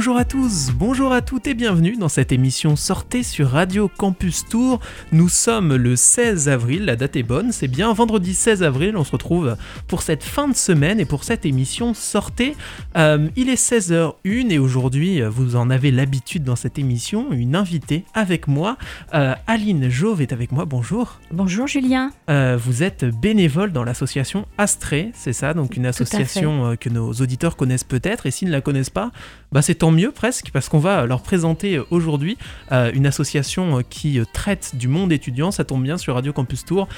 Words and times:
Bonjour 0.00 0.16
à 0.16 0.24
tous, 0.24 0.70
bonjour 0.74 1.12
à 1.12 1.20
toutes 1.20 1.46
et 1.46 1.52
bienvenue 1.52 1.94
dans 1.94 2.08
cette 2.08 2.32
émission 2.32 2.74
Sortez 2.74 3.22
sur 3.22 3.50
Radio 3.50 3.86
Campus 3.86 4.46
Tour. 4.48 4.80
Nous 5.12 5.28
sommes 5.28 5.76
le 5.76 5.94
16 5.94 6.48
avril, 6.48 6.86
la 6.86 6.96
date 6.96 7.16
est 7.16 7.22
bonne, 7.22 7.52
c'est 7.52 7.68
bien 7.68 7.92
vendredi 7.92 8.32
16 8.32 8.62
avril, 8.62 8.96
on 8.96 9.04
se 9.04 9.12
retrouve 9.12 9.58
pour 9.88 10.00
cette 10.00 10.24
fin 10.24 10.48
de 10.48 10.56
semaine 10.56 11.00
et 11.00 11.04
pour 11.04 11.22
cette 11.22 11.44
émission 11.44 11.92
Sortez. 11.92 12.56
Euh, 12.96 13.28
il 13.36 13.50
est 13.50 13.62
16h01 13.62 14.50
et 14.50 14.58
aujourd'hui, 14.58 15.20
vous 15.20 15.54
en 15.54 15.68
avez 15.68 15.90
l'habitude 15.90 16.44
dans 16.44 16.56
cette 16.56 16.78
émission, 16.78 17.30
une 17.30 17.54
invitée 17.54 18.06
avec 18.14 18.48
moi. 18.48 18.78
Euh, 19.12 19.34
Aline 19.46 19.90
Jove 19.90 20.22
est 20.22 20.32
avec 20.32 20.50
moi, 20.50 20.64
bonjour. 20.64 21.20
Bonjour 21.30 21.66
Julien. 21.66 22.10
Euh, 22.30 22.56
vous 22.58 22.82
êtes 22.82 23.04
bénévole 23.04 23.70
dans 23.70 23.84
l'association 23.84 24.46
Astré, 24.56 25.12
c'est 25.12 25.34
ça 25.34 25.52
Donc 25.52 25.76
une 25.76 25.84
association 25.84 26.74
que 26.80 26.88
nos 26.88 27.12
auditeurs 27.12 27.54
connaissent 27.54 27.84
peut-être 27.84 28.24
et 28.24 28.30
s'ils 28.30 28.48
ne 28.48 28.52
la 28.52 28.62
connaissent 28.62 28.88
pas, 28.88 29.10
bah 29.52 29.60
c'est 29.60 29.74
tant 29.74 29.89
mieux 29.92 30.12
presque, 30.12 30.50
parce 30.52 30.68
qu'on 30.68 30.78
va 30.78 31.06
leur 31.06 31.22
présenter 31.22 31.76
euh, 31.76 31.84
aujourd'hui 31.90 32.36
euh, 32.72 32.90
une 32.94 33.06
association 33.06 33.78
euh, 33.78 33.82
qui 33.82 34.20
traite 34.32 34.76
du 34.76 34.88
monde 34.88 35.12
étudiant, 35.12 35.50
ça 35.50 35.64
tombe 35.64 35.82
bien 35.82 35.98
sur 35.98 36.14
Radio 36.14 36.32
Campus 36.32 36.64
Tour, 36.64 36.88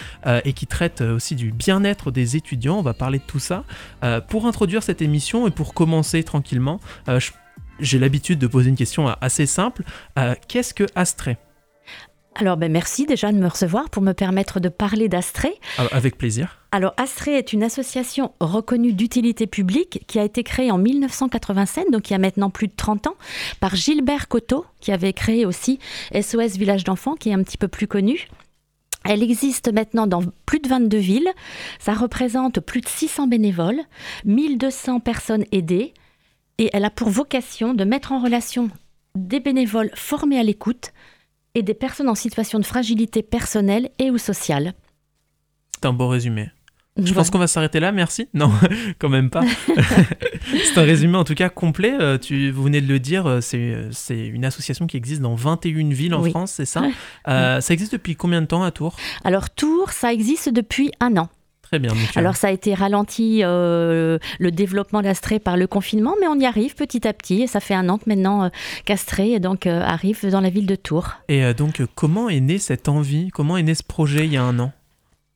et 0.44 0.52
qui 0.52 0.66
traite 0.66 1.00
aussi 1.00 1.34
du 1.34 1.52
bien-être 1.52 2.10
des 2.10 2.36
étudiants, 2.36 2.78
on 2.78 2.82
va 2.82 2.94
parler 2.94 3.18
de 3.18 3.24
tout 3.24 3.38
ça. 3.38 3.64
pour 4.28 4.46
introduire 4.46 4.82
cette 4.82 5.02
émission 5.02 5.46
et 5.46 5.50
pour 5.50 5.74
commencer 5.74 6.22
tranquillement, 6.22 6.80
j'ai 7.80 7.98
l'habitude 7.98 8.38
de 8.38 8.46
poser 8.46 8.70
une 8.70 8.76
question 8.76 9.08
assez 9.20 9.46
simple. 9.46 9.82
Qu'est-ce 10.48 10.74
que 10.74 10.84
Astré 10.94 11.38
alors, 12.34 12.56
ben 12.56 12.72
merci 12.72 13.04
déjà 13.04 13.30
de 13.30 13.36
me 13.36 13.46
recevoir 13.46 13.90
pour 13.90 14.02
me 14.02 14.12
permettre 14.12 14.58
de 14.58 14.70
parler 14.70 15.08
d'Astrée. 15.08 15.54
Ah, 15.76 15.86
avec 15.92 16.16
plaisir. 16.16 16.58
Alors, 16.72 16.94
Astrée 16.96 17.36
est 17.36 17.52
une 17.52 17.62
association 17.62 18.32
reconnue 18.40 18.94
d'utilité 18.94 19.46
publique 19.46 20.04
qui 20.06 20.18
a 20.18 20.24
été 20.24 20.42
créée 20.42 20.70
en 20.70 20.78
1987, 20.78 21.90
donc 21.92 22.08
il 22.08 22.14
y 22.14 22.16
a 22.16 22.18
maintenant 22.18 22.48
plus 22.48 22.68
de 22.68 22.72
30 22.74 23.08
ans, 23.08 23.16
par 23.60 23.76
Gilbert 23.76 24.28
Coteau, 24.28 24.64
qui 24.80 24.92
avait 24.92 25.12
créé 25.12 25.44
aussi 25.44 25.78
SOS 26.18 26.56
Village 26.56 26.84
d'enfants, 26.84 27.16
qui 27.16 27.28
est 27.28 27.34
un 27.34 27.42
petit 27.42 27.58
peu 27.58 27.68
plus 27.68 27.86
connu. 27.86 28.28
Elle 29.04 29.22
existe 29.22 29.72
maintenant 29.72 30.06
dans 30.06 30.22
plus 30.46 30.60
de 30.60 30.68
22 30.68 30.96
villes. 30.96 31.30
Ça 31.80 31.92
représente 31.92 32.60
plus 32.60 32.80
de 32.80 32.88
600 32.88 33.26
bénévoles, 33.26 33.80
1200 34.24 35.00
personnes 35.00 35.44
aidées. 35.52 35.92
Et 36.58 36.70
elle 36.72 36.84
a 36.84 36.90
pour 36.90 37.10
vocation 37.10 37.74
de 37.74 37.84
mettre 37.84 38.12
en 38.12 38.22
relation 38.22 38.70
des 39.14 39.40
bénévoles 39.40 39.90
formés 39.94 40.38
à 40.38 40.42
l'écoute, 40.42 40.92
et 41.54 41.62
des 41.62 41.74
personnes 41.74 42.08
en 42.08 42.14
situation 42.14 42.58
de 42.58 42.64
fragilité 42.64 43.22
personnelle 43.22 43.90
et 43.98 44.10
ou 44.10 44.18
sociale. 44.18 44.74
C'est 45.74 45.86
un 45.86 45.92
beau 45.92 46.08
résumé. 46.08 46.50
Je 46.98 47.14
pense 47.14 47.30
qu'on 47.30 47.38
va 47.38 47.46
s'arrêter 47.46 47.80
là, 47.80 47.90
merci. 47.90 48.28
Non, 48.34 48.52
quand 48.98 49.08
même 49.08 49.30
pas. 49.30 49.42
c'est 50.64 50.78
un 50.78 50.82
résumé 50.82 51.16
en 51.16 51.24
tout 51.24 51.34
cas 51.34 51.48
complet. 51.48 51.94
Euh, 51.98 52.18
tu, 52.18 52.50
vous 52.50 52.62
venez 52.62 52.82
de 52.82 52.86
le 52.86 52.98
dire, 52.98 53.26
euh, 53.26 53.40
c'est 53.40 54.26
une 54.26 54.44
association 54.44 54.86
qui 54.86 54.98
existe 54.98 55.22
dans 55.22 55.34
21 55.34 55.88
villes 55.90 56.14
en 56.14 56.22
France, 56.24 56.52
c'est 56.52 56.66
ça? 56.66 56.82
Euh, 57.28 57.60
Ça 57.60 57.72
existe 57.72 57.92
depuis 57.92 58.16
combien 58.16 58.42
de 58.42 58.46
temps 58.46 58.62
à 58.62 58.70
Tours? 58.70 58.96
Alors 59.24 59.48
Tours, 59.48 59.90
ça 59.90 60.12
existe 60.12 60.48
depuis 60.48 60.90
un 61.00 61.16
an. 61.16 61.28
Alors 62.16 62.36
ça 62.36 62.48
a 62.48 62.50
été 62.50 62.74
ralenti 62.74 63.40
euh, 63.42 64.18
le 64.38 64.50
développement 64.50 65.02
d'Astrée 65.02 65.38
par 65.38 65.56
le 65.56 65.66
confinement, 65.66 66.14
mais 66.20 66.26
on 66.26 66.38
y 66.38 66.46
arrive 66.46 66.74
petit 66.74 67.06
à 67.06 67.12
petit. 67.12 67.42
Et 67.42 67.46
ça 67.46 67.60
fait 67.60 67.74
un 67.74 67.88
an 67.88 67.98
que 67.98 68.04
maintenant 68.06 68.44
euh, 68.44 68.48
qu'Astrée 68.84 69.40
donc, 69.40 69.66
euh, 69.66 69.82
arrive 69.82 70.28
dans 70.30 70.40
la 70.40 70.50
ville 70.50 70.66
de 70.66 70.74
Tours. 70.74 71.10
Et 71.28 71.54
donc 71.54 71.82
comment 71.94 72.28
est 72.28 72.40
née 72.40 72.58
cette 72.58 72.88
envie? 72.88 73.30
Comment 73.30 73.56
est 73.56 73.62
né 73.62 73.74
ce 73.74 73.82
projet 73.82 74.26
il 74.26 74.32
y 74.32 74.36
a 74.36 74.42
un 74.42 74.58
an? 74.58 74.72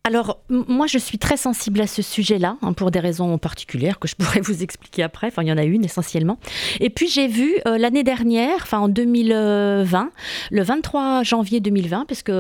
Alors, 0.07 0.39
moi, 0.49 0.87
je 0.87 0.99
suis 0.99 1.19
très 1.19 1.37
sensible 1.37 1.81
à 1.81 1.89
ce 1.89 2.01
sujet-là, 2.01 2.59
hein, 2.63 2.73
pour 2.75 2.93
des 2.93 3.01
raisons 3.01 3.39
particulières 3.39 3.99
que 3.99 4.07
je 4.07 4.15
pourrais 4.19 4.41
vous 4.41 4.63
expliquer 4.63 5.03
après. 5.03 5.27
Enfin, 5.27 5.43
il 5.43 5.49
y 5.49 5.53
en 5.53 5.59
a 5.59 5.65
une 5.65 5.85
essentiellement. 5.85 6.39
Et 6.79 6.91
puis, 6.91 7.09
j'ai 7.09 7.27
vu 7.27 7.57
euh, 7.67 7.77
l'année 7.77 8.05
dernière, 8.05 8.55
enfin 8.63 8.79
en 8.79 8.89
2020, 8.89 10.11
le 10.53 10.63
23 10.63 11.25
janvier 11.25 11.59
2020, 11.59 12.05
puisque 12.07 12.31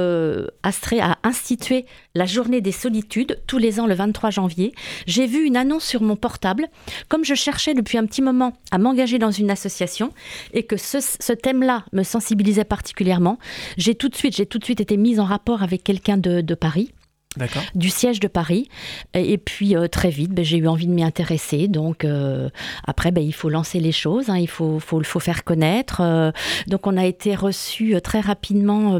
Astrée 0.62 1.00
a 1.00 1.18
institué 1.24 1.86
la 2.14 2.24
journée 2.24 2.60
des 2.60 2.70
solitudes 2.70 3.40
tous 3.48 3.58
les 3.58 3.80
ans 3.80 3.88
le 3.88 3.96
23 3.96 4.30
janvier, 4.30 4.72
j'ai 5.08 5.26
vu 5.26 5.44
une 5.44 5.56
annonce 5.56 5.84
sur 5.84 6.02
mon 6.02 6.14
portable. 6.14 6.68
Comme 7.08 7.24
je 7.24 7.34
cherchais 7.34 7.74
depuis 7.74 7.98
un 7.98 8.06
petit 8.06 8.22
moment 8.22 8.52
à 8.70 8.78
m'engager 8.78 9.18
dans 9.18 9.32
une 9.32 9.50
association 9.50 10.12
et 10.52 10.62
que 10.62 10.76
ce, 10.76 11.32
thème-là 11.32 11.84
me 11.92 12.04
sensibilisait 12.04 12.62
particulièrement, 12.62 13.40
j'ai 13.76 13.96
tout 13.96 14.08
de 14.08 14.14
suite, 14.14 14.36
j'ai 14.36 14.46
tout 14.46 14.60
de 14.60 14.64
suite 14.64 14.80
été 14.80 14.96
mise 14.96 15.18
en 15.18 15.24
rapport 15.24 15.64
avec 15.64 15.82
quelqu'un 15.82 16.16
de 16.16 16.54
Paris 16.54 16.92
du 17.74 17.90
siège 17.90 18.20
de 18.20 18.28
Paris. 18.28 18.68
Et, 19.14 19.38
puis 19.38 19.76
euh, 19.76 19.88
très 19.88 20.10
vite, 20.10 20.32
ben, 20.32 20.44
j'ai 20.44 20.58
eu 20.58 20.68
envie 20.68 20.86
de 20.86 20.92
m'y 20.92 21.04
intéresser. 21.04 21.68
Donc 21.68 22.04
euh, 22.04 22.48
après, 22.84 23.10
ben, 23.10 23.22
il 23.22 23.34
faut 23.34 23.48
lancer 23.48 23.80
les 23.80 23.92
choses, 23.92 24.30
hein. 24.30 24.38
il 24.38 24.48
faut, 24.48 24.78
faut, 24.78 25.02
faut, 25.02 25.20
faire 25.20 25.44
connaître. 25.44 26.00
Euh, 26.00 26.30
donc 26.66 26.86
on 26.86 26.96
a 26.96 27.04
été 27.04 27.34
reçu 27.34 27.96
très 28.02 28.20
rapidement 28.20 28.98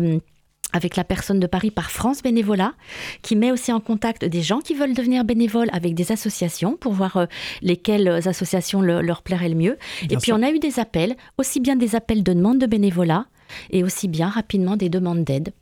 avec 0.72 0.97
la 0.97 1.04
personne 1.04 1.41
de 1.41 1.47
Paris 1.47 1.70
par 1.70 1.91
France 1.91 2.22
Bénévolat, 2.22 2.74
qui 3.22 3.36
met 3.36 3.52
aussi 3.52 3.72
en 3.72 3.80
contact 3.80 4.24
des 4.24 4.42
gens 4.42 4.60
qui 4.60 4.74
veulent 4.74 4.94
devenir 4.94 5.24
bénévoles 5.24 5.70
avec 5.72 5.94
des 5.94 6.12
associations 6.12 6.76
pour 6.76 6.92
voir 6.92 7.26
lesquelles 7.62 8.08
associations 8.26 8.82
leur 8.82 9.22
plairaient 9.22 9.48
le 9.48 9.54
mieux. 9.54 9.78
et 10.10 10.16
puis 10.16 10.32
on 10.32 10.42
a 10.42 10.50
eu 10.50 10.58
des 10.58 10.78
appels, 10.80 11.16
aussi 11.38 11.60
bien 11.60 11.76
des 11.76 11.94
appels 11.94 12.22
de 12.22 12.32
demande 12.32 12.58
de 12.58 12.66
bénévolat 12.66 13.26
et 13.70 13.84
aussi 13.84 14.08
bien 14.08 14.28
rapidement 14.28 14.76
des 14.76 14.88
demandes 14.88 15.24
d'aide. 15.24 15.53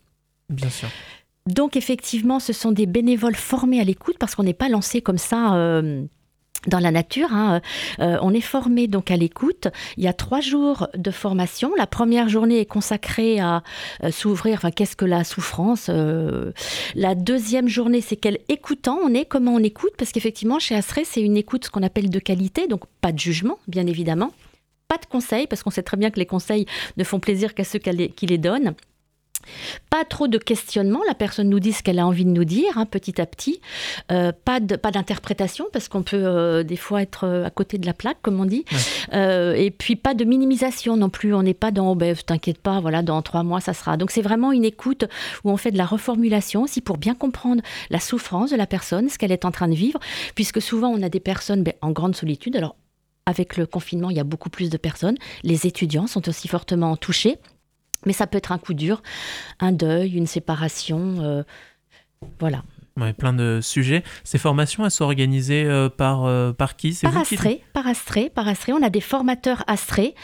Bien 0.48 0.70
sûr. 0.70 0.88
Donc 1.46 1.76
effectivement, 1.76 2.40
ce 2.40 2.52
sont 2.54 2.72
des 2.72 2.86
bénévoles 2.86 3.34
formés 3.34 3.80
à 3.80 3.84
l'écoute 3.84 4.16
parce 4.18 4.34
qu'on 4.34 4.44
n'est 4.44 4.54
pas 4.54 4.68
lancé 4.68 5.02
comme 5.02 5.18
ça. 5.18 5.54
Euh, 5.54 6.04
dans 6.66 6.78
la 6.78 6.90
nature. 6.90 7.28
Hein. 7.34 7.60
Euh, 8.00 8.16
on 8.22 8.32
est 8.32 8.40
formé 8.40 8.86
donc 8.86 9.10
à 9.10 9.18
l'écoute. 9.18 9.68
Il 9.98 10.04
y 10.04 10.08
a 10.08 10.14
trois 10.14 10.40
jours 10.40 10.88
de 10.96 11.10
formation. 11.10 11.72
La 11.76 11.86
première 11.86 12.30
journée 12.30 12.60
est 12.60 12.64
consacrée 12.64 13.38
à 13.38 13.62
euh, 14.02 14.10
s'ouvrir. 14.10 14.54
Enfin, 14.54 14.70
qu'est-ce 14.70 14.96
que 14.96 15.04
la 15.04 15.24
souffrance 15.24 15.90
La 16.94 17.14
deuxième 17.14 17.68
journée, 17.68 18.00
c'est 18.00 18.16
quel 18.16 18.38
écoutant 18.48 18.98
on 19.04 19.12
est, 19.12 19.26
comment 19.26 19.52
on 19.52 19.58
écoute, 19.58 19.92
parce 19.98 20.10
qu'effectivement, 20.10 20.58
chez 20.58 20.74
Astré, 20.74 21.04
c'est 21.04 21.20
une 21.20 21.36
écoute 21.36 21.66
ce 21.66 21.70
qu'on 21.70 21.82
appelle 21.82 22.08
de 22.08 22.18
qualité, 22.18 22.66
donc 22.66 22.84
pas 23.02 23.12
de 23.12 23.18
jugement, 23.18 23.58
bien 23.68 23.86
évidemment. 23.86 24.32
Pas 24.88 24.96
de 24.96 25.04
conseils, 25.04 25.46
parce 25.46 25.62
qu'on 25.62 25.70
sait 25.70 25.82
très 25.82 25.98
bien 25.98 26.08
que 26.08 26.18
les 26.18 26.24
conseils 26.24 26.64
ne 26.96 27.04
font 27.04 27.20
plaisir 27.20 27.52
qu'à 27.52 27.64
ceux 27.64 27.78
qui 27.78 28.26
les 28.26 28.38
donnent. 28.38 28.74
Pas 29.90 30.04
trop 30.04 30.28
de 30.28 30.38
questionnement, 30.38 31.00
la 31.06 31.14
personne 31.14 31.48
nous 31.48 31.60
dit 31.60 31.72
ce 31.72 31.82
qu'elle 31.82 31.98
a 31.98 32.06
envie 32.06 32.24
de 32.24 32.30
nous 32.30 32.44
dire, 32.44 32.76
hein, 32.76 32.86
petit 32.86 33.20
à 33.20 33.26
petit. 33.26 33.60
Euh, 34.10 34.32
pas 34.44 34.60
d'interprétation, 34.60 35.66
parce 35.72 35.88
qu'on 35.88 36.02
peut 36.02 36.16
euh, 36.24 36.62
des 36.62 36.76
fois 36.76 37.02
être 37.02 37.24
euh, 37.24 37.44
à 37.44 37.50
côté 37.50 37.78
de 37.78 37.86
la 37.86 37.94
plaque, 37.94 38.18
comme 38.22 38.40
on 38.40 38.44
dit. 38.44 38.64
et 39.12 39.70
puis 39.70 39.96
pas 39.96 40.14
de 40.14 40.24
minimisation 40.24 40.96
non 40.96 41.08
plus. 41.10 41.34
On 41.34 41.42
n'est 41.42 41.54
pas 41.54 41.70
dans, 41.70 41.92
oh, 41.92 41.94
ben, 41.94 42.14
t'inquiète 42.16 42.58
pas, 42.58 42.80
voilà, 42.80 43.02
dans 43.02 43.20
trois 43.22 43.42
mois, 43.42 43.60
ça 43.60 43.74
sera. 43.74 43.96
Donc 43.96 44.10
c'est 44.10 44.22
vraiment 44.22 44.52
une 44.52 44.64
écoute 44.64 45.04
où 45.44 45.50
on 45.50 45.56
fait 45.56 45.70
de 45.70 45.78
la 45.78 45.86
reformulation 45.86 46.62
aussi 46.62 46.80
pour 46.80 46.98
bien 46.98 47.14
comprendre 47.14 47.62
la 47.90 48.00
souffrance 48.00 48.50
de 48.50 48.56
la 48.56 48.66
personne, 48.66 49.08
ce 49.08 49.18
qu'elle 49.18 49.32
est 49.32 49.44
en 49.44 49.50
train 49.50 49.68
de 49.68 49.74
vivre, 49.74 49.98
puisque 50.34 50.60
souvent 50.60 50.88
on 50.88 51.02
a 51.02 51.08
des 51.08 51.20
personnes 51.20 51.62
ben, 51.62 51.74
en 51.82 51.90
grande 51.90 52.16
solitude. 52.16 52.56
Alors 52.56 52.76
avec 53.26 53.56
le 53.56 53.66
confinement, 53.66 54.10
il 54.10 54.16
y 54.16 54.20
a 54.20 54.24
beaucoup 54.24 54.50
plus 54.50 54.70
de 54.70 54.76
personnes. 54.76 55.16
Les 55.42 55.66
étudiants 55.66 56.06
sont 56.06 56.28
aussi 56.28 56.48
fortement 56.48 56.96
touchés. 56.96 57.38
Mais 58.06 58.12
ça 58.12 58.26
peut 58.26 58.38
être 58.38 58.52
un 58.52 58.58
coup 58.58 58.74
dur, 58.74 59.02
un 59.60 59.72
deuil, 59.72 60.16
une 60.16 60.26
séparation. 60.26 61.16
Euh, 61.20 61.42
voilà. 62.38 62.62
Ouais, 62.98 63.12
plein 63.12 63.32
de 63.32 63.58
sujets. 63.60 64.04
Ces 64.22 64.38
formations, 64.38 64.84
elles 64.84 64.90
sont 64.90 65.04
organisées 65.04 65.64
euh, 65.64 65.88
par, 65.88 66.24
euh, 66.24 66.52
par 66.52 66.76
qui? 66.76 66.96
Par 67.02 67.16
Astré, 67.16 67.62
par 67.72 67.86
Astré, 67.86 68.30
par 68.30 68.46
Astré. 68.46 68.72
On 68.72 68.82
a 68.82 68.90
des 68.90 69.00
formateurs 69.00 69.64
Astré. 69.66 70.14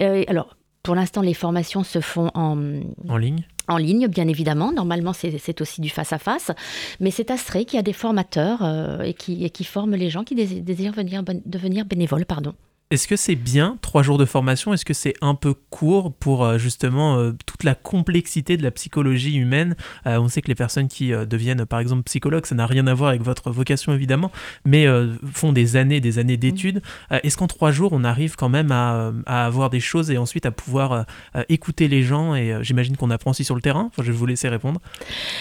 alors, 0.00 0.56
pour 0.82 0.94
l'instant, 0.94 1.20
les 1.20 1.34
formations 1.34 1.84
se 1.84 2.00
font 2.00 2.30
en... 2.34 2.80
En 3.08 3.16
ligne? 3.16 3.46
En 3.68 3.76
ligne, 3.76 4.06
bien 4.06 4.28
évidemment. 4.28 4.72
Normalement, 4.72 5.12
c'est 5.12 5.60
aussi 5.60 5.80
du 5.80 5.88
face-à-face. 5.88 6.52
Mais 7.00 7.10
c'est 7.10 7.30
Astré 7.30 7.64
qui 7.64 7.78
a 7.78 7.82
des 7.82 7.92
formateurs 7.92 9.02
et, 9.02 9.14
qui, 9.14 9.44
et 9.44 9.50
qui 9.50 9.64
forme 9.64 9.94
les 9.94 10.10
gens 10.10 10.22
qui 10.22 10.34
désirent 10.34 10.92
venir, 10.92 11.22
devenir 11.44 11.84
bénévoles. 11.84 12.24
Pardon. 12.24 12.54
Est-ce 12.92 13.08
que 13.08 13.16
c'est 13.16 13.34
bien 13.34 13.78
trois 13.82 14.04
jours 14.04 14.16
de 14.16 14.24
formation? 14.24 14.72
Est-ce 14.72 14.84
que 14.84 14.94
c'est 14.94 15.14
un 15.20 15.34
peu 15.34 15.54
court 15.54 16.12
pour 16.12 16.44
euh, 16.44 16.56
justement 16.56 17.18
euh, 17.18 17.32
toute 17.44 17.64
la 17.64 17.74
complexité 17.74 18.56
de 18.56 18.62
la 18.62 18.70
psychologie 18.70 19.34
humaine? 19.34 19.74
Euh, 20.06 20.20
On 20.20 20.28
sait 20.28 20.40
que 20.40 20.46
les 20.46 20.54
personnes 20.54 20.86
qui 20.86 21.10
deviennent 21.10 21.66
par 21.66 21.80
exemple 21.80 22.04
psychologues, 22.04 22.46
ça 22.46 22.54
n'a 22.54 22.64
rien 22.64 22.86
à 22.86 22.94
voir 22.94 23.10
avec 23.10 23.22
votre 23.22 23.50
vocation 23.50 23.92
évidemment, 23.92 24.30
mais 24.64 24.86
font 25.32 25.52
des 25.52 25.76
années, 25.76 26.00
des 26.00 26.20
années 26.20 26.36
d'études. 26.36 26.80
Est-ce 27.10 27.36
qu'en 27.36 27.48
trois 27.48 27.72
jours 27.72 27.92
on 27.92 28.04
arrive 28.04 28.36
quand 28.36 28.48
même 28.48 28.70
à, 28.70 29.12
avoir 29.26 29.70
des 29.70 29.80
choses 29.80 30.10
et 30.10 30.18
ensuite 30.18 30.46
à 30.46 30.50
pouvoir 30.50 31.06
écouter 31.48 31.88
les 31.88 32.02
gens 32.02 32.34
Et 32.34 32.58
j'imagine 32.62 32.96
qu'on 32.96 33.10
apprend 33.10 33.32
aussi 33.32 33.44
sur 33.44 33.54
le 33.54 33.60
terrain? 33.60 33.86
Enfin, 33.88 34.02
je 34.02 34.12
vais 34.12 34.16
vous 34.16 34.26
laisser 34.26 34.48
répondre. 34.48 34.80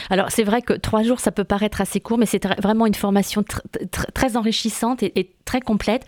Alors 0.09 0.31
c'est 0.31 0.43
vrai 0.43 0.61
que 0.61 0.73
trois 0.73 1.03
jours 1.03 1.19
ça 1.19 1.31
peut 1.31 1.43
paraître 1.43 1.81
assez 1.81 1.99
court, 1.99 2.17
mais 2.17 2.25
c'est 2.25 2.45
vraiment 2.61 2.85
une 2.85 2.95
formation 2.95 3.43
très 4.13 4.37
enrichissante 4.37 5.03
et 5.03 5.31
très 5.45 5.61
complète. 5.61 6.05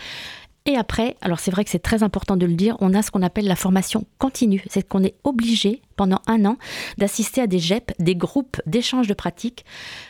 Et 0.67 0.75
après, 0.75 1.15
alors 1.21 1.39
c'est 1.39 1.49
vrai 1.49 1.63
que 1.63 1.69
c'est 1.69 1.79
très 1.79 2.03
important 2.03 2.35
de 2.35 2.45
le 2.45 2.53
dire, 2.53 2.75
on 2.81 2.93
a 2.93 3.01
ce 3.01 3.09
qu'on 3.09 3.23
appelle 3.23 3.47
la 3.47 3.55
formation 3.55 4.05
continue. 4.19 4.63
C'est 4.69 4.87
qu'on 4.87 5.03
est 5.03 5.15
obligé 5.23 5.81
pendant 5.95 6.21
un 6.27 6.45
an 6.45 6.57
d'assister 6.97 7.41
à 7.41 7.47
des 7.47 7.57
GEP, 7.57 7.93
des 7.99 8.15
groupes 8.15 8.61
d'échange 8.65 9.07
de 9.07 9.13
pratiques. 9.13 9.65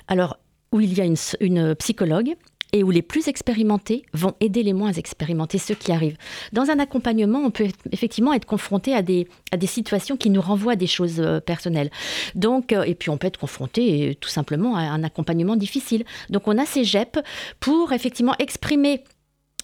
Alors 0.07 0.37
où 0.73 0.81
il 0.81 0.93
y 0.97 1.01
a 1.01 1.05
une, 1.05 1.75
psychologue, 1.75 2.35
et 2.73 2.83
où 2.83 2.91
les 2.91 3.01
plus 3.01 3.29
expérimentés 3.29 4.03
vont 4.13 4.33
aider 4.41 4.61
les 4.61 4.73
moins 4.73 4.91
expérimentés, 4.91 5.57
ceux 5.57 5.75
qui 5.75 5.93
arrivent. 5.93 6.17
Dans 6.51 6.69
un 6.69 6.79
accompagnement, 6.79 7.39
on 7.39 7.51
peut 7.51 7.67
effectivement 7.93 8.33
être 8.33 8.45
confronté 8.45 8.93
à 8.93 9.01
des, 9.01 9.29
à 9.53 9.57
des 9.57 9.67
situations 9.67 10.17
qui 10.17 10.29
nous 10.29 10.41
renvoient 10.41 10.73
à 10.73 10.75
des 10.75 10.87
choses 10.87 11.21
euh, 11.21 11.39
personnelles. 11.39 11.89
Donc, 12.35 12.73
euh, 12.73 12.83
et 12.83 12.93
puis 12.93 13.09
on 13.09 13.17
peut 13.17 13.27
être 13.27 13.39
confronté 13.39 14.17
tout 14.19 14.27
simplement 14.27 14.75
à 14.75 14.81
un 14.81 15.03
accompagnement 15.03 15.55
difficile. 15.55 16.03
Donc 16.29 16.49
on 16.49 16.57
a 16.57 16.65
ces 16.65 16.83
GEP 16.83 17.19
pour 17.61 17.93
effectivement 17.93 18.35
exprimer 18.37 19.03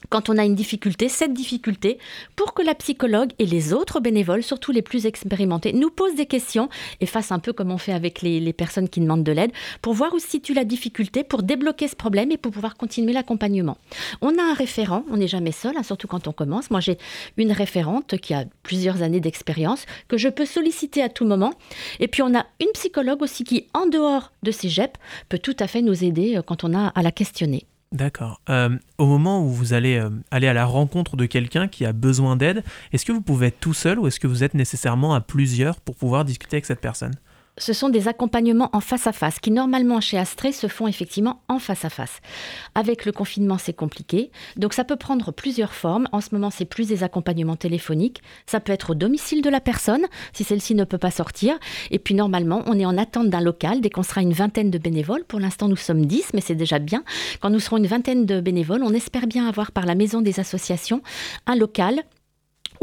quand 0.09 0.29
on 0.29 0.38
a 0.38 0.45
une 0.45 0.55
difficulté, 0.55 1.09
cette 1.09 1.33
difficulté, 1.33 1.97
pour 2.35 2.53
que 2.53 2.61
la 2.61 2.75
psychologue 2.75 3.31
et 3.39 3.45
les 3.45 3.73
autres 3.73 4.00
bénévoles, 4.00 4.44
surtout 4.44 4.71
les 4.71 4.81
plus 4.81 5.05
expérimentés, 5.05 5.73
nous 5.73 5.89
posent 5.89 6.15
des 6.15 6.25
questions 6.25 6.69
et 7.00 7.05
fassent 7.05 7.31
un 7.31 7.39
peu 7.39 7.53
comme 7.53 7.71
on 7.71 7.77
fait 7.77 7.94
avec 7.94 8.21
les, 8.21 8.53
personnes 8.53 8.89
qui 8.89 9.00
demandent 9.00 9.23
de 9.23 9.31
l'aide, 9.31 9.51
pour 9.81 9.94
voir 9.94 10.13
où 10.13 10.19
se 10.19 10.27
situe 10.27 10.53
la 10.53 10.65
difficulté, 10.65 11.23
pour 11.23 11.41
débloquer 11.41 11.88
ce 11.88 11.95
problème 11.95 12.31
et 12.31 12.38
pour 12.38 12.51
pouvoir 12.51 12.75
continuer 12.75 13.13
l'accompagnement. 13.13 13.77
On 14.21 14.38
a 14.38 14.44
un 14.44 14.53
référent, 14.53 15.05
on 15.09 15.17
n'est 15.17 15.27
jamais 15.27 15.51
seul, 15.51 15.75
hein, 15.77 15.83
surtout 15.83 16.07
quand 16.07 16.27
on 16.27 16.33
commence. 16.33 16.69
Moi, 16.69 16.81
j'ai 16.81 16.97
une 17.38 17.51
référente 17.51 18.17
qui 18.17 18.33
a 18.33 18.45
plusieurs 18.61 19.01
années 19.01 19.19
d'expérience, 19.19 19.85
que 20.07 20.17
je 20.17 20.29
peux 20.29 20.45
solliciter 20.45 21.01
à 21.01 21.09
tout 21.09 21.25
moment. 21.25 21.53
Et 22.00 22.07
puis, 22.07 22.21
on 22.21 22.35
a 22.35 22.45
une 22.61 22.71
psychologue 22.73 23.21
aussi 23.21 23.44
qui, 23.44 23.67
en 23.73 23.88
dehors 23.88 24.31
de 24.44 24.51
ces 24.51 24.69
peut 25.29 25.39
tout 25.39 25.55
à 25.59 25.67
fait 25.67 25.81
nous 25.81 26.03
aider 26.03 26.38
euh, 26.38 26.41
quand 26.41 26.63
on 26.63 26.73
a 26.73 26.88
à 26.88 27.01
la 27.01 27.11
questionner. 27.11 27.65
D'accord. 27.94 28.42
Euh, 28.50 28.75
au 28.98 29.06
moment 29.06 29.45
où 29.45 29.50
vous 29.50 29.74
allez 29.74 29.98
euh, 29.98 30.10
aller 30.31 30.48
à 30.48 30.54
la 30.54 30.66
rencontre 30.66 31.16
de 31.16 31.28
quelqu'un 31.28 31.68
qui 31.68 31.86
a 31.86 31.94
besoin 31.94 32.36
d'aide, 32.36 32.63
est-ce 32.92 33.06
que 33.06 33.12
vous 33.12 33.22
pouvez 33.22 33.48
être 33.48 33.60
tout 33.60 33.75
seul 33.75 34.00
ou 34.00 34.07
est-ce 34.07 34.19
que 34.19 34.25
vous 34.25 34.44
êtes 34.44 34.56
nécessairement 34.56 35.13
à 35.13 35.22
plusieurs 35.22 35.80
pour 35.80 35.95
pouvoir 35.95 36.25
discuter 36.25 36.56
avec 36.56 36.66
cette 36.66 36.81
personne? 36.81 37.13
Ce 37.57 37.73
sont 37.73 37.89
des 37.89 38.07
accompagnements 38.07 38.69
en 38.73 38.79
face 38.79 39.07
à 39.07 39.11
face 39.11 39.39
qui 39.39 39.51
normalement 39.51 40.01
chez 40.01 40.17
Astré 40.17 40.51
se 40.51 40.67
font 40.67 40.88
effectivement 40.88 41.41
en 41.47 41.59
face 41.59 41.85
à 41.85 41.89
face. 41.89 42.19
Avec 42.75 43.05
le 43.05 43.11
confinement, 43.11 43.57
c'est 43.57 43.73
compliqué, 43.73 44.31
donc 44.57 44.73
ça 44.73 44.83
peut 44.83 44.95
prendre 44.95 45.31
plusieurs 45.31 45.73
formes. 45.73 46.07
En 46.11 46.21
ce 46.21 46.29
moment, 46.33 46.50
c'est 46.50 46.65
plus 46.65 46.88
des 46.88 47.03
accompagnements 47.03 47.55
téléphoniques. 47.55 48.21
Ça 48.45 48.59
peut 48.59 48.71
être 48.71 48.91
au 48.91 48.95
domicile 48.95 49.41
de 49.41 49.50
la 49.50 49.59
personne 49.59 50.05
si 50.33 50.44
celle-ci 50.44 50.75
ne 50.75 50.83
peut 50.83 50.97
pas 50.97 51.11
sortir. 51.11 51.55
Et 51.91 52.00
puis 52.00 52.15
normalement, 52.15 52.63
on 52.65 52.79
est 52.79 52.85
en 52.85 52.97
attente 52.97 53.29
d'un 53.29 53.41
local 53.41 53.81
dès 53.81 53.89
qu'on 53.89 54.03
sera 54.03 54.21
une 54.21 54.33
vingtaine 54.33 54.71
de 54.71 54.77
bénévoles. 54.77 55.23
Pour 55.23 55.39
l'instant, 55.39 55.67
nous 55.67 55.75
sommes 55.75 56.05
10, 56.05 56.31
mais 56.33 56.41
c'est 56.41 56.55
déjà 56.55 56.79
bien. 56.79 57.03
Quand 57.39 57.50
nous 57.50 57.59
serons 57.59 57.77
une 57.77 57.88
vingtaine 57.88 58.25
de 58.25 58.41
bénévoles, 58.41 58.83
on 58.83 58.94
espère 58.94 59.27
bien 59.27 59.47
avoir 59.47 59.71
par 59.71 59.85
la 59.85 59.95
maison 59.95 60.21
des 60.21 60.39
associations 60.39 61.01
un 61.45 61.55
local 61.55 62.03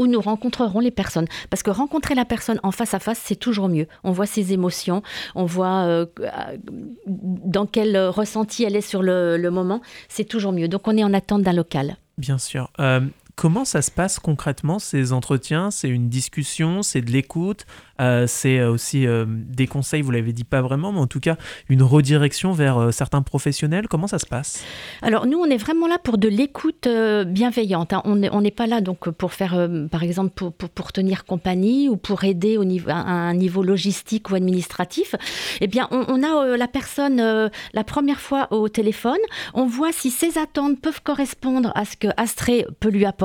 où 0.01 0.07
nous 0.07 0.19
rencontrerons 0.19 0.79
les 0.79 0.91
personnes. 0.91 1.27
Parce 1.49 1.61
que 1.61 1.69
rencontrer 1.69 2.15
la 2.15 2.25
personne 2.25 2.59
en 2.63 2.71
face 2.71 2.93
à 2.93 2.99
face, 2.99 3.21
c'est 3.23 3.35
toujours 3.35 3.69
mieux. 3.69 3.87
On 4.03 4.11
voit 4.11 4.25
ses 4.25 4.51
émotions, 4.51 5.03
on 5.35 5.45
voit 5.45 5.83
euh, 5.83 6.05
dans 7.05 7.67
quel 7.67 7.95
ressenti 7.97 8.63
elle 8.63 8.75
est 8.75 8.81
sur 8.81 9.03
le, 9.03 9.37
moment, 9.51 9.81
c'est 10.09 10.23
toujours 10.23 10.53
mieux. 10.53 10.67
Donc 10.67 10.87
on 10.87 10.97
est 10.97 11.03
en 11.03 11.13
attente 11.13 11.43
d'un 11.43 11.53
local. 11.53 11.97
Bien 12.17 12.37
sûr. 12.37 12.71
Euh, 12.79 13.01
comment 13.35 13.65
ça 13.65 13.81
se 13.81 13.91
passe 13.91 14.19
concrètement 14.19 14.79
ces 14.79 15.13
entretiens? 15.13 15.71
C'est 15.71 15.89
une 15.89 16.09
discussion, 16.09 16.83
c'est 16.83 17.01
de 17.01 17.11
l'écoute, 17.11 17.65
euh, 17.99 18.25
c'est 18.27 18.59
euh, 18.59 18.71
aussi 18.71 19.05
euh, 19.05 19.25
des 19.27 19.67
conseils, 19.67 20.01
vous 20.01 20.11
l'avez 20.11 20.33
dit 20.33 20.43
pas 20.43 20.61
vraiment, 20.61 20.91
mais 20.91 20.99
en 20.99 21.07
tout 21.07 21.19
cas 21.19 21.37
une 21.69 21.83
redirection 21.83 22.51
vers 22.51 22.93
certains 22.93 23.21
professionnels? 23.21 23.87
Comment 23.87 24.07
ça 24.07 24.19
se 24.19 24.25
passe? 24.25 24.63
Alors 25.01 25.25
nous, 25.27 25.37
on 25.37 25.45
est 25.45 25.57
vraiment 25.57 25.87
là 25.87 25.97
pour 25.97 26.17
de 26.17 26.27
l'écoute 26.27 26.87
bienveillante. 27.27 27.93
Hein. 27.93 28.01
On 28.05 28.41
n'est 28.41 28.51
pas 28.51 28.67
là 28.67 28.81
donc 28.81 29.09
pour 29.09 29.33
faire, 29.33 29.69
par 29.89 30.03
exemple, 30.03 30.31
pour, 30.51 30.91
tenir 30.91 31.25
compagnie 31.25 31.89
ou 31.89 31.97
pour 31.97 32.23
aider 32.23 32.57
au 32.57 32.65
niveau, 32.65 32.89
à 32.89 32.95
un 32.95 33.33
niveau 33.33 33.63
logistique 33.63 34.29
ou 34.29 34.35
administratif. 34.35 35.15
Eh 35.61 35.67
bien, 35.67 35.87
on, 35.91 36.23
a 36.23 36.57
la 36.57 36.67
personne 36.67 37.17
la 37.17 37.83
première 37.83 38.19
fois 38.19 38.47
au 38.51 38.67
téléphone. 38.67 39.19
On 39.53 39.65
voit 39.65 39.91
si 39.91 40.11
ses 40.11 40.37
attentes 40.37 40.81
peuvent 40.81 41.01
correspondre 41.01 41.71
à 41.75 41.85
ce 41.85 41.95
que 41.95 42.07
Astré 42.17 42.65
peut 42.79 42.89
lui 42.89 43.05
apporter. 43.05 43.20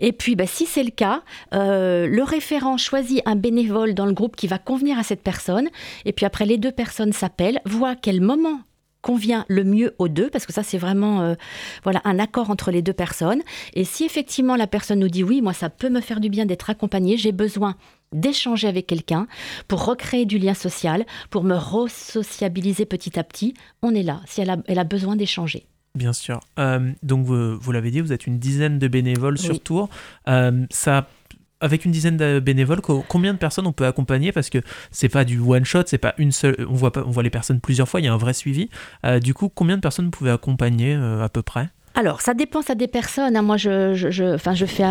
Et 0.00 0.12
puis, 0.12 0.36
bah, 0.36 0.46
si 0.46 0.66
c'est 0.66 0.84
le 0.84 0.90
cas, 0.90 1.22
le 1.52 2.22
référent 2.22 2.76
choisit 2.76 3.22
un 3.26 3.36
bénévole 3.36 3.94
dans 3.94 4.06
le 4.06 4.12
groupe 4.12 4.36
qui 4.36 4.46
va 4.46 4.58
convenir 4.58 4.98
à 4.98 5.02
cette 5.02 5.22
personne. 5.22 5.68
Et 6.04 6.12
puis 6.12 6.26
après, 6.26 6.46
les 6.46 6.58
deux 6.58 6.72
personnes 6.72 7.12
s'appellent, 7.12 7.60
voient 7.64 7.96
quel 7.96 8.20
moment 8.20 8.60
convient 9.02 9.44
le 9.48 9.64
mieux 9.64 9.94
aux 9.98 10.08
deux, 10.08 10.30
parce 10.30 10.46
que 10.46 10.52
ça 10.52 10.62
c'est 10.62 10.78
vraiment 10.78 11.20
euh, 11.20 11.34
voilà 11.82 12.00
un 12.04 12.18
accord 12.18 12.50
entre 12.50 12.70
les 12.70 12.80
deux 12.80 12.92
personnes. 12.92 13.42
Et 13.74 13.84
si 13.84 14.04
effectivement 14.04 14.56
la 14.56 14.66
personne 14.66 15.00
nous 15.00 15.08
dit 15.08 15.24
oui, 15.24 15.42
moi 15.42 15.52
ça 15.52 15.68
peut 15.68 15.90
me 15.90 16.00
faire 16.00 16.20
du 16.20 16.30
bien 16.30 16.46
d'être 16.46 16.70
accompagnée, 16.70 17.16
j'ai 17.16 17.32
besoin 17.32 17.74
d'échanger 18.12 18.68
avec 18.68 18.86
quelqu'un 18.86 19.26
pour 19.68 19.84
recréer 19.84 20.24
du 20.24 20.38
lien 20.38 20.54
social, 20.54 21.04
pour 21.30 21.42
me 21.42 21.56
re-sociabiliser 21.56 22.86
petit 22.86 23.18
à 23.18 23.24
petit, 23.24 23.54
on 23.82 23.94
est 23.94 24.02
là, 24.02 24.20
si 24.26 24.40
elle 24.40 24.78
a 24.78 24.84
besoin 24.84 25.16
d'échanger. 25.16 25.66
Bien 25.94 26.12
sûr. 26.12 26.40
Euh, 26.58 26.92
donc 27.02 27.24
vous, 27.26 27.58
vous 27.58 27.72
l'avez 27.72 27.90
dit, 27.90 28.00
vous 28.00 28.12
êtes 28.12 28.26
une 28.26 28.38
dizaine 28.38 28.78
de 28.78 28.88
bénévoles 28.88 29.38
sur 29.38 29.60
Tours. 29.60 29.88
Euh, 30.28 30.66
ça 30.70 31.08
avec 31.60 31.84
une 31.84 31.92
dizaine 31.92 32.16
de 32.16 32.40
bénévoles, 32.40 32.80
combien 32.80 33.32
de 33.32 33.38
personnes 33.38 33.68
on 33.68 33.72
peut 33.72 33.86
accompagner? 33.86 34.32
Parce 34.32 34.50
que 34.50 34.58
c'est 34.90 35.08
pas 35.08 35.24
du 35.24 35.38
one 35.38 35.64
shot, 35.64 35.84
c'est 35.86 35.96
pas 35.96 36.12
une 36.18 36.32
seule. 36.32 36.56
On 36.68 36.74
voit 36.74 36.90
pas, 36.90 37.04
on 37.06 37.10
voit 37.10 37.22
les 37.22 37.30
personnes 37.30 37.60
plusieurs 37.60 37.88
fois. 37.88 38.00
Il 38.00 38.04
y 38.04 38.08
a 38.08 38.12
un 38.12 38.16
vrai 38.16 38.32
suivi. 38.32 38.68
Euh, 39.06 39.20
du 39.20 39.32
coup, 39.32 39.48
combien 39.48 39.76
de 39.76 39.80
personnes 39.80 40.06
vous 40.06 40.10
pouvez 40.10 40.32
accompagner 40.32 40.94
à 40.94 41.28
peu 41.28 41.42
près? 41.42 41.68
Alors, 41.94 42.22
ça 42.22 42.32
dépend, 42.32 42.62
ça 42.62 42.74
des 42.74 42.88
personnes. 42.88 43.36
Hein. 43.36 43.42
Moi, 43.42 43.56
je, 43.56 44.66
fais 44.66 44.82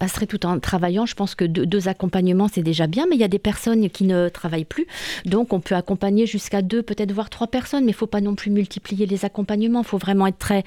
Astré 0.00 0.26
tout 0.26 0.46
en 0.46 0.58
travaillant. 0.58 1.04
Je 1.04 1.14
pense 1.14 1.34
que 1.34 1.44
deux, 1.44 1.88
accompagnements, 1.88 2.48
c'est 2.48 2.62
déjà 2.62 2.86
bien, 2.86 3.06
mais 3.08 3.16
il 3.16 3.20
y 3.20 3.24
a 3.24 3.28
des 3.28 3.38
personnes 3.38 3.90
qui 3.90 4.04
ne 4.04 4.28
travaillent 4.28 4.64
plus. 4.64 4.86
Donc, 5.26 5.52
on 5.52 5.60
peut 5.60 5.74
accompagner 5.74 6.26
jusqu'à 6.26 6.62
deux, 6.62 6.82
peut-être 6.82 7.12
voire 7.12 7.30
trois 7.30 7.46
personnes, 7.48 7.84
mais 7.84 7.92
il 7.92 7.94
ne 7.94 7.98
faut 7.98 8.06
pas 8.06 8.20
non 8.20 8.34
plus 8.34 8.50
multiplier 8.50 9.06
les 9.06 9.24
accompagnements. 9.24 9.82
Il 9.82 9.86
faut 9.86 9.98
vraiment 9.98 10.26
être 10.26 10.38
très, 10.38 10.64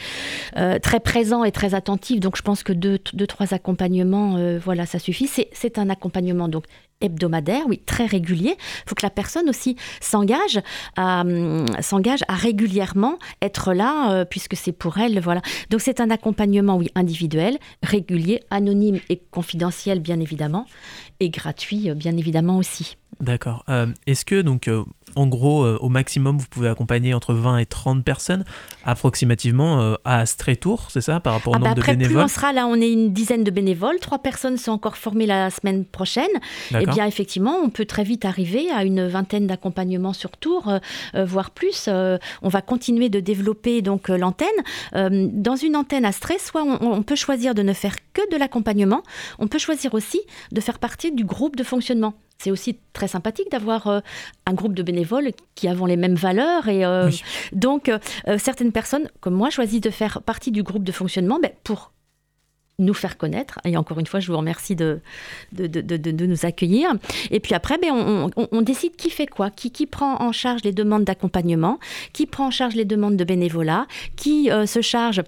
euh, 0.58 0.78
très 0.80 1.00
présent 1.00 1.44
et 1.44 1.52
très 1.52 1.74
attentif. 1.74 2.20
Donc, 2.20 2.38
je 2.38 2.44
pense 2.44 2.64
que 2.64 2.74
deux, 2.74 3.00
deux 3.14 3.28
trois 3.28 3.54
accompagnements, 3.54 4.38
euh, 4.38 4.60
voilà, 4.64 4.86
ça 4.86 5.00
suffit. 5.00 5.28
C'est 5.28 5.78
un 5.78 5.90
accompagnement 5.90 6.48
donc 6.48 6.66
hebdomadaire, 7.02 7.64
oui, 7.68 7.82
très 7.86 8.06
régulier. 8.06 8.56
Il 8.58 8.90
faut 8.90 8.96
que 8.96 9.06
la 9.06 9.10
personne 9.10 9.50
aussi 9.50 9.76
s'engage 10.00 10.60
à, 10.96 11.22
hum, 11.22 11.66
s'engage 11.82 12.22
à 12.28 12.36
régulièrement 12.36 13.18
être 13.42 13.74
là, 13.74 14.14
euh, 14.14 14.26
puisque 14.26 14.56
c'est 14.56 14.72
pour 14.72 14.98
elle, 14.98 15.20
voilà. 15.20 15.42
Donc 15.70 15.82
c'est 15.82 16.00
un 16.00 16.10
accompagnement, 16.10 16.78
oui, 16.78 16.90
individuel, 16.96 17.58
régulier, 17.84 18.42
anonyme 18.50 19.00
et 19.10 19.22
confidentiel, 19.32 20.00
bien 20.00 20.20
évidemment, 20.20 20.66
et 21.20 21.30
gratuit, 21.30 21.90
euh, 21.90 21.96
bien 21.96 22.18
évidemment 22.18 22.58
aussi. 22.58 22.98
D'accord. 23.20 23.64
Euh, 23.70 23.88
est-ce 24.08 24.26
que, 24.26 24.42
donc, 24.42 24.68
euh, 24.68 24.84
en 25.16 25.28
gros, 25.28 25.66
au 25.66 25.90
maximum, 25.90 26.38
vous 26.38 26.48
pouvez 26.50 26.70
accompagner 26.70 27.14
entre 27.14 27.34
20 27.34 27.58
et 27.58 27.66
30 27.66 28.04
personnes, 28.04 28.44
approximativement, 28.86 29.96
à 30.06 30.26
Tour, 30.60 30.88
c'est 30.90 31.02
ça, 31.02 31.20
par 31.20 31.34
rapport 31.34 31.54
au 31.54 31.56
ah 31.58 31.60
bah 31.60 31.70
nombre 31.70 31.80
après, 31.80 31.94
de 31.94 32.00
bénévoles 32.00 32.24
Plus 32.26 32.32
on 32.32 32.36
sera 32.36 32.54
là, 32.54 32.68
on 32.68 32.76
est 32.76 32.92
une 32.92 33.14
dizaine 33.14 33.44
de 33.44 33.52
bénévoles, 33.52 34.00
trois 34.00 34.20
personnes 34.20 34.58
sont 34.58 34.72
encore 34.72 34.98
formées 34.98 35.26
la 35.26 35.50
semaine 35.50 35.86
prochaine. 35.86 36.30
Eh 36.78 36.86
bien, 36.86 37.06
effectivement, 37.06 37.58
on 37.64 37.70
peut 37.70 37.86
très 37.86 38.04
vite 38.04 38.26
arriver 38.26 38.70
à 38.72 38.84
une 38.84 39.08
vingtaine 39.08 39.48
d'accompagnements 39.48 40.14
sur 40.14 40.32
Tour, 40.32 40.80
voire 41.14 41.52
plus. 41.52 41.90
on 41.90 42.50
va 42.50 42.62
continuer 42.62 43.10
de 43.10 43.20
développer 43.20 43.82
donc 43.82 44.10
l'antenne. 44.10 44.50
dans 44.94 45.56
une 45.56 45.76
antenne 45.76 46.06
à 46.06 46.12
soit 46.40 46.64
on, 46.64 46.80
on 46.82 47.04
peut 47.04 47.16
choisir 47.16 47.56
de 47.56 47.62
ne 47.62 47.74
faire 47.74 47.96
que 48.14 48.22
de 48.32 48.38
l'accompagnement, 48.38 49.04
on 49.40 49.48
peut 49.48 49.60
choisir 49.60 49.94
aussi 49.94 50.22
de 50.52 50.62
faire 50.62 50.80
partie 50.80 51.12
du 51.12 51.24
groupe 51.24 51.56
de 51.56 51.64
fonctionnement. 51.64 52.14
C'est 52.42 52.50
aussi 52.50 52.78
très 52.94 53.08
sympathique 53.08 53.52
d'avoir 53.52 53.86
euh, 53.86 54.00
un 54.48 54.54
groupe 54.54 54.74
de 54.74 54.82
bénévoles 54.82 55.30
qui 55.54 55.68
avons 55.68 55.86
les 55.86 55.96
mêmes 55.96 56.16
valeurs. 56.16 56.68
Et 56.70 56.84
euh, 56.84 57.12
donc, 57.54 57.88
euh, 57.88 58.00
certaines 58.40 58.72
personnes, 58.72 59.10
comme 59.20 59.36
moi, 59.36 59.52
choisissent 59.52 59.82
de 59.82 59.92
faire 59.92 60.24
partie 60.24 60.50
du 60.50 60.64
groupe 60.64 60.84
de 60.84 60.92
fonctionnement 60.92 61.38
ben, 61.40 61.52
pour 61.64 61.92
nous 62.80 62.96
faire 62.96 63.20
connaître. 63.20 63.60
Et 63.64 63.78
encore 63.78 64.00
une 64.00 64.08
fois, 64.08 64.20
je 64.20 64.32
vous 64.32 64.38
remercie 64.40 64.76
de, 64.76 65.02
de, 65.52 65.68
de, 65.68 65.82
de 65.82 66.26
nous 66.26 66.44
accueillir. 66.48 66.90
Et 67.30 67.40
puis 67.40 67.54
après, 67.54 67.78
ben, 67.78 67.92
on, 67.92 68.32
on, 68.36 68.62
décide 68.64 68.96
qui 68.96 69.12
fait 69.12 69.28
quoi, 69.28 69.52
qui, 69.52 69.70
qui 69.70 69.86
prend 69.86 70.20
en 70.20 70.32
charge 70.32 70.64
les 70.64 70.72
demandes 70.72 71.04
d'accompagnement, 71.04 71.78
qui 72.12 72.26
prend 72.26 72.48
en 72.48 72.52
charge 72.52 72.74
les 72.74 72.86
demandes 72.86 73.18
de 73.18 73.24
bénévolat, 73.24 73.86
qui 74.16 74.50
se 74.66 74.82
charge 74.82 75.22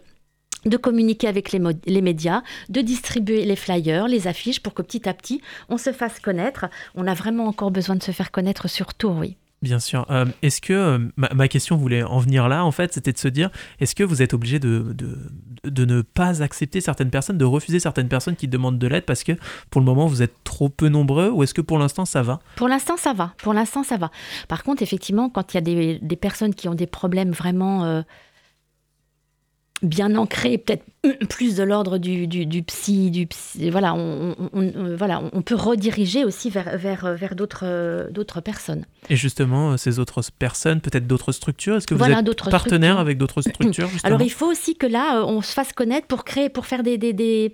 de 0.66 0.78
communiquer 0.78 1.28
avec 1.28 1.52
les, 1.52 1.62
les, 1.86 2.02
médias, 2.02 2.42
de 2.70 2.82
distribuer 2.82 3.46
les 3.46 3.56
flyers, 3.56 4.08
les 4.08 4.28
affiches 4.28 4.62
pour 4.62 4.74
que 4.74 4.82
petit 4.82 5.08
à 5.08 5.14
petit 5.14 5.42
on 5.70 5.78
se 5.78 5.92
fasse 5.92 6.20
connaître. 6.20 6.66
On 6.96 7.08
a 7.08 7.14
vraiment 7.14 7.48
encore 7.48 7.72
besoin 7.72 7.96
de 7.96 8.04
se 8.04 8.12
faire 8.12 8.32
connaître 8.32 8.70
sur 8.70 8.94
Tours, 8.94 9.18
oui. 9.18 9.38
Bien 9.64 9.80
sûr. 9.80 10.06
Euh, 10.10 10.26
est-ce 10.42 10.60
que, 10.60 10.74
euh, 10.74 11.00
ma, 11.16 11.48
question 11.48 11.78
voulait 11.78 12.04
en 12.04 12.20
venir 12.20 12.50
là, 12.50 12.66
en 12.66 12.72
fait, 12.72 12.94
c'était 12.94 13.14
de 13.14 13.18
se 13.18 13.30
dire, 13.30 13.50
est-ce 13.80 13.96
que 13.96 14.04
vous 14.04 14.22
êtes 14.22 14.34
obligé 14.34 14.60
de, 14.60 14.94
de, 14.94 15.18
de, 15.64 15.86
ne 15.86 16.02
pas 16.02 16.44
accepter 16.44 16.82
certaines 16.82 17.10
personnes, 17.10 17.38
de 17.38 17.46
refuser 17.46 17.80
certaines 17.80 18.10
personnes 18.10 18.36
qui 18.36 18.50
demandent 18.50 18.78
de 18.78 18.88
l'aide 18.88 19.06
parce 19.06 19.24
que 19.24 19.32
pour 19.70 19.80
le 19.80 19.86
moment 19.86 20.06
vous 20.06 20.22
êtes 20.22 20.34
trop 20.44 20.68
peu 20.68 20.90
nombreux 20.90 21.30
ou 21.30 21.44
est-ce 21.44 21.54
que 21.54 21.62
pour 21.62 21.78
l'instant 21.78 22.04
ça 22.04 22.22
va? 22.22 22.40
Pour 22.58 22.68
l'instant 22.68 22.98
ça 22.98 23.14
va, 23.14 23.34
pour 23.38 23.54
l'instant 23.54 23.84
ça 23.84 23.96
va. 23.96 24.12
Par 24.50 24.64
contre, 24.64 24.84
effectivement, 24.84 25.30
quand 25.30 25.54
il 25.54 25.56
y 25.56 25.60
a 25.60 25.62
des, 25.62 26.00
des, 26.02 26.16
personnes 26.18 26.54
qui 26.54 26.68
ont 26.68 26.76
des 26.76 26.88
problèmes 26.88 27.32
vraiment... 27.32 27.86
Euh, 27.86 28.02
bien 29.84 30.16
ancré, 30.16 30.58
peut-être 30.58 30.84
plus 31.30 31.56
de 31.56 31.64
l'ordre 31.64 31.98
du, 31.98 32.28
du, 32.28 32.64
psy, 32.64 33.12
du 33.12 33.28
voilà, 33.70 33.94
on, 33.94 34.36
voilà, 34.98 35.22
on 35.34 35.42
peut 35.42 35.56
rediriger 35.56 36.24
aussi 36.24 36.50
vers, 36.50 36.78
vers, 36.78 37.14
vers 37.16 37.36
d'autres, 37.36 38.10
d'autres 38.12 38.42
personnes. 38.42 38.86
Et 39.10 39.18
justement, 39.18 39.76
ces 39.76 40.00
autres 40.00 40.22
personnes, 40.40 40.80
peut-être 40.80 41.06
d'autres 41.06 41.34
structures, 41.34 41.76
est-ce 41.76 41.88
que 41.88 41.94
vous 41.94 42.04
êtes 42.04 42.50
partenaire 42.50 43.00
avec 43.00 43.18
d'autres 43.18 43.42
structures 43.50 43.90
Alors 44.04 44.22
il 44.22 44.32
faut 44.32 44.50
aussi 44.50 44.76
que 44.76 44.88
là, 44.88 45.26
on 45.26 45.42
se 45.42 45.52
fasse 45.54 45.74
connaître 45.74 46.08
pour 46.08 46.24
créer, 46.24 46.50
pour 46.50 46.66
faire 46.66 46.84
des, 46.84 46.98
des, 46.98 47.12
des, 47.12 47.54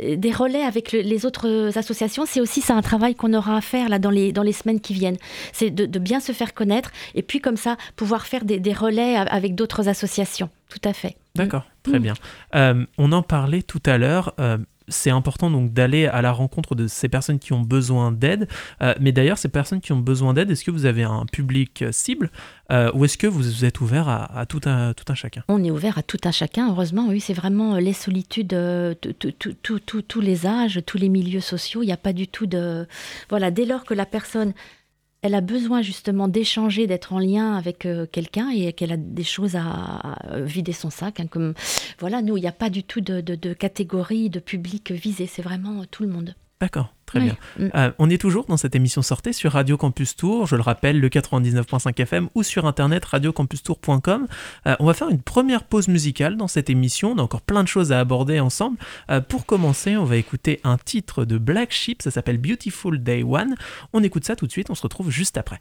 des 0.00 0.32
relais 0.32 0.62
avec 0.62 0.92
les 0.92 1.24
autres 1.24 1.78
associations. 1.78 2.24
C'est 2.26 2.40
aussi 2.40 2.60
ça 2.60 2.74
un 2.74 2.82
travail 2.82 3.14
qu'on 3.14 3.32
aura 3.32 3.56
à 3.56 3.60
faire 3.60 3.88
là 3.88 4.00
dans 4.00 4.10
les, 4.10 4.32
dans 4.32 4.42
les 4.42 4.52
semaines 4.52 4.80
qui 4.80 4.92
viennent. 4.92 5.18
C'est 5.52 5.70
de, 5.70 5.86
de 5.86 5.98
bien 6.00 6.18
se 6.18 6.32
faire 6.32 6.52
connaître 6.52 6.90
et 7.14 7.22
puis 7.22 7.40
comme 7.40 7.56
ça, 7.56 7.76
pouvoir 7.94 8.26
faire 8.26 8.44
des, 8.44 8.58
des 8.58 8.72
relais 8.72 9.16
avec 9.16 9.54
d'autres 9.54 9.88
associations. 9.88 10.50
Tout 10.68 10.80
à 10.84 10.92
fait. 10.92 11.16
D'accord, 11.38 11.64
très 11.82 11.98
mm. 11.98 12.02
bien. 12.02 12.14
Euh, 12.54 12.84
on 12.98 13.12
en 13.12 13.22
parlait 13.22 13.62
tout 13.62 13.82
à 13.86 13.98
l'heure. 13.98 14.34
Euh, 14.38 14.58
c'est 14.90 15.10
important 15.10 15.50
donc 15.50 15.74
d'aller 15.74 16.06
à 16.06 16.22
la 16.22 16.32
rencontre 16.32 16.74
de 16.74 16.86
ces 16.86 17.10
personnes 17.10 17.38
qui 17.38 17.52
ont 17.52 17.60
besoin 17.60 18.10
d'aide. 18.10 18.48
Euh, 18.80 18.94
mais 18.98 19.12
d'ailleurs, 19.12 19.36
ces 19.36 19.50
personnes 19.50 19.82
qui 19.82 19.92
ont 19.92 19.98
besoin 19.98 20.32
d'aide, 20.32 20.50
est-ce 20.50 20.64
que 20.64 20.70
vous 20.70 20.86
avez 20.86 21.02
un 21.02 21.26
public 21.26 21.84
cible 21.90 22.30
ou 22.94 23.04
est-ce 23.04 23.18
que 23.18 23.26
vous 23.26 23.64
êtes 23.66 23.80
ouvert 23.80 24.08
à, 24.08 24.46
tout, 24.46 24.60
un, 24.64 24.94
tout 24.94 25.04
un 25.08 25.14
chacun? 25.14 25.44
On 25.48 25.62
est 25.62 25.70
ouvert 25.70 25.98
à 25.98 26.02
tout 26.02 26.18
un 26.24 26.30
chacun, 26.30 26.70
heureusement. 26.70 27.06
Oui, 27.08 27.20
c'est 27.20 27.34
vraiment 27.34 27.76
les 27.76 27.92
solitudes, 27.92 28.56
tous 30.08 30.20
les 30.20 30.46
âges, 30.46 30.80
tous 30.86 30.98
les 30.98 31.08
milieux 31.10 31.40
sociaux. 31.40 31.82
Il 31.82 31.86
n'y 31.86 31.92
a 31.92 31.98
pas 31.98 32.14
du 32.14 32.26
tout 32.28 32.46
de... 32.46 32.86
Voilà, 33.28 33.50
dès 33.50 33.66
lors 33.66 33.84
que 33.84 33.94
la 33.94 34.06
personne 34.06 34.54
elle 35.22 35.34
a 35.34 35.40
besoin 35.40 35.82
justement 35.82 36.28
d'échanger, 36.28 36.86
d'être 36.86 37.12
en 37.12 37.18
lien 37.18 37.54
avec 37.54 37.86
euh, 37.86 38.06
quelqu'un 38.10 38.50
et 38.50 38.72
qu'elle 38.72 38.92
a 38.92 38.96
des 38.96 39.24
choses 39.24 39.56
à, 39.56 40.16
vider 40.34 40.72
son 40.72 40.90
sac. 40.90 41.20
Hein, 41.20 41.26
comme 41.26 41.54
voilà, 41.98 42.22
nous, 42.22 42.36
il 42.36 42.40
n'y 42.40 42.48
a 42.48 42.52
pas 42.52 42.70
du 42.70 42.84
tout 42.84 43.00
de, 43.00 43.20
de 43.20 43.52
catégorie 43.52 44.30
de 44.30 44.40
public 44.40 44.92
visé, 44.92 45.26
c'est 45.26 45.42
vraiment 45.42 45.84
tout 45.90 46.02
le 46.02 46.08
monde. 46.10 46.34
D'accord, 46.60 46.92
très 47.06 47.20
bien. 47.20 47.36
Mm. 47.56 47.68
Euh, 47.74 47.92
on 47.98 48.10
est 48.10 48.20
toujours 48.20 48.46
dans 48.46 48.56
cette 48.56 48.74
émission 48.74 49.00
sortée 49.00 49.32
sur 49.32 49.52
Radio 49.52 49.76
Campus 49.76 50.16
Tour, 50.16 50.46
je 50.46 50.56
le 50.56 50.62
rappelle, 50.62 50.98
le 50.98 51.08
99.5 51.08 52.00
FM 52.00 52.28
ou 52.34 52.42
sur 52.42 52.66
internet 52.66 53.04
radiocampustour.com. 53.04 54.26
Euh, 54.66 54.76
on 54.80 54.84
va 54.84 54.94
faire 54.94 55.08
une 55.08 55.22
première 55.22 55.62
pause 55.62 55.86
musicale 55.86 56.36
dans 56.36 56.48
cette 56.48 56.68
émission, 56.68 57.12
on 57.12 57.18
a 57.18 57.22
encore 57.22 57.42
plein 57.42 57.62
de 57.62 57.68
choses 57.68 57.92
à 57.92 58.00
aborder 58.00 58.40
ensemble. 58.40 58.76
Euh, 59.10 59.20
pour 59.20 59.46
commencer, 59.46 59.96
on 59.96 60.04
va 60.04 60.16
écouter 60.16 60.60
un 60.64 60.78
titre 60.78 61.24
de 61.24 61.38
Black 61.38 61.70
Sheep, 61.70 62.02
ça 62.02 62.10
s'appelle 62.10 62.38
Beautiful 62.38 63.00
Day 63.00 63.22
One. 63.22 63.54
On 63.92 64.02
écoute 64.02 64.24
ça 64.24 64.34
tout 64.34 64.46
de 64.46 64.52
suite, 64.52 64.68
on 64.70 64.74
se 64.74 64.82
retrouve 64.82 65.10
juste 65.10 65.36
après. 65.38 65.60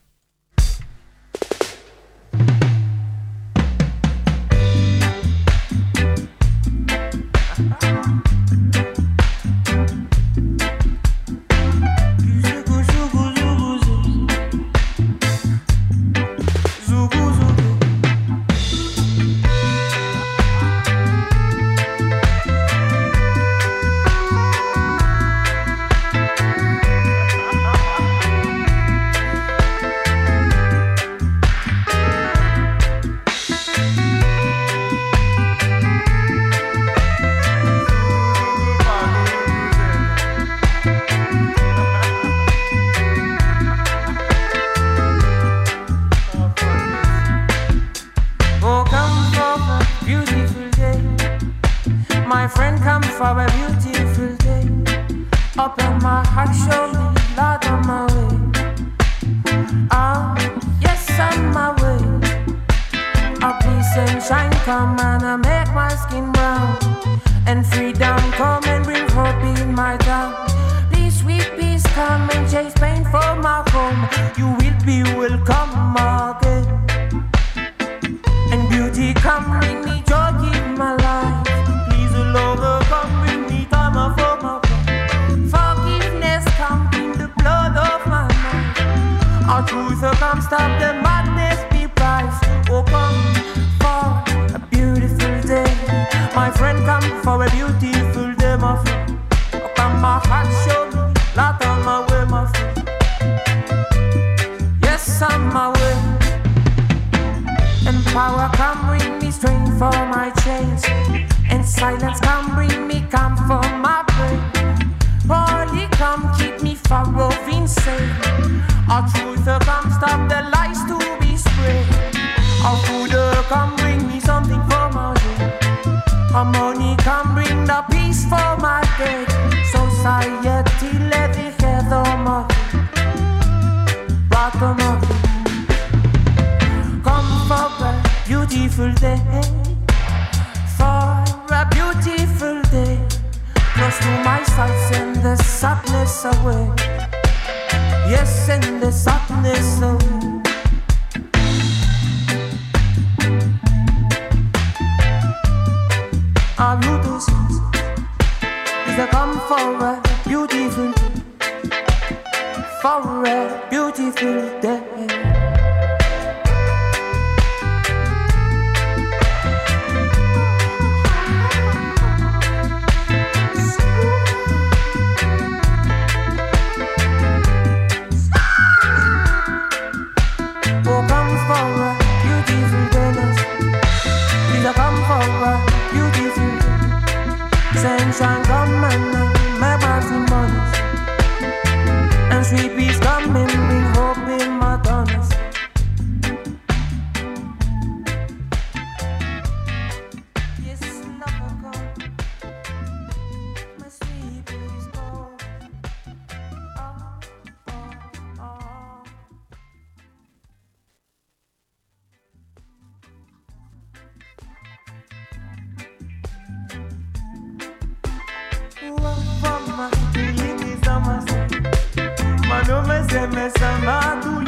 emocionado 223.27 224.46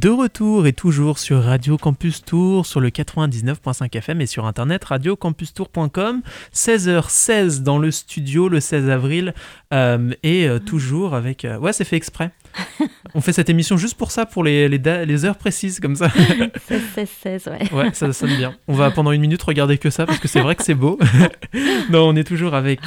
De 0.00 0.08
retour 0.08 0.66
et 0.66 0.72
toujours 0.72 1.18
sur 1.18 1.42
Radio 1.42 1.76
Campus 1.76 2.24
Tour, 2.24 2.64
sur 2.64 2.80
le 2.80 2.88
99.5 2.88 3.94
FM 3.98 4.22
et 4.22 4.26
sur 4.26 4.46
internet 4.46 4.82
radiocampustour.com. 4.82 6.22
16h16 6.54 7.62
dans 7.62 7.76
le 7.76 7.90
studio 7.90 8.48
le 8.48 8.60
16 8.60 8.88
avril 8.88 9.34
euh, 9.74 10.10
et 10.22 10.48
euh, 10.48 10.58
toujours 10.58 11.14
avec. 11.14 11.44
Euh, 11.44 11.58
ouais, 11.58 11.74
c'est 11.74 11.84
fait 11.84 11.96
exprès. 11.96 12.30
On 13.14 13.20
fait 13.20 13.34
cette 13.34 13.50
émission 13.50 13.76
juste 13.76 13.98
pour 13.98 14.10
ça, 14.10 14.24
pour 14.24 14.42
les, 14.42 14.70
les, 14.70 15.24
heures 15.26 15.36
précises 15.36 15.80
comme 15.80 15.96
ça. 15.96 16.06
16-16, 16.70 17.50
ouais. 17.50 17.70
Ouais, 17.70 17.90
ça 17.92 18.10
sonne 18.14 18.34
bien. 18.36 18.56
On 18.68 18.74
va 18.74 18.90
pendant 18.90 19.12
une 19.12 19.20
minute 19.20 19.42
regarder 19.42 19.76
que 19.76 19.90
ça 19.90 20.06
parce 20.06 20.18
que 20.18 20.28
c'est 20.28 20.40
vrai 20.40 20.56
que 20.56 20.62
c'est 20.62 20.74
beau. 20.74 20.98
non, 21.90 22.08
on 22.08 22.16
est 22.16 22.24
toujours 22.24 22.54
avec 22.54 22.80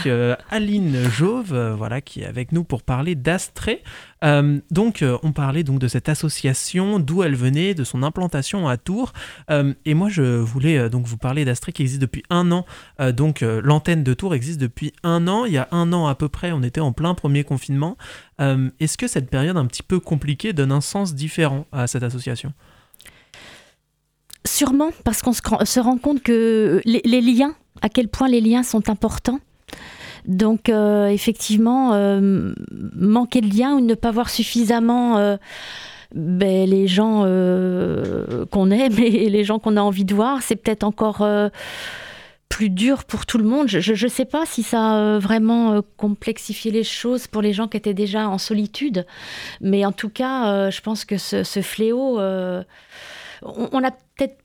Aline 0.50 0.98
Jove, 1.12 1.76
voilà, 1.78 2.02
qui 2.02 2.22
est 2.22 2.26
avec 2.26 2.52
nous 2.54 2.64
pour 2.64 2.82
parler 2.82 3.14
d'Astrée. 3.14 3.84
Euh, 4.24 4.60
donc, 4.72 5.02
euh, 5.02 5.18
on 5.24 5.32
parlait 5.32 5.64
donc 5.64 5.80
de 5.80 5.88
cette 5.88 6.10
association, 6.10 7.00
d'où 7.00 7.24
elle 7.24 7.36
venait, 7.36 7.74
de 7.74 7.84
son 7.84 8.04
implantation 8.04 8.68
à 8.68 8.78
Tours. 8.78 9.14
Euh, 9.50 9.74
et 9.86 9.94
moi, 9.94 10.10
je 10.10 10.22
voulais 10.22 10.90
donc 10.90 11.06
vous 11.06 11.18
parler 11.18 11.46
d'Astrée 11.46 11.72
qui 11.72 11.82
existe 11.82 12.02
depuis 12.02 12.24
un 12.30 12.52
an. 12.52 12.66
donc, 13.12 13.42
l'antenne 13.42 14.04
de 14.04 14.14
Tours 14.14 14.36
existe 14.36 14.60
depuis 14.60 14.94
un 15.04 15.28
an. 15.28 15.46
Il 15.46 15.54
y 15.54 15.58
a 15.58 15.68
un 15.72 15.92
an 15.94 16.08
à 16.08 16.16
peu 16.16 16.30
près, 16.30 16.52
on 16.52 16.64
était 16.64 16.82
en 16.82 16.92
plein 16.92 17.14
premier 17.14 17.44
confinement. 17.44 17.98
Est-ce 18.40 18.98
que 18.98 19.08
cette 19.08 19.30
période 19.30 19.58
un 19.58 19.66
petit 19.66 19.84
peu 19.84 20.00
compliquée 20.00 20.54
donne 20.54 20.72
un 20.72 20.82
sens 20.82 21.14
différent 21.16 21.66
à 21.72 21.88
cette 21.88 22.04
association? 22.04 22.54
Sûrement, 24.46 24.92
parce 25.04 25.22
qu'on 25.22 25.34
se 25.34 25.80
rend 25.80 25.98
compte 25.98 26.22
que 26.22 26.82
les 26.86 27.22
liens, 27.22 27.56
à 27.82 27.90
quel 27.90 28.08
point 28.08 28.28
les 28.28 28.42
liens 28.42 28.64
sont 28.64 28.90
importants. 28.90 29.40
Donc 30.26 30.70
euh, 30.70 31.08
effectivement, 31.08 31.94
euh, 31.94 32.54
manquer 32.96 33.42
de 33.42 33.56
lien 33.56 33.76
ou 33.76 33.82
ne 33.82 33.94
pas 33.94 34.12
voir 34.12 34.30
suffisamment 34.30 35.18
euh, 35.18 35.38
ben, 36.16 36.70
les 36.70 36.88
gens 36.88 37.22
qu'on 38.52 38.72
aime 38.72 38.94
et 39.00 39.30
les 39.30 39.44
gens 39.44 39.60
qu'on 39.60 39.78
a 39.78 39.82
envie 39.82 40.06
de 40.06 40.16
voir, 40.16 40.42
c'est 40.42 40.56
peut-être 40.56 40.84
encore 40.84 41.28
plus 42.50 42.70
dur 42.70 43.04
pour 43.04 43.26
tout 43.26 43.40
le 43.40 43.46
monde. 43.46 43.68
Je 43.68 44.06
ne 44.06 44.10
sais 44.10 44.26
pas 44.26 44.46
si 44.46 44.64
ça 44.64 45.16
a 45.16 45.20
vraiment 45.20 45.82
complexifié 45.98 46.72
les 46.72 46.84
choses 46.84 47.28
pour 47.28 47.42
les 47.42 47.52
gens 47.52 47.68
qui 47.68 47.78
étaient 47.78 47.96
déjà 47.96 48.30
en 48.30 48.38
solitude, 48.38 49.06
mais 49.60 49.86
en 49.86 49.92
tout 49.92 50.10
cas, 50.10 50.70
je 50.70 50.82
pense 50.82 51.04
que 51.04 51.18
ce, 51.18 51.44
fléau, 51.62 52.20
on, 52.20 52.64
on, 53.42 53.84
a 53.84 53.92
peut-être 53.92 54.43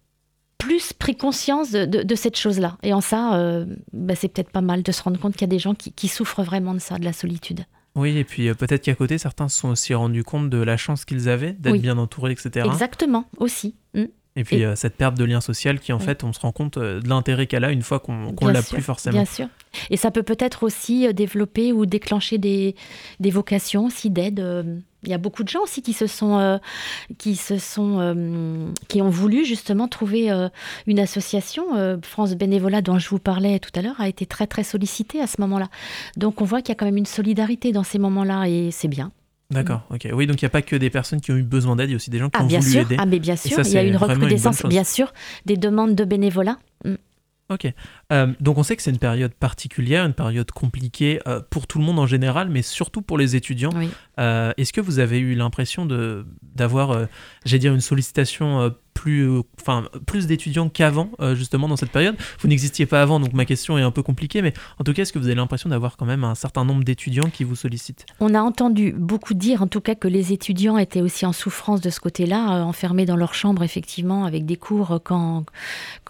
plus 0.68 0.92
pris 0.92 1.16
conscience 1.16 1.70
de, 1.70 2.14
cette 2.14 2.36
chose-là. 2.36 2.76
Et 2.82 2.92
en 2.92 3.00
ça, 3.00 3.38
euh, 3.38 3.64
bah, 3.94 4.14
c'est 4.14 4.28
peut-être 4.28 4.50
pas 4.50 4.60
mal 4.60 4.82
de 4.82 4.92
se 4.92 5.02
rendre 5.02 5.18
compte 5.18 5.32
qu'il 5.32 5.40
y 5.40 5.44
a 5.44 5.48
des 5.48 5.58
gens 5.58 5.74
qui, 5.74 6.08
souffrent 6.08 6.42
vraiment 6.42 6.74
de 6.74 6.78
ça, 6.78 6.98
de 6.98 7.06
la 7.06 7.14
solitude. 7.14 7.64
Oui, 7.94 8.18
et 8.18 8.24
puis 8.24 8.48
euh, 8.48 8.54
peut-être 8.54 8.82
qu'à 8.82 8.94
côté, 8.94 9.16
certains 9.16 9.48
se 9.48 9.58
sont 9.58 9.70
aussi 9.70 9.94
rendus 9.94 10.24
compte 10.24 10.50
de 10.50 10.58
la 10.58 10.76
chance 10.76 11.06
qu'ils 11.06 11.30
avaient 11.30 11.54
d'être 11.54 11.80
bien 11.80 11.96
entourés, 11.96 12.32
etc. 12.32 12.66
Exactement, 12.70 13.24
aussi. 13.38 13.76
Mm. 13.94 14.04
Et 14.36 14.44
puis 14.44 14.62
euh, 14.62 14.76
cette 14.76 14.96
perte 14.96 15.16
de 15.16 15.24
lien 15.24 15.40
social 15.40 15.80
qui, 15.80 15.94
en 15.94 15.98
fait, 15.98 16.22
on 16.22 16.34
se 16.34 16.40
rend 16.40 16.52
compte 16.52 16.78
de 16.78 17.08
l'intérêt 17.08 17.46
qu'elle 17.46 17.64
a 17.64 17.72
une 17.72 17.82
fois 17.82 17.98
qu'on 17.98 18.30
ne 18.30 18.52
l'a 18.52 18.62
plus 18.62 18.82
forcément. 18.82 19.14
Bien 19.14 19.24
sûr. 19.24 19.48
Et 19.88 19.96
ça 19.96 20.10
peut 20.10 20.22
peut-être 20.22 20.64
aussi 20.64 21.12
développer 21.14 21.72
ou 21.72 21.86
déclencher 21.86 22.36
des, 22.36 22.76
des 23.20 23.30
vocations 23.30 23.86
aussi 23.86 24.10
d'aide 24.10 24.84
il 25.04 25.10
y 25.10 25.14
a 25.14 25.18
beaucoup 25.18 25.44
de 25.44 25.48
gens 25.48 25.62
aussi 25.62 25.82
qui 25.82 25.92
se 25.92 26.06
sont, 26.06 26.38
euh, 26.38 26.58
qui 27.18 27.36
se 27.36 27.58
sont, 27.58 28.00
euh, 28.00 28.66
qui 28.88 29.00
ont 29.00 29.10
voulu 29.10 29.44
justement 29.44 29.86
trouver 29.86 30.30
euh, 30.30 30.48
une 30.86 30.98
association. 30.98 31.64
France 32.02 32.34
Bénévolat, 32.34 32.82
dont 32.82 32.98
je 32.98 33.08
vous 33.08 33.18
parlais 33.18 33.58
tout 33.58 33.70
à 33.74 33.82
l'heure, 33.82 34.00
a 34.00 34.08
été 34.08 34.26
très 34.26 34.46
très 34.46 34.64
sollicitée 34.64 35.20
à 35.20 35.26
ce 35.26 35.40
moment-là. 35.40 35.68
Donc 36.16 36.40
on 36.40 36.44
voit 36.44 36.62
qu'il 36.62 36.70
y 36.70 36.72
a 36.72 36.74
quand 36.74 36.86
même 36.86 36.96
une 36.96 37.06
solidarité 37.06 37.72
dans 37.72 37.84
ces 37.84 37.98
moments-là 37.98 38.48
et 38.48 38.70
c'est 38.70 38.88
bien. 38.88 39.12
D'accord, 39.50 39.82
ok. 39.90 40.08
Oui, 40.12 40.26
donc 40.26 40.42
il 40.42 40.44
n'y 40.44 40.48
a 40.48 40.50
pas 40.50 40.60
que 40.60 40.76
des 40.76 40.90
personnes 40.90 41.22
qui 41.22 41.32
ont 41.32 41.36
eu 41.36 41.42
besoin 41.42 41.74
d'aide, 41.76 41.88
il 41.88 41.92
y 41.92 41.94
a 41.94 41.96
aussi 41.96 42.10
des 42.10 42.18
gens 42.18 42.28
qui 42.28 42.38
ah, 42.38 42.44
ont 42.44 42.46
bien 42.46 42.60
voulu 42.60 42.72
sûr. 42.72 42.80
aider. 42.82 42.96
Ah, 42.98 43.06
mais 43.06 43.18
bien 43.18 43.36
sûr, 43.36 43.60
il 43.64 43.72
y 43.72 43.78
a 43.78 43.82
une 43.82 43.96
recrudescence, 43.96 44.62
bien 44.66 44.84
sûr, 44.84 45.12
des 45.46 45.56
demandes 45.56 45.94
de 45.94 46.04
bénévolat. 46.04 46.58
Mm. 46.84 46.94
Ok. 47.50 47.66
Euh, 48.12 48.26
donc 48.40 48.58
on 48.58 48.62
sait 48.62 48.76
que 48.76 48.82
c'est 48.82 48.90
une 48.90 48.98
période 48.98 49.32
particulière, 49.32 50.04
une 50.04 50.12
période 50.12 50.50
compliquée 50.50 51.20
euh, 51.26 51.40
pour 51.48 51.66
tout 51.66 51.78
le 51.78 51.84
monde 51.84 51.98
en 51.98 52.06
général, 52.06 52.50
mais 52.50 52.60
surtout 52.60 53.00
pour 53.00 53.16
les 53.16 53.36
étudiants. 53.36 53.70
Euh, 54.18 54.52
est-ce 54.58 54.72
que 54.72 54.82
vous 54.82 54.98
avez 54.98 55.18
eu 55.18 55.34
l'impression 55.34 55.86
d'avoir, 56.42 57.08
j'ai 57.46 57.58
dire, 57.58 57.72
une 57.72 57.80
sollicitation 57.80 58.74
plus, 58.92 59.30
enfin, 59.60 59.84
plus 60.06 60.26
d'étudiants 60.26 60.68
qu'avant, 60.68 61.10
justement, 61.34 61.68
dans 61.68 61.76
cette 61.76 61.92
période? 61.92 62.16
Vous 62.40 62.48
n'existiez 62.48 62.84
pas 62.84 63.00
avant, 63.00 63.18
donc 63.18 63.32
ma 63.32 63.46
question 63.46 63.78
est 63.78 63.82
un 63.82 63.92
peu 63.92 64.02
compliquée, 64.02 64.42
mais 64.42 64.52
en 64.78 64.84
tout 64.84 64.92
cas, 64.92 65.02
est-ce 65.02 65.12
que 65.12 65.18
vous 65.18 65.26
avez 65.26 65.36
l'impression 65.36 65.70
d'avoir 65.70 65.96
quand 65.96 66.06
même 66.06 66.24
un 66.24 66.34
certain 66.34 66.66
nombre 66.66 66.84
d'étudiants 66.84 67.30
qui 67.30 67.44
vous 67.44 67.56
sollicitent? 67.56 68.04
On 68.20 68.34
a 68.34 68.40
entendu 68.40 68.92
beaucoup 68.92 69.34
dire, 69.34 69.62
en 69.62 69.68
tout 69.68 69.80
cas, 69.80 69.94
que 69.94 70.08
les 70.08 70.34
étudiants 70.34 70.76
étaient 70.76 71.00
aussi 71.00 71.24
en 71.24 71.32
souffrance 71.32 71.80
de 71.80 71.88
ce 71.88 72.00
côté-là, 72.00 72.64
enfermés 72.64 73.06
dans 73.06 73.16
leur 73.16 73.32
chambre, 73.32 73.62
effectivement, 73.62 74.26
avec 74.26 74.44
des 74.44 74.56
cours 74.56 75.00
quand, 75.02 75.46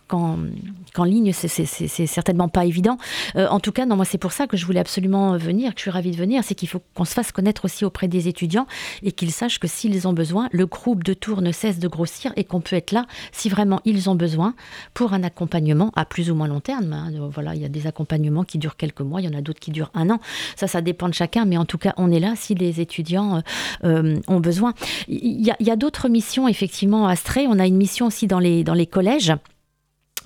qu'en 0.09 1.05
ligne, 1.05 1.33
c'est 1.33 2.07
certainement 2.07 2.49
pas 2.49 2.65
évident. 2.65 2.99
Euh, 3.37 3.47
en 3.49 3.61
tout 3.61 3.73
cas, 3.73 3.87
non, 3.87 3.97
moi, 3.97 4.05
c'est 4.05 4.19
pour 4.19 4.33
ça 4.33 4.47
que 4.47 4.57
je 4.57 4.67
voulais 4.67 4.81
absolument 4.81 5.37
venir, 5.37 5.75
que 5.75 5.79
je 5.79 5.83
suis 5.83 5.91
ravie 5.91 6.11
de 6.11 6.17
venir, 6.17 6.43
c'est 6.45 6.55
qu'il 6.55 6.69
faut 6.69 6.83
qu'on 6.95 7.05
se 7.05 7.13
fasse 7.13 7.33
connaître 7.33 7.65
aussi 7.65 7.85
auprès 7.85 8.09
des 8.09 8.29
étudiants 8.29 8.67
et 9.03 9.13
qu'ils 9.13 9.33
sachent 9.33 9.59
que 9.59 9.69
s'ils 9.69 10.09
ont 10.09 10.13
besoin, 10.13 10.49
le 10.53 10.67
groupe 10.67 11.05
de 11.05 11.15
tours 11.15 11.43
ne 11.43 11.53
cesse 11.53 11.79
de 11.79 11.89
grossir 11.89 12.33
et 12.37 12.45
qu'on 12.45 12.61
peut 12.61 12.77
être 12.77 12.93
là 12.93 13.07
si 13.33 13.49
vraiment 13.49 13.81
ils 13.85 14.11
ont 14.11 14.15
besoin 14.15 14.55
pour 14.95 15.13
un 15.13 15.23
accompagnement 15.23 15.93
à 15.95 16.05
plus 16.05 16.31
ou 16.31 16.35
moins 16.35 16.49
long 16.49 16.61
terme. 16.61 16.93
Hein. 16.93 17.11
Voilà, 17.33 17.55
il 17.55 17.63
y 17.63 17.65
a 17.65 17.69
des 17.69 17.87
accompagnements 17.87 18.45
qui 18.45 18.59
durent 18.59 18.77
quelques 18.77 19.01
mois, 19.01 19.21
il 19.21 19.31
y 19.31 19.35
en 19.35 19.39
a 19.39 19.43
d'autres 19.43 19.61
qui 19.61 19.71
durent 19.71 19.91
un 19.95 20.11
an. 20.11 20.21
Ça, 20.57 20.67
ça 20.67 20.81
dépend 20.81 21.09
de 21.09 21.15
chacun, 21.15 21.45
mais 21.45 21.57
en 21.57 21.65
tout 21.65 21.79
cas, 21.79 21.95
on 21.97 22.11
est 22.11 22.21
là 22.21 22.35
si 22.37 22.55
les 22.55 22.81
étudiants 22.81 23.43
euh, 23.85 24.19
ont 24.27 24.41
besoin. 24.41 24.75
Il 25.09 25.45
y 25.45 25.71
a, 25.71 25.77
d'autres 25.77 26.09
missions, 26.09 26.49
effectivement, 26.49 27.07
à 27.07 27.17
Stray. 27.17 27.47
On 27.49 27.59
a 27.59 27.67
une 27.67 27.77
mission 27.77 28.07
aussi 28.07 28.27
dans 28.27 28.41
les 28.41 28.87
collèges. 28.87 29.33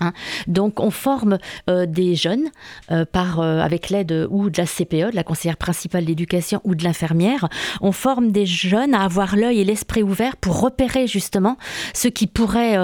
Hein. 0.03 0.13
Donc 0.47 0.79
on 0.79 0.91
forme 0.91 1.37
euh, 1.69 1.85
des 1.85 2.15
jeunes 2.15 2.49
euh, 2.91 3.05
euh, 3.15 3.61
avec 3.61 3.89
l'aide 3.89 4.27
ou 4.29 4.49
de 4.49 4.57
la 4.57 4.65
CPE, 4.65 5.11
de 5.11 5.15
la 5.15 5.23
conseillère 5.23 5.57
principale 5.57 6.05
d'éducation 6.05 6.61
ou 6.63 6.75
de 6.75 6.83
l'infirmière. 6.83 7.47
On 7.81 7.91
forme 7.91 8.31
des 8.31 8.45
jeunes 8.45 8.93
à 8.93 9.03
avoir 9.03 9.35
l'œil 9.35 9.61
et 9.61 9.63
l'esprit 9.63 10.03
ouvert 10.03 10.35
pour 10.37 10.59
repérer 10.59 11.07
justement 11.07 11.57
ceux 11.93 12.09
qui 12.09 12.27
pourraient 12.27 12.77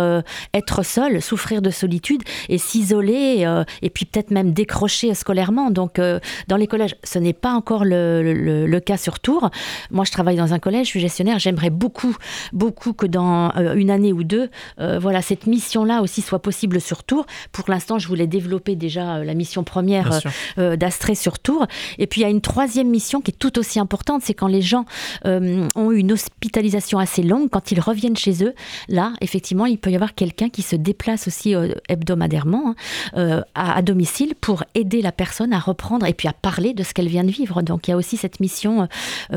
être 0.54 0.84
seuls, 0.84 1.22
souffrir 1.22 1.62
de 1.62 1.70
solitude 1.70 2.22
et 2.48 2.58
s'isoler 2.58 3.46
et 3.82 3.90
puis 3.90 4.06
peut-être 4.06 4.32
même 4.32 4.54
décrocher 4.54 5.14
scolairement. 5.14 5.72
Donc 5.72 6.00
dans 6.48 6.58
les 6.58 6.68
collèges, 6.68 6.96
ce 7.04 7.20
n'est 7.20 7.34
pas 7.34 7.54
encore 7.54 7.84
le, 7.86 8.80
cas 8.80 8.98
sur 8.98 9.20
Tours. 9.20 9.50
Moi 9.92 10.06
je 10.06 10.12
travaille 10.12 10.38
dans 10.38 10.54
un 10.54 10.60
collège, 10.60 10.88
je 10.88 10.92
suis 10.92 11.00
gestionnaire. 11.00 11.40
J'aimerais 11.40 11.70
beaucoup, 11.70 12.16
beaucoup 12.54 12.94
que 12.94 13.08
dans 13.08 13.52
une 13.76 13.92
année 13.92 14.14
ou 14.14 14.24
deux, 14.24 14.50
voilà, 14.78 15.22
cette 15.22 15.48
mission-là 15.48 16.02
aussi 16.02 16.22
soit 16.22 16.40
possible 16.40 16.80
sur. 16.80 17.04
Pour 17.52 17.70
l'instant, 17.70 18.00
je 18.00 18.08
voulais 18.08 18.28
développer 18.28 18.76
déjà 18.76 19.18
euh, 19.18 19.24
la 19.24 19.34
mission 19.34 19.64
première 19.64 20.14
euh, 20.14 20.20
euh, 20.58 20.76
d'Astrée 20.76 21.16
sur 21.16 21.40
Tours. 21.40 21.68
Et 21.98 22.08
puis, 22.08 22.22
il 22.22 22.24
y 22.24 22.28
a 22.28 22.30
une 22.30 22.42
troisième 22.42 22.90
mission 22.90 23.22
qui 23.22 23.32
est 23.32 23.38
tout 23.38 23.58
aussi 23.60 23.80
importante, 23.80 24.22
c'est 24.24 24.34
quand 24.34 24.48
les 24.48 24.62
gens 24.62 24.86
ont 25.26 25.92
eu 25.92 25.98
une 25.98 26.12
hospitalisation 26.12 27.00
assez 27.00 27.24
longue, 27.24 27.50
quand 27.50 27.72
ils 27.72 27.80
reviennent 27.80 28.18
chez 28.18 28.44
eux, 28.44 28.54
là, 28.88 29.14
effectivement, 29.22 29.66
il 29.66 29.78
peut 29.78 29.92
y 29.92 29.96
avoir 29.96 30.16
quelqu'un 30.16 30.50
qui 30.50 30.62
se 30.62 30.76
déplace 30.76 31.28
aussi 31.28 31.54
hebdomadairement 31.88 32.76
hein, 33.16 33.44
à, 33.56 33.82
domicile 33.82 34.34
pour 34.40 34.64
aider 34.76 35.02
la 35.02 35.12
personne 35.12 35.54
à 35.54 35.60
reprendre 35.60 36.06
et 36.06 36.14
puis 36.14 36.28
à 36.28 36.34
parler 36.34 36.74
de 36.74 36.84
ce 36.84 36.94
qu'elle 36.94 37.08
vient 37.08 37.24
de 37.24 37.32
vivre. 37.32 37.62
Donc, 37.62 37.88
il 37.88 37.92
y 37.92 37.94
a 37.94 37.98
aussi 37.98 38.18
cette 38.18 38.40
mission 38.40 38.88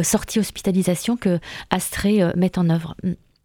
sortie 0.03 0.39
hospitalisation 0.39 1.17
que 1.17 1.39
Astrée 1.71 2.23
met 2.37 2.59
en 2.59 2.71
œuvre. 2.71 2.95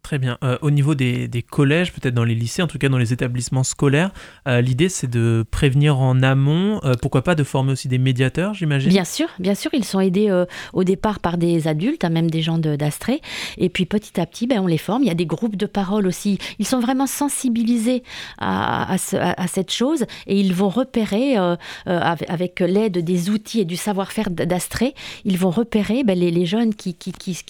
Très 0.08 0.18
bien. 0.18 0.38
Euh, 0.42 0.56
au 0.62 0.70
niveau 0.70 0.94
des, 0.94 1.44
collèges, 1.50 1.92
peut-être 1.92 2.14
dans 2.14 2.24
les 2.24 2.34
lycées, 2.34 2.62
en 2.62 2.66
tout 2.66 2.78
cas 2.78 2.88
dans 2.88 2.96
les 2.96 3.12
établissements 3.12 3.62
scolaires, 3.62 4.10
euh, 4.46 4.62
l'idée 4.62 4.88
c'est 4.88 5.06
de 5.06 5.44
prévenir 5.50 5.98
en 6.00 6.22
amont, 6.22 6.80
euh, 6.82 6.94
pourquoi 6.94 7.20
pas 7.20 7.34
de 7.34 7.44
former 7.44 7.72
aussi 7.72 7.88
des 7.88 7.98
médiateurs, 7.98 8.54
j'imagine? 8.54 8.88
Bien 8.88 9.04
sûr, 9.04 9.28
bien 9.38 9.54
sûr, 9.54 9.70
ils 9.74 9.84
sont 9.84 10.00
aidés 10.00 10.44
au 10.72 10.82
départ 10.82 11.20
par 11.20 11.36
des 11.36 11.68
adultes, 11.68 12.04
hein, 12.04 12.08
même 12.08 12.30
des 12.30 12.40
gens 12.40 12.56
d'Astrée, 12.56 13.20
et 13.58 13.68
puis 13.68 13.84
petit 13.84 14.18
à 14.18 14.24
petit, 14.24 14.46
ben, 14.46 14.60
on 14.60 14.66
les 14.66 14.78
forme. 14.78 15.02
Il 15.02 15.08
y 15.08 15.10
a 15.10 15.14
des 15.14 15.26
groupes 15.26 15.56
de 15.56 15.66
parole 15.66 16.06
aussi. 16.06 16.38
Ils 16.58 16.66
sont 16.66 16.80
vraiment 16.80 17.06
sensibilisés 17.06 18.02
à, 18.38 18.96
cette 18.96 19.70
chose 19.70 20.06
et 20.26 20.40
ils 20.40 20.54
vont 20.54 20.70
repérer, 20.70 21.36
avec 21.84 22.60
l'aide 22.60 22.96
des 22.96 23.28
outils 23.28 23.60
et 23.60 23.66
du 23.66 23.76
savoir-faire 23.76 24.30
d'Astrée, 24.30 24.94
ils 25.26 25.36
vont 25.36 25.50
repérer 25.50 26.02
ben, 26.02 26.18
les, 26.18 26.46
jeunes 26.46 26.74
qui, 26.74 26.96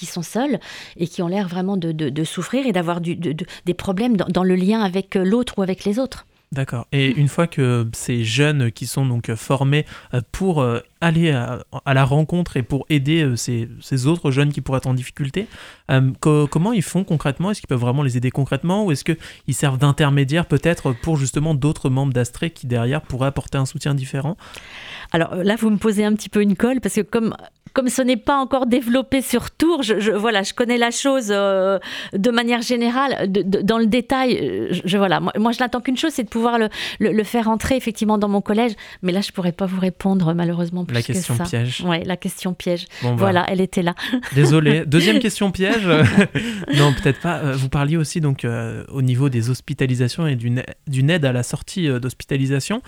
sont 0.07 0.23
seuls 0.23 0.59
et 0.97 1.07
qui 1.07 1.23
ont 1.23 1.29
l'air 1.29 1.47
vraiment 1.47 1.77
de 1.77 2.25
souffrir 2.25 2.48
et 2.55 2.73
d'avoir 2.73 3.01
des 3.01 3.75
problèmes 3.77 4.17
dans, 4.17 4.43
le 4.43 4.55
lien 4.55 4.81
avec 4.81 5.17
euh, 5.17 5.25
l'autre 5.25 5.55
ou 5.59 5.63
avec 5.63 5.85
les 5.85 5.99
autres. 5.99 6.27
D'accord. 6.51 6.87
Et 6.93 7.09
une 7.09 7.29
fois 7.29 7.47
que 7.47 7.87
ces 7.93 8.25
jeunes 8.25 8.73
qui 8.73 8.87
sont 8.87 9.05
donc 9.05 9.35
formés 9.35 9.85
pour 10.33 10.65
aller 11.01 11.31
à, 11.31 11.95
la 11.95 12.05
rencontre 12.05 12.57
et 12.57 12.63
pour 12.63 12.87
aider 12.89 13.35
ces, 13.37 13.69
ces, 13.81 14.07
autres 14.07 14.31
jeunes 14.31 14.53
qui 14.53 14.61
pourraient 14.61 14.79
être 14.79 14.87
en 14.87 14.95
difficulté, 14.95 15.47
comment 16.21 16.73
ils 16.73 16.83
font 16.83 17.05
concrètement? 17.05 17.51
Est-ce 17.51 17.61
qu'ils 17.61 17.69
peuvent 17.69 17.79
vraiment 17.79 18.03
les 18.03 18.17
aider 18.17 18.31
concrètement 18.31 18.85
ou 18.85 18.93
est-ce 18.93 19.05
qu'ils 19.05 19.55
servent 19.55 19.79
d'intermédiaire 19.79 20.47
peut-être 20.47 20.93
pour 20.93 21.17
justement 21.17 21.55
d'autres 21.55 21.91
membres 21.91 22.13
d'Astrée 22.13 22.51
qui 22.51 22.67
derrière 22.67 23.03
pourraient 23.03 23.29
apporter 23.29 23.59
un 23.59 23.67
soutien 23.67 23.95
différent? 23.95 24.37
Alors 25.13 25.35
là, 25.37 25.57
vous 25.57 25.71
me 25.71 25.79
posez 25.79 26.05
un 26.05 26.15
petit 26.15 26.29
peu 26.29 26.43
une 26.43 26.57
colle 26.57 26.81
parce 26.81 26.97
que 26.97 27.01
comme 27.01 27.35
comme 27.73 27.89
ce 27.89 28.03
n'est 28.03 28.17
pas 28.17 28.37
encore 28.37 28.67
développé 28.67 29.23
sur 29.23 29.51
Tours, 29.51 29.83
je, 29.83 30.11
voilà, 30.11 30.43
je 30.43 30.53
connais 30.53 30.79
la 30.79 30.91
chose 30.91 31.29
euh, 31.31 31.79
de 32.13 32.31
manière 32.31 32.63
générale, 32.63 33.31
dans 33.31 33.79
le 33.79 33.87
détail. 33.87 34.69
Je, 34.85 34.99
voilà, 34.99 35.21
moi, 35.21 35.53
je 35.53 35.61
n'attends 35.61 35.81
qu'une 35.81 35.97
chose, 35.97 36.13
c'est 36.13 36.25
de 36.25 36.29
pouvoir 36.29 36.59
le, 36.59 37.25
faire 37.25 37.49
entrer 37.49 37.77
effectivement 37.77 38.19
dans 38.19 38.29
mon 38.29 38.41
collège. 38.41 38.73
Mais 39.03 39.13
là, 39.13 39.21
je 39.21 39.33
pourrais 39.33 39.53
pas 39.53 39.67
vous 39.67 39.81
répondre 39.81 40.35
malheureusement 40.35 40.85
plus 40.89 40.95
la 40.95 41.03
question 41.03 41.39
piège. 41.39 41.81
Ouais, 41.83 42.03
la 42.05 42.17
question 42.17 42.55
piège. 42.55 42.87
Bah. 43.03 43.15
voilà, 43.17 43.45
elle 43.49 43.61
était 43.61 43.83
là. 43.83 43.95
Désolé. 44.35 44.85
Deuxième 44.87 45.21
question 45.21 45.51
piège. 45.51 45.87
non, 46.77 46.93
peut-être 46.93 47.21
pas. 47.21 47.39
Euh, 47.39 47.53
vous 47.53 47.69
parliez 47.69 47.97
aussi 47.97 48.21
donc 48.21 48.45
euh, 48.45 48.85
au 48.89 49.03
niveau 49.03 49.29
des 49.29 49.51
hospitalisations 49.51 50.27
et 50.27 50.37
d'une 50.37 51.11
aide 51.11 51.25
à 51.25 51.33
la 51.33 51.43
sortie 51.43 51.89
d'hospitalisation. 51.89 52.83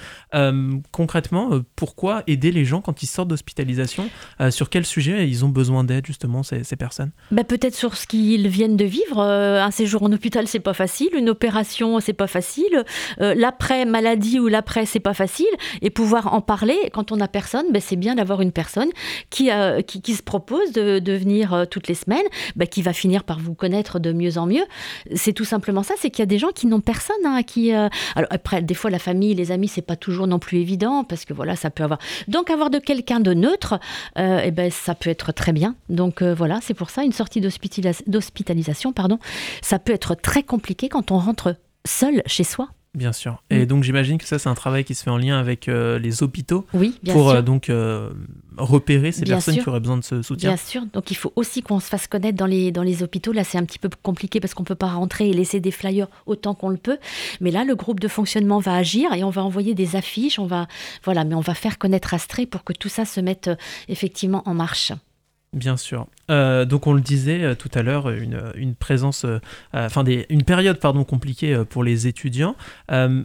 concrètement, 0.90 1.50
pourquoi 1.76 2.22
aider 2.26 2.50
les 2.50 2.64
gens 2.64 2.80
quand 2.80 3.02
ils 3.02 3.06
sortent 3.06 3.28
d'hospitalisation? 3.28 4.10
Sur 4.50 4.70
quel 4.70 4.84
sujet 4.84 5.28
ils 5.28 5.44
ont 5.44 5.48
besoin 5.48 5.84
d'aide 5.84 6.06
justement 6.06 6.42
ces, 6.42 6.76
personnes? 6.76 7.10
Bah, 7.30 7.44
Peut-être 7.44 7.74
sur 7.74 7.96
ce 7.96 8.06
qu'ils 8.06 8.48
viennent 8.48 8.76
de 8.76 8.84
vivre. 8.84 9.18
Euh, 9.18 9.62
un 9.62 9.70
séjour 9.70 10.02
en 10.02 10.12
hôpital, 10.12 10.46
c'est 10.46 10.60
pas 10.60 10.74
facile. 10.74 11.08
Une 11.14 11.28
opération, 11.28 12.00
c'est 12.00 12.12
pas 12.12 12.26
facile. 12.26 12.84
Euh, 13.20 13.34
l'après 13.34 13.84
maladie 13.84 14.38
ou 14.38 14.48
l'après, 14.48 14.86
c'est 14.86 15.00
pas 15.00 15.14
facile. 15.14 15.46
Et 15.82 15.90
pouvoir 15.90 16.34
en 16.34 16.40
parler 16.40 16.76
quand 16.92 17.12
on 17.12 17.16
n'a 17.16 17.28
personne, 17.28 17.66
bah, 17.72 17.80
c'est 17.90 17.96
bien 17.96 18.14
d'avoir 18.14 18.40
une 18.40 18.52
personne 18.52 18.88
qui, 19.30 19.50
euh, 19.50 19.82
qui, 19.82 20.14
se 20.14 20.22
propose 20.22 20.72
de, 20.72 21.12
venir 21.12 21.66
toutes 21.70 21.88
les 21.88 21.94
semaines, 21.94 22.26
bah, 22.56 22.66
qui 22.66 22.82
va 22.82 22.92
finir 22.92 23.24
par 23.24 23.38
vous 23.38 23.54
connaître 23.54 23.98
de 23.98 24.12
mieux 24.12 24.38
en 24.38 24.46
mieux. 24.46 24.64
C'est 25.14 25.32
tout 25.32 25.44
simplement 25.44 25.82
ça. 25.82 25.94
C'est 25.98 26.10
qu'il 26.10 26.20
y 26.20 26.22
a 26.22 26.26
des 26.26 26.38
gens 26.38 26.50
qui 26.54 26.66
n'ont 26.66 26.80
personne. 26.80 27.16
Hein, 27.24 27.42
qui, 27.42 27.72
alors 27.72 27.90
après, 28.30 28.62
des 28.62 28.74
fois, 28.74 28.90
la 28.90 28.98
famille, 28.98 29.34
les 29.34 29.52
amis, 29.52 29.68
c'est 29.68 29.82
pas 29.82 29.96
toujours 29.96 30.26
non 30.26 30.38
plus 30.38 30.58
évident 30.58 31.04
parce 31.04 31.24
que 31.24 31.34
voilà, 31.34 31.56
ça 31.56 31.70
peut 31.70 31.82
avoir. 31.82 31.98
Donc 32.28 32.50
avoir 32.50 32.70
de 32.70 32.78
quelqu'un 32.78 33.20
de 33.20 33.34
neutre, 33.34 33.78
eh 34.16 34.50
ben 34.50 34.70
ça 34.70 34.94
peut 34.94 35.10
être 35.10 35.32
très 35.32 35.52
bien. 35.52 35.74
Donc 35.88 36.22
euh, 36.22 36.34
voilà, 36.34 36.60
c'est 36.62 36.74
pour 36.74 36.90
ça 36.90 37.02
une 37.02 37.12
sortie 37.12 37.40
d'hospitalisation, 37.40 38.92
pardon, 38.92 39.18
ça 39.62 39.78
peut 39.78 39.92
être 39.92 40.14
très 40.14 40.42
compliqué 40.42 40.88
quand 40.88 41.10
on 41.10 41.18
rentre 41.18 41.56
seul 41.84 42.22
chez 42.26 42.44
soi. 42.44 42.68
Bien 42.94 43.12
sûr. 43.12 43.42
Et 43.50 43.60
mm. 43.60 43.66
donc 43.66 43.84
j'imagine 43.84 44.18
que 44.18 44.26
ça 44.26 44.38
c'est 44.38 44.48
un 44.48 44.54
travail 44.54 44.84
qui 44.84 44.94
se 44.96 45.04
fait 45.04 45.10
en 45.10 45.16
lien 45.16 45.38
avec 45.38 45.68
euh, 45.68 45.98
les 45.98 46.24
hôpitaux 46.24 46.66
oui, 46.74 46.98
pour 47.12 47.30
euh, 47.30 47.40
donc 47.40 47.70
repérer 48.56 49.12
ces 49.12 49.24
personnes 49.24 49.58
qui 49.58 49.68
auraient 49.68 49.80
besoin 49.80 49.98
de 49.98 50.04
ce 50.04 50.22
soutien. 50.22 50.50
Bien 50.50 50.56
sûr. 50.56 50.82
Donc 50.92 51.10
il 51.10 51.16
faut 51.16 51.32
aussi 51.36 51.62
qu'on 51.62 51.78
se 51.78 51.88
fasse 51.88 52.08
connaître 52.08 52.36
dans 52.36 52.46
les 52.46 52.72
dans 52.72 52.82
les 52.82 53.02
hôpitaux. 53.02 53.32
Là 53.32 53.44
c'est 53.44 53.58
un 53.58 53.64
petit 53.64 53.78
peu 53.78 53.88
compliqué 54.02 54.40
parce 54.40 54.54
qu'on 54.54 54.64
peut 54.64 54.74
pas 54.74 54.88
rentrer 54.88 55.30
et 55.30 55.32
laisser 55.32 55.60
des 55.60 55.70
flyers 55.70 56.08
autant 56.26 56.54
qu'on 56.54 56.68
le 56.68 56.78
peut. 56.78 56.98
Mais 57.40 57.52
là 57.52 57.64
le 57.64 57.76
groupe 57.76 58.00
de 58.00 58.08
fonctionnement 58.08 58.58
va 58.58 58.74
agir 58.74 59.12
et 59.12 59.22
on 59.22 59.30
va 59.30 59.44
envoyer 59.44 59.74
des 59.74 59.94
affiches. 59.94 60.38
On 60.38 60.46
va 60.46 60.66
voilà, 61.04 61.24
mais 61.24 61.34
on 61.34 61.40
va 61.40 61.54
faire 61.54 61.78
connaître 61.78 62.12
Astrée 62.12 62.46
pour 62.46 62.64
que 62.64 62.72
tout 62.72 62.88
ça 62.88 63.04
se 63.04 63.20
mette 63.20 63.50
effectivement 63.88 64.42
en 64.46 64.54
marche. 64.54 64.92
Bien 65.52 65.76
sûr. 65.76 66.06
Euh, 66.30 66.64
donc 66.64 66.86
on 66.86 66.92
le 66.92 67.00
disait 67.00 67.42
euh, 67.42 67.54
tout 67.56 67.70
à 67.74 67.82
l'heure, 67.82 68.08
une, 68.10 68.40
une, 68.54 68.76
présence, 68.76 69.24
euh, 69.24 69.40
enfin 69.74 70.04
des, 70.04 70.26
une 70.28 70.44
période 70.44 70.78
pardon 70.78 71.02
compliquée 71.02 71.64
pour 71.68 71.82
les 71.82 72.06
étudiants. 72.06 72.54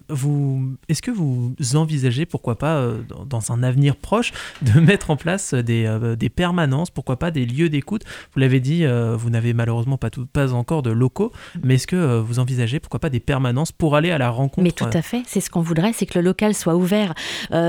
vous, 0.10 0.76
est-ce 0.90 1.04
que 1.04 1.12
vous 1.12 1.54
envisagez, 1.76 2.26
pourquoi 2.26 2.58
pas 2.58 2.88
dans, 3.28 3.52
un 3.52 3.62
avenir 3.62 3.96
proche, 3.96 4.32
de 4.64 4.80
mettre 4.80 5.12
en 5.12 5.18
place 5.18 5.54
des, 5.54 6.16
des 6.18 6.30
permanences, 6.30 6.90
pourquoi 6.90 7.20
pas 7.20 7.30
des 7.30 7.46
lieux 7.46 7.70
d'écoute? 7.70 8.04
Vous 8.34 8.40
l'avez 8.40 8.60
dit, 8.60 8.86
vous 8.86 9.30
n'avez 9.30 9.54
malheureusement 9.54 9.98
pas, 9.98 10.10
tout, 10.10 10.26
pas 10.26 10.54
encore 10.54 10.82
de 10.82 10.90
locaux, 10.90 11.32
mais 11.64 11.76
est-ce 11.76 11.88
que 11.88 12.20
vous 12.20 12.40
envisagez, 12.40 12.80
pourquoi 12.80 13.00
pas 13.00 13.10
des 13.10 13.20
permanences 13.20 13.72
pour 13.72 13.96
aller 13.96 14.10
à 14.10 14.18
la 14.18 14.30
rencontre? 14.30 14.64
Mais 14.64 14.72
tout 14.72 14.86
à 14.92 15.02
fait, 15.02 15.22
c'est 15.28 15.42
ce 15.42 15.50
qu'on 15.52 15.62
voudrait, 15.62 15.94
c'est 15.94 16.08
que 16.08 16.18
le 16.18 16.26
local 16.26 16.56
soit 16.56 16.76
ouvert 16.76 17.14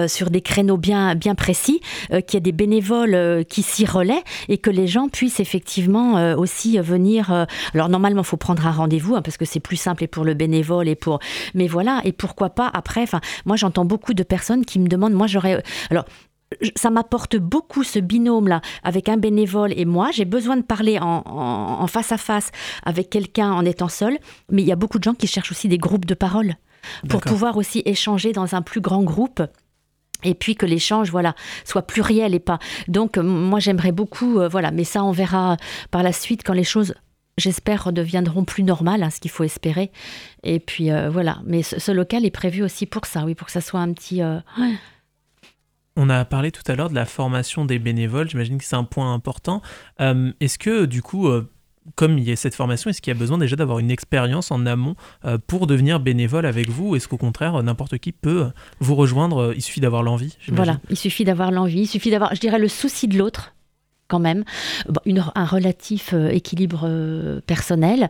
sur 0.06 0.30
des 0.30 0.40
créneaux 0.40 0.78
bien, 0.78 1.14
bien 1.14 1.34
précis, 1.34 1.80
qu'il 2.08 2.34
y 2.34 2.36
ait 2.36 2.40
des 2.40 2.52
bénévoles 2.52 3.44
qui 3.44 3.62
s'y 3.62 3.84
relaient 3.84 4.22
et 4.48 4.58
que 4.58 4.70
les 4.70 4.86
gens 4.86 5.08
puissent 5.08 5.40
effectivement 5.40 6.18
euh, 6.18 6.36
aussi 6.36 6.78
venir. 6.78 7.32
Euh, 7.32 7.44
alors 7.74 7.88
normalement, 7.88 8.22
il 8.22 8.26
faut 8.26 8.36
prendre 8.36 8.66
un 8.66 8.72
rendez-vous 8.72 9.16
hein, 9.16 9.22
parce 9.22 9.36
que 9.36 9.44
c'est 9.44 9.60
plus 9.60 9.76
simple 9.76 10.04
et 10.04 10.06
pour 10.08 10.24
le 10.24 10.34
bénévole 10.34 10.88
et 10.88 10.94
pour. 10.94 11.20
Mais 11.54 11.66
voilà, 11.66 12.00
et 12.04 12.12
pourquoi 12.12 12.50
pas 12.50 12.70
après. 12.72 13.02
Enfin, 13.02 13.20
moi, 13.44 13.56
j'entends 13.56 13.84
beaucoup 13.84 14.14
de 14.14 14.22
personnes 14.22 14.64
qui 14.64 14.78
me 14.78 14.88
demandent. 14.88 15.14
Moi, 15.14 15.26
j'aurais. 15.26 15.62
Alors 15.90 16.04
ça 16.76 16.90
m'apporte 16.90 17.36
beaucoup 17.36 17.82
ce 17.82 17.98
binôme-là 17.98 18.60
avec 18.82 19.08
un 19.08 19.16
bénévole 19.16 19.72
et 19.76 19.84
moi. 19.84 20.10
J'ai 20.12 20.24
besoin 20.24 20.56
de 20.56 20.62
parler 20.62 20.98
en, 21.00 21.86
face 21.88 22.12
à 22.12 22.18
face 22.18 22.50
avec 22.84 23.10
quelqu'un 23.10 23.52
en 23.52 23.64
étant 23.64 23.88
seul, 23.88 24.18
mais 24.50 24.62
il 24.62 24.68
y 24.68 24.72
a 24.72 24.76
beaucoup 24.76 24.98
de 24.98 25.04
gens 25.04 25.14
qui 25.14 25.26
cherchent 25.26 25.50
aussi 25.50 25.68
des 25.68 25.78
groupes 25.78 26.04
de 26.04 26.14
parole 26.14 26.54
pour 27.08 27.20
pouvoir 27.20 27.56
aussi 27.56 27.82
échanger 27.84 28.32
dans 28.32 28.54
un 28.54 28.62
plus 28.62 28.80
grand 28.80 29.02
groupe 29.02 29.42
et 30.24 30.34
puis 30.34 30.54
que 30.54 30.66
l'échange 30.66 31.10
voilà 31.10 31.34
soit 31.64 31.82
pluriel 31.82 32.34
et 32.34 32.40
pas. 32.40 32.58
Donc 32.88 33.18
euh, 33.18 33.22
moi 33.22 33.60
j'aimerais 33.60 33.92
beaucoup 33.92 34.40
euh, 34.40 34.48
voilà 34.48 34.70
mais 34.70 34.84
ça 34.84 35.04
on 35.04 35.12
verra 35.12 35.56
par 35.90 36.02
la 36.02 36.12
suite 36.12 36.42
quand 36.44 36.52
les 36.52 36.64
choses 36.64 36.94
j'espère 37.38 37.84
redeviendront 37.84 38.44
plus 38.44 38.62
normales 38.62 39.02
hein, 39.02 39.10
ce 39.10 39.20
qu'il 39.20 39.30
faut 39.30 39.44
espérer. 39.44 39.90
Et 40.42 40.58
puis 40.58 40.90
euh, 40.90 41.10
voilà. 41.10 41.40
Mais 41.44 41.62
ce, 41.62 41.92
local 41.92 42.24
est 42.24 42.30
prévu 42.30 42.62
aussi 42.62 42.86
pour 42.86 43.06
ça 43.06 43.24
oui 43.24 43.34
pour 43.34 43.46
que 43.46 43.52
ça 43.52 43.60
soit 43.60 43.80
un 43.80 43.92
petit 43.92 44.22
On 45.96 46.10
a 46.10 46.24
parlé 46.24 46.50
tout 46.50 46.62
à 46.66 46.74
l'heure 46.74 46.90
de 46.90 46.94
la 46.94 47.06
formation 47.06 47.64
des 47.64 47.78
bénévoles, 47.78 48.28
j'imagine 48.28 48.58
que 48.58 48.64
c'est 48.64 48.76
un 48.76 48.84
point 48.84 49.12
important. 49.12 49.62
Est-ce 49.98 50.58
que 50.58 50.86
du 50.86 51.02
coup, 51.02 51.30
comme 51.94 52.18
il 52.18 52.24
y 52.24 52.32
a 52.32 52.36
cette 52.36 52.54
formation, 52.54 52.90
est-ce 52.90 53.00
qu'il 53.00 53.12
y 53.12 53.16
a 53.16 53.18
besoin 53.18 53.38
déjà 53.38 53.56
d'avoir 53.56 53.78
une 53.78 53.90
expérience 53.90 54.50
en 54.50 54.66
amont 54.66 54.96
euh, 55.24 55.38
pour 55.46 55.66
devenir 55.66 56.00
bénévole 56.00 56.46
avec 56.46 56.68
vous 56.68 56.96
Est-ce 56.96 57.08
qu'au 57.08 57.16
contraire, 57.16 57.62
n'importe 57.62 57.98
qui 57.98 58.12
peut 58.12 58.48
vous 58.80 58.94
rejoindre 58.94 59.52
Il 59.54 59.62
suffit 59.62 59.80
d'avoir 59.80 60.02
l'envie 60.02 60.36
Voilà, 60.48 60.78
il 60.90 60.96
suffit 60.96 61.24
d'avoir 61.24 61.50
l'envie, 61.50 61.82
il 61.82 61.86
suffit 61.86 62.10
d'avoir, 62.10 62.34
je 62.34 62.40
dirais, 62.40 62.58
le 62.58 62.68
souci 62.68 63.08
de 63.08 63.16
l'autre 63.18 63.52
quand 64.08 64.20
même, 64.20 64.44
un 65.34 65.44
relatif 65.44 66.14
euh, 66.14 66.28
équilibre 66.28 66.82
euh, 66.84 67.40
personnel, 67.44 68.08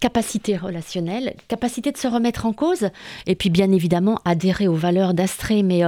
capacité 0.00 0.56
relationnelle, 0.56 1.36
capacité 1.46 1.92
de 1.92 1.96
se 1.96 2.08
remettre 2.08 2.44
en 2.44 2.52
cause, 2.52 2.88
et 3.26 3.36
puis 3.36 3.50
bien 3.50 3.70
évidemment 3.70 4.20
adhérer 4.24 4.66
aux 4.66 4.74
valeurs 4.74 5.14
d'Astrée. 5.14 5.62
Mais 5.62 5.82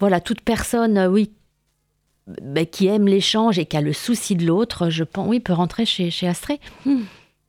voilà, 0.00 0.20
toute 0.20 0.40
personne, 0.40 1.06
oui, 1.10 1.30
bah, 2.26 2.64
qui 2.64 2.86
aime 2.86 3.06
l'échange 3.06 3.58
et 3.58 3.66
qui 3.66 3.76
a 3.76 3.80
le 3.80 3.92
souci 3.92 4.34
de 4.36 4.46
l'autre, 4.46 4.88
je 4.90 5.04
pense, 5.04 5.28
oui, 5.28 5.40
peut 5.40 5.52
rentrer 5.52 5.84
chez, 5.84 6.10
chez 6.10 6.26
Astrée. 6.26 6.60
Hmm. 6.86 7.02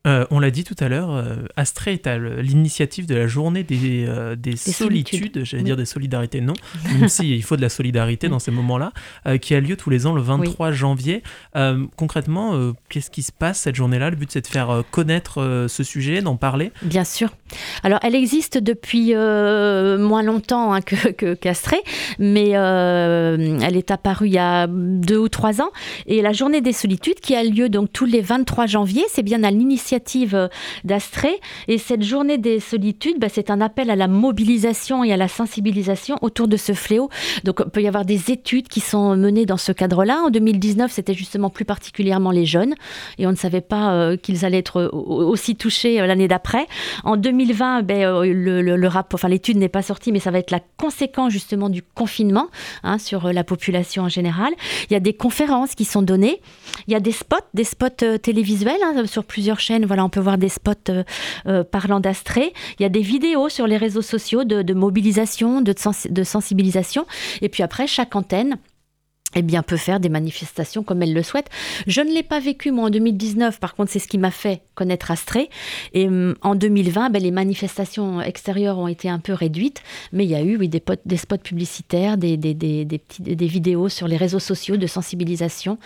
Euh, 0.05 0.25
on 0.29 0.39
l'a 0.39 0.51
dit 0.51 0.63
tout 0.63 0.75
à 0.79 0.87
l'heure, 0.87 1.11
euh, 1.11 1.35
Astrée 1.55 1.93
est 1.93 2.07
à 2.07 2.17
l'initiative 2.17 3.07
de 3.07 3.15
la 3.15 3.27
journée 3.27 3.63
des, 3.63 4.05
euh, 4.07 4.35
des, 4.35 4.55
solitudes, 4.55 5.43
j'allais 5.43 5.63
dire 5.63 5.77
des 5.77 5.85
solidarités, 5.85 6.41
non, 6.41 6.53
même 6.99 7.09
si 7.09 7.35
il 7.35 7.43
faut 7.43 7.55
de 7.55 7.61
la 7.61 7.69
solidarité 7.69 8.29
dans 8.29 8.39
ces 8.39 8.51
moments-là, 8.51 8.91
qui 9.41 9.55
a 9.55 9.59
lieu 9.59 9.75
tous 9.75 9.89
les 9.89 10.05
ans 10.05 10.13
le 10.13 10.21
23 10.21 10.71
janvier. 10.71 11.23
concrètement, 11.95 12.73
qu'est-ce 12.89 13.09
qui 13.09 13.23
se 13.23 13.31
passe 13.31 13.59
cette 13.59 13.75
journée-là? 13.75 14.09
Le 14.09 14.15
but, 14.15 14.31
c'est 14.31 14.41
de 14.41 14.47
faire 14.47 14.83
connaître 14.91 15.65
ce 15.67 15.83
sujet, 15.83 16.21
d'en 16.21 16.35
parler? 16.35 16.71
Bien 16.83 17.03
sûr. 17.03 17.35
Alors, 17.83 17.99
elle 18.03 18.15
existe 18.15 18.57
depuis 18.57 19.13
moins 19.13 20.23
longtemps 20.23 20.73
hein, 20.73 20.81
que 20.81 21.33
qu'Astrée, 21.33 21.81
mais 22.19 22.49
elle 22.49 23.77
est 23.77 23.91
apparue 23.91 24.27
il 24.27 24.33
y 24.33 24.37
a 24.37 24.67
deux 24.67 25.17
ou 25.17 25.29
trois 25.29 25.61
ans. 25.61 25.71
Et 26.05 26.21
la 26.21 26.33
journée 26.33 26.61
des 26.61 26.73
solitudes, 26.73 27.19
qui 27.19 27.35
a 27.35 27.43
lieu 27.43 27.69
donc 27.69 27.91
tous 27.91 28.05
les 28.05 28.21
23 28.21 28.65
janvier, 28.65 29.03
c'est 29.09 29.23
bien 29.23 29.43
à 29.43 29.51
l'initiative 29.51 29.94
euh, 30.33 30.47
d'Astrée. 30.83 31.39
Et 31.67 31.77
cette 31.77 32.03
journée 32.03 32.37
des 32.37 32.59
solitudes, 32.59 33.19
bah, 33.19 33.27
c'est 33.29 33.49
un 33.49 33.61
appel 33.61 33.89
à 33.89 33.95
la 33.95 34.07
mobilisation 34.07 35.03
et 35.03 35.11
à 35.11 35.17
la 35.17 35.27
sensibilisation 35.27 36.17
autour 36.21 36.47
de 36.47 36.57
ce 36.57 36.73
fléau. 36.73 37.09
Donc, 37.43 37.61
il 37.65 37.69
peut 37.71 37.81
y 37.81 37.87
avoir 37.87 38.05
des 38.05 38.31
études 38.31 38.67
qui 38.67 38.79
sont 38.79 39.15
menées 39.15 39.45
dans 39.45 39.57
ce 39.57 39.71
cadre-là. 39.71 40.21
En 40.25 40.29
2019, 40.29 40.91
c'était 40.91 41.13
justement 41.13 41.49
plus 41.49 41.65
particulièrement 41.65 42.31
les 42.31 42.45
jeunes. 42.45 42.75
Et 43.17 43.27
on 43.27 43.31
ne 43.31 43.35
savait 43.35 43.61
pas 43.61 43.93
euh, 43.93 44.17
qu'ils 44.17 44.45
allaient 44.45 44.59
être 44.59 44.89
aussi 44.93 45.55
touchés 45.55 46.01
euh, 46.01 46.07
l'année 46.07 46.27
d'après. 46.27 46.67
En 47.03 47.17
2020, 47.17 47.83
ben, 47.83 48.07
enfin, 49.13 49.27
l'étude 49.27 49.57
n'est 49.57 49.69
pas 49.69 49.81
sortie, 49.81 50.11
mais 50.11 50.19
ça 50.19 50.31
va 50.31 50.39
être 50.39 50.51
la 50.51 50.61
conséquence 50.77 51.31
justement 51.31 51.69
du 51.69 51.81
confinement 51.81 52.47
hein, 52.83 52.97
sur 52.97 53.31
la 53.31 53.43
population 53.43 54.03
en 54.03 54.09
général. 54.09 54.53
Il 54.89 54.93
y 54.93 54.95
a 54.95 54.99
des 54.99 55.13
conférences 55.13 55.75
qui 55.75 55.85
sont 55.85 56.01
données. 56.01 56.41
Il 56.87 56.93
y 56.93 56.95
a 56.95 56.99
des 56.99 57.11
spots, 57.11 57.37
des 57.53 57.63
spots 57.63 58.17
télévisuels 58.21 58.81
hein, 58.83 59.05
sur 59.05 59.23
plusieurs 59.23 59.59
chaînes 59.59 59.84
voilà, 59.85 60.03
on 60.05 60.09
peut 60.09 60.19
voir 60.19 60.37
des 60.37 60.49
spots 60.49 60.71
euh, 60.89 61.03
euh, 61.47 61.63
parlant 61.63 61.99
d'Astrée. 61.99 62.53
Il 62.79 62.83
y 62.83 62.85
a 62.85 62.89
des 62.89 63.01
vidéos 63.01 63.49
sur 63.49 63.67
les 63.67 63.77
réseaux 63.77 64.01
sociaux 64.01 64.43
de, 64.43 64.73
mobilisation, 64.73 65.61
de, 65.61 66.23
sensibilisation. 66.23 67.05
Et 67.41 67.49
puis 67.49 67.63
après, 67.63 67.87
chaque 67.87 68.15
antenne 68.15 68.57
eh 69.37 69.41
bien, 69.41 69.63
peut 69.63 69.77
faire 69.77 69.99
des 69.99 70.07
manifestations 70.07 70.83
comme 70.83 71.01
elle 71.01 71.13
le 71.13 71.23
souhaite. 71.23 71.49
Je 71.87 71.99
ne 71.99 72.13
l'ai 72.13 72.23
pas 72.23 72.39
vécu, 72.39 72.71
moi, 72.71 72.85
en 72.85 72.89
2019. 72.89 73.59
Par 73.59 73.75
contre, 73.75 73.91
c'est 73.91 73.99
ce 73.99 74.07
qui 74.07 74.17
m'a 74.17 74.31
fait 74.31 74.61
connaître 74.75 75.11
Astrée. 75.11 75.49
Et 75.93 76.07
hum, 76.07 76.35
en 76.41 76.55
2020, 76.55 77.09
ben, 77.09 77.21
les 77.21 77.31
manifestations 77.31 78.21
extérieures 78.21 78.79
ont 78.79 78.87
été 78.87 79.09
un 79.09 79.19
peu 79.19 79.33
réduites. 79.33 79.81
Mais 80.13 80.23
il 80.23 80.29
y 80.29 80.35
a 80.35 80.41
eu, 80.41 80.57
oui, 80.57 80.69
des, 80.69 81.17
spots 81.17 81.37
publicitaires, 81.37 82.17
des 82.17 82.37
vidéos 83.41 83.89
sur 83.89 84.07
les 84.07 84.17
réseaux 84.17 84.39
sociaux 84.39 84.77
de 84.77 84.87
sensibilisation. 84.87 85.77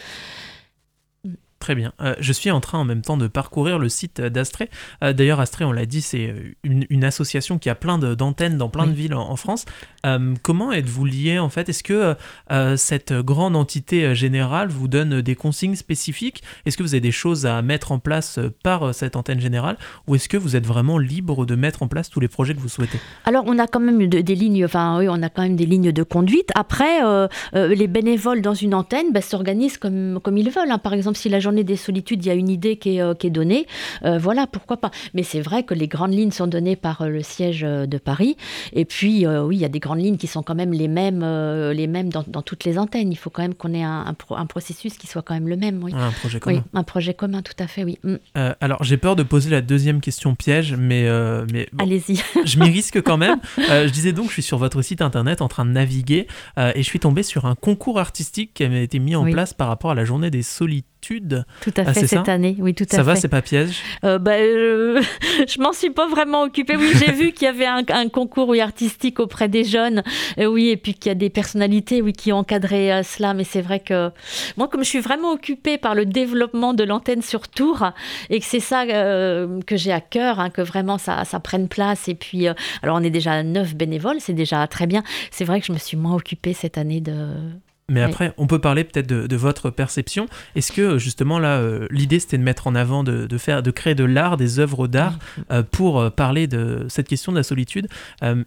Très 1.59 1.75
bien. 1.75 1.91
Euh, 1.99 2.15
je 2.19 2.31
suis 2.31 2.51
en 2.51 2.61
train 2.61 2.77
en 2.77 2.85
même 2.85 3.01
temps 3.01 3.17
de 3.17 3.27
parcourir 3.27 3.79
le 3.79 3.89
site 3.89 4.21
d'Astrée. 4.21 4.69
Euh, 5.03 5.11
d'ailleurs, 5.11 5.41
Astrée, 5.41 5.65
on 5.65 5.73
l'a 5.73 5.85
dit, 5.85 6.01
c'est 6.01 6.33
une, 6.63 7.03
association 7.03 7.57
qui 7.57 7.69
a 7.69 7.75
plein 7.75 7.97
d'antennes 7.97 8.57
dans 8.57 8.69
plein 8.69 8.85
de 8.85 8.93
villes 8.93 9.13
en, 9.13 9.35
France. 9.35 9.65
Euh, 10.05 10.35
comment 10.41 10.71
êtes-vous 10.71 11.05
lié 11.05 11.39
en 11.39 11.49
fait? 11.49 11.69
Est-ce 11.69 11.83
que 11.83 12.15
cette 12.75 13.13
grande 13.13 13.55
entité 13.55 14.13
générale 14.15 14.69
vous 14.69 14.87
donne 14.87 15.21
des 15.21 15.35
consignes 15.35 15.75
spécifiques? 15.75 16.43
Est-ce 16.65 16.77
que 16.77 16.83
vous 16.83 16.93
avez 16.93 17.01
des 17.01 17.11
choses 17.11 17.45
à 17.45 17.61
mettre 17.61 17.91
en 17.91 17.99
place 17.99 18.39
par 18.63 18.93
cette 18.93 19.15
antenne 19.15 19.39
générale? 19.39 19.77
Ou 20.07 20.15
est-ce 20.15 20.29
que 20.29 20.37
vous 20.37 20.55
êtes 20.55 20.67
vraiment 20.67 20.97
libre 20.97 21.45
de 21.45 21.55
mettre 21.55 21.83
en 21.83 21.87
place 21.87 22.09
tous 22.09 22.19
les 22.19 22.27
projets 22.27 22.53
que 22.53 22.59
vous 22.59 22.69
souhaitez? 22.69 22.99
Alors, 23.25 23.43
on 23.47 23.57
a 23.59 23.67
quand 23.67 23.79
même 23.79 24.07
des 24.07 24.35
lignes, 24.35 24.65
enfin 24.65 24.99
oui, 24.99 25.07
on 25.09 25.21
a 25.23 25.29
quand 25.29 25.41
même 25.41 25.55
des 25.55 25.65
lignes 25.65 25.91
de 25.91 26.03
conduite. 26.03 26.49
Après, 26.55 26.99
les 27.53 27.87
bénévoles 27.87 28.41
dans 28.41 28.53
une 28.53 28.73
antenne 28.73 29.11
ben, 29.11 29.21
s'organisent 29.21 29.77
comme, 29.77 30.19
comme 30.21 30.37
ils 30.37 30.49
veulent. 30.49 30.71
Hein. 30.71 30.79
Par 30.79 30.93
exemple, 30.93 31.17
si 31.17 31.29
la 31.29 31.39
journée 31.49 31.63
des 31.63 31.77
solitudes, 31.77 32.23
il 32.23 32.27
y 32.27 32.31
a 32.31 32.35
une 32.35 32.49
idée 32.49 32.77
qui 32.77 32.97
est, 32.97 33.01
euh, 33.01 33.15
donnée. 33.23 33.65
Euh, 34.05 34.19
voilà, 34.19 34.45
pourquoi 34.45 34.77
pas. 34.77 34.91
Mais 35.15 35.23
c'est 35.23 35.41
vrai 35.41 35.63
que 35.63 35.73
les 35.73 35.87
grandes 35.87 36.13
lignes 36.13 36.31
sont 36.31 36.45
données 36.45 36.75
par 36.75 37.01
euh, 37.01 37.09
le 37.09 37.23
siège 37.23 37.61
de 37.61 37.97
Paris. 37.97 38.37
Et 38.73 38.85
puis, 38.85 39.25
oui, 39.25 39.55
il 39.55 39.59
y 39.59 39.65
a 39.65 39.69
des 39.69 39.79
grandes 39.79 39.99
lignes 39.99 40.17
qui 40.17 40.27
sont 40.27 40.43
quand 40.43 40.55
même 40.55 40.73
les 40.73 40.87
mêmes, 40.87 41.21
les 41.71 41.87
mêmes 41.87 42.09
dans, 42.09 42.23
toutes 42.41 42.63
les 42.65 42.77
antennes. 42.77 43.11
Il 43.11 43.17
faut 43.17 43.29
quand 43.29 43.41
même 43.41 43.55
qu'on 43.55 43.73
ait 43.73 43.83
un, 43.83 44.15
processus 44.47 44.97
qui 44.97 45.07
soit 45.07 45.21
quand 45.21 45.33
même 45.33 45.47
le 45.47 45.57
même. 45.57 45.83
Oui. 45.83 45.93
un 45.95 46.11
projet 46.11 46.39
commun. 46.39 46.63
un 46.73 46.83
projet 46.83 47.13
commun, 47.13 47.41
tout 47.41 47.53
à 47.59 47.67
fait, 47.67 47.83
oui. 47.83 47.97
Mm. 48.03 48.15
alors, 48.61 48.83
j'ai 48.83 48.97
peur 48.97 49.15
de 49.15 49.23
poser 49.23 49.49
la 49.49 49.61
deuxième 49.61 50.01
question 50.01 50.35
piège, 50.35 50.75
mais. 50.75 51.07
mais 51.51 51.67
Allez-y. 51.77 52.21
je 52.45 52.59
m'y 52.59 52.69
risque 52.69 53.01
quand 53.01 53.17
même. 53.17 53.39
je 53.57 53.89
disais 53.89 54.13
donc, 54.13 54.27
je 54.27 54.33
suis 54.33 54.43
sur 54.43 54.57
votre 54.57 54.81
site 54.81 55.01
internet 55.01 55.41
en 55.41 55.47
train 55.47 55.65
de 55.65 55.71
naviguer 55.71 56.27
et 56.57 56.83
je 56.83 56.87
suis 56.87 56.99
tombé 56.99 57.23
sur 57.23 57.45
un 57.45 57.55
concours 57.55 57.99
artistique 57.99 58.53
qui 58.53 58.63
avait 58.63 58.83
été 58.83 58.99
mis 58.99 59.15
en 59.15 59.25
place 59.25 59.53
par 59.53 59.67
rapport 59.67 59.91
à 59.91 59.95
la 59.95 60.05
journée 60.05 60.29
des 60.29 60.43
solitudes 60.43 60.98
tout 61.01 61.73
à 61.77 61.81
ah, 61.87 61.93
fait 61.93 62.07
cette 62.07 62.29
année, 62.29 62.55
oui, 62.59 62.73
tout 62.73 62.83
à 62.83 62.87
ça 62.87 62.97
fait. 62.97 63.03
Ça 63.03 63.03
va, 63.03 63.15
c'est 63.15 63.27
pas 63.27 63.41
piège? 63.41 63.81
Euh, 64.03 64.19
bah, 64.19 64.33
euh, 64.33 65.01
Je 65.47 65.61
m'en 65.61 65.73
suis 65.73 65.89
pas 65.89 66.07
vraiment 66.07 66.43
occupée. 66.43 66.75
Oui, 66.75 66.91
j'ai 66.93 67.11
vu 67.11 67.31
qu'il 67.31 67.45
y 67.45 67.47
avait 67.47 67.65
un, 67.65 68.09
concours 68.09 68.49
oui, 68.49 68.61
artistique 68.61 69.19
auprès 69.19 69.47
des 69.47 69.63
jeunes, 69.63 70.03
euh, 70.39 70.45
oui, 70.45 70.69
et 70.69 70.77
puis 70.77 70.93
qu'il 70.93 71.09
y 71.09 71.11
a 71.11 71.15
des 71.15 71.29
personnalités 71.29 72.01
oui, 72.01 72.13
qui 72.13 72.31
ont 72.31 72.39
encadré 72.39 73.01
cela. 73.03 73.33
Mais 73.33 73.43
c'est 73.43 73.61
vrai 73.61 73.79
que 73.79 74.11
moi, 74.57 74.67
comme 74.67 74.83
je 74.83 74.89
suis 74.89 74.99
vraiment 74.99 75.31
occupée 75.31 75.77
par 75.77 75.95
le 75.95 76.05
développement 76.05 76.73
de 76.73 76.83
l'antenne 76.83 77.21
sur 77.21 77.47
Tours, 77.47 77.91
et 78.29 78.39
que 78.39 78.45
c'est 78.45 78.59
ça 78.59 78.85
que 78.85 79.77
j'ai 79.77 79.91
à 79.91 80.01
cœur, 80.01 80.39
hein, 80.39 80.49
que 80.49 80.61
vraiment 80.61 80.97
ça, 80.97 81.25
ça 81.25 81.39
prenne 81.39 81.67
place. 81.67 82.07
Et 82.07 82.15
puis, 82.15 82.47
alors 82.47 82.97
on 82.97 83.03
est 83.03 83.09
déjà 83.09 83.41
neuf 83.43 83.75
bénévoles, 83.75 84.17
c'est 84.19 84.33
déjà 84.33 84.65
très 84.67 84.85
bien. 84.85 85.03
C'est 85.31 85.45
vrai 85.45 85.59
que 85.59 85.65
je 85.65 85.73
me 85.73 85.77
suis 85.77 85.97
moins 85.97 86.15
occupée 86.15 86.53
cette 86.53 86.77
année 86.77 87.01
de 87.01 87.35
mais 87.89 88.01
après, 88.01 88.33
on 88.37 88.47
peut 88.47 88.59
parler 88.59 88.83
peut-être 88.83 89.07
de, 89.07 89.35
votre 89.39 89.69
perception. 89.69 90.27
Est-ce 90.55 90.71
que 90.71 90.97
justement 90.97 91.39
là, 91.39 91.59
euh, 91.59 91.87
l'idée 91.91 92.19
c'était 92.19 92.37
de 92.37 92.43
mettre 92.43 92.67
en 92.67 92.75
avant, 92.75 93.03
de, 93.03 93.37
faire, 93.37 93.63
de 93.63 93.71
créer 93.71 93.95
de 93.95 94.03
l'art, 94.03 94.35
des 94.35 94.59
œuvres 94.59 94.87
d'art 94.87 95.17
euh, 95.51 95.63
pour 95.63 95.99
euh, 95.99 96.09
parler 96.09 96.47
de 96.47 96.85
cette 96.89 97.07
question 97.07 97.31
de 97.31 97.37
la 97.37 97.43
solitude. 97.43 97.87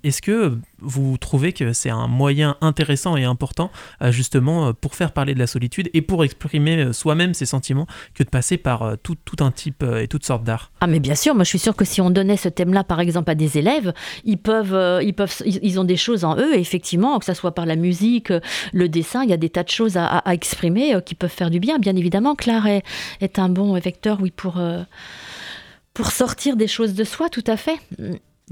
Est-ce 0.04 0.20
que 0.20 0.58
vous 0.80 1.16
trouvez 1.16 1.52
que 1.52 1.72
c'est 1.72 1.90
un 1.90 2.06
moyen 2.06 2.56
intéressant 2.60 3.16
et 3.16 3.24
important 3.24 3.70
justement 4.10 4.72
pour 4.74 4.94
faire 4.94 5.12
parler 5.12 5.34
de 5.34 5.38
la 5.38 5.46
solitude 5.46 5.88
et 5.94 6.02
pour 6.02 6.24
exprimer 6.24 6.92
soi-même 6.92 7.34
ses 7.34 7.46
sentiments 7.46 7.86
que 8.14 8.22
de 8.22 8.28
passer 8.28 8.56
par 8.56 8.96
tout, 9.02 9.16
tout 9.24 9.42
un 9.42 9.50
type 9.50 9.82
et 9.82 10.08
toutes 10.08 10.24
sortes 10.24 10.44
d'art 10.44 10.72
Ah 10.80 10.86
mais 10.86 11.00
bien 11.00 11.14
sûr, 11.14 11.34
moi 11.34 11.44
je 11.44 11.48
suis 11.48 11.58
sûre 11.58 11.76
que 11.76 11.84
si 11.84 12.00
on 12.00 12.10
donnait 12.10 12.36
ce 12.36 12.48
thème-là 12.48 12.84
par 12.84 13.00
exemple 13.00 13.30
à 13.30 13.34
des 13.34 13.58
élèves, 13.58 13.92
ils 14.24 14.38
peuvent, 14.38 15.00
ils 15.02 15.14
peuvent, 15.14 15.34
ils 15.44 15.80
ont 15.80 15.84
des 15.84 15.96
choses 15.96 16.24
en 16.24 16.36
eux 16.36 16.54
effectivement, 16.54 17.18
que 17.18 17.24
ce 17.24 17.34
soit 17.34 17.54
par 17.54 17.66
la 17.66 17.76
musique, 17.76 18.32
le 18.72 18.88
dessin 18.88 19.24
il 19.24 19.31
y 19.32 19.34
a 19.34 19.38
des 19.38 19.50
tas 19.50 19.64
de 19.64 19.68
choses 19.68 19.96
à, 19.96 20.22
exprimer 20.32 20.94
euh, 20.94 21.00
qui 21.00 21.14
peuvent 21.14 21.30
faire 21.30 21.50
du 21.50 21.60
bien. 21.60 21.78
Bien 21.78 21.96
évidemment, 21.96 22.34
Claire 22.34 22.66
est, 22.66 23.38
un 23.38 23.48
bon 23.48 23.74
vecteur, 23.78 24.18
oui, 24.20 24.32
euh, 24.56 24.84
pour 25.94 26.10
sortir 26.10 26.56
des 26.56 26.68
choses 26.68 26.94
de 26.94 27.04
soi, 27.04 27.28
tout 27.28 27.44
à 27.46 27.56
fait. 27.56 27.78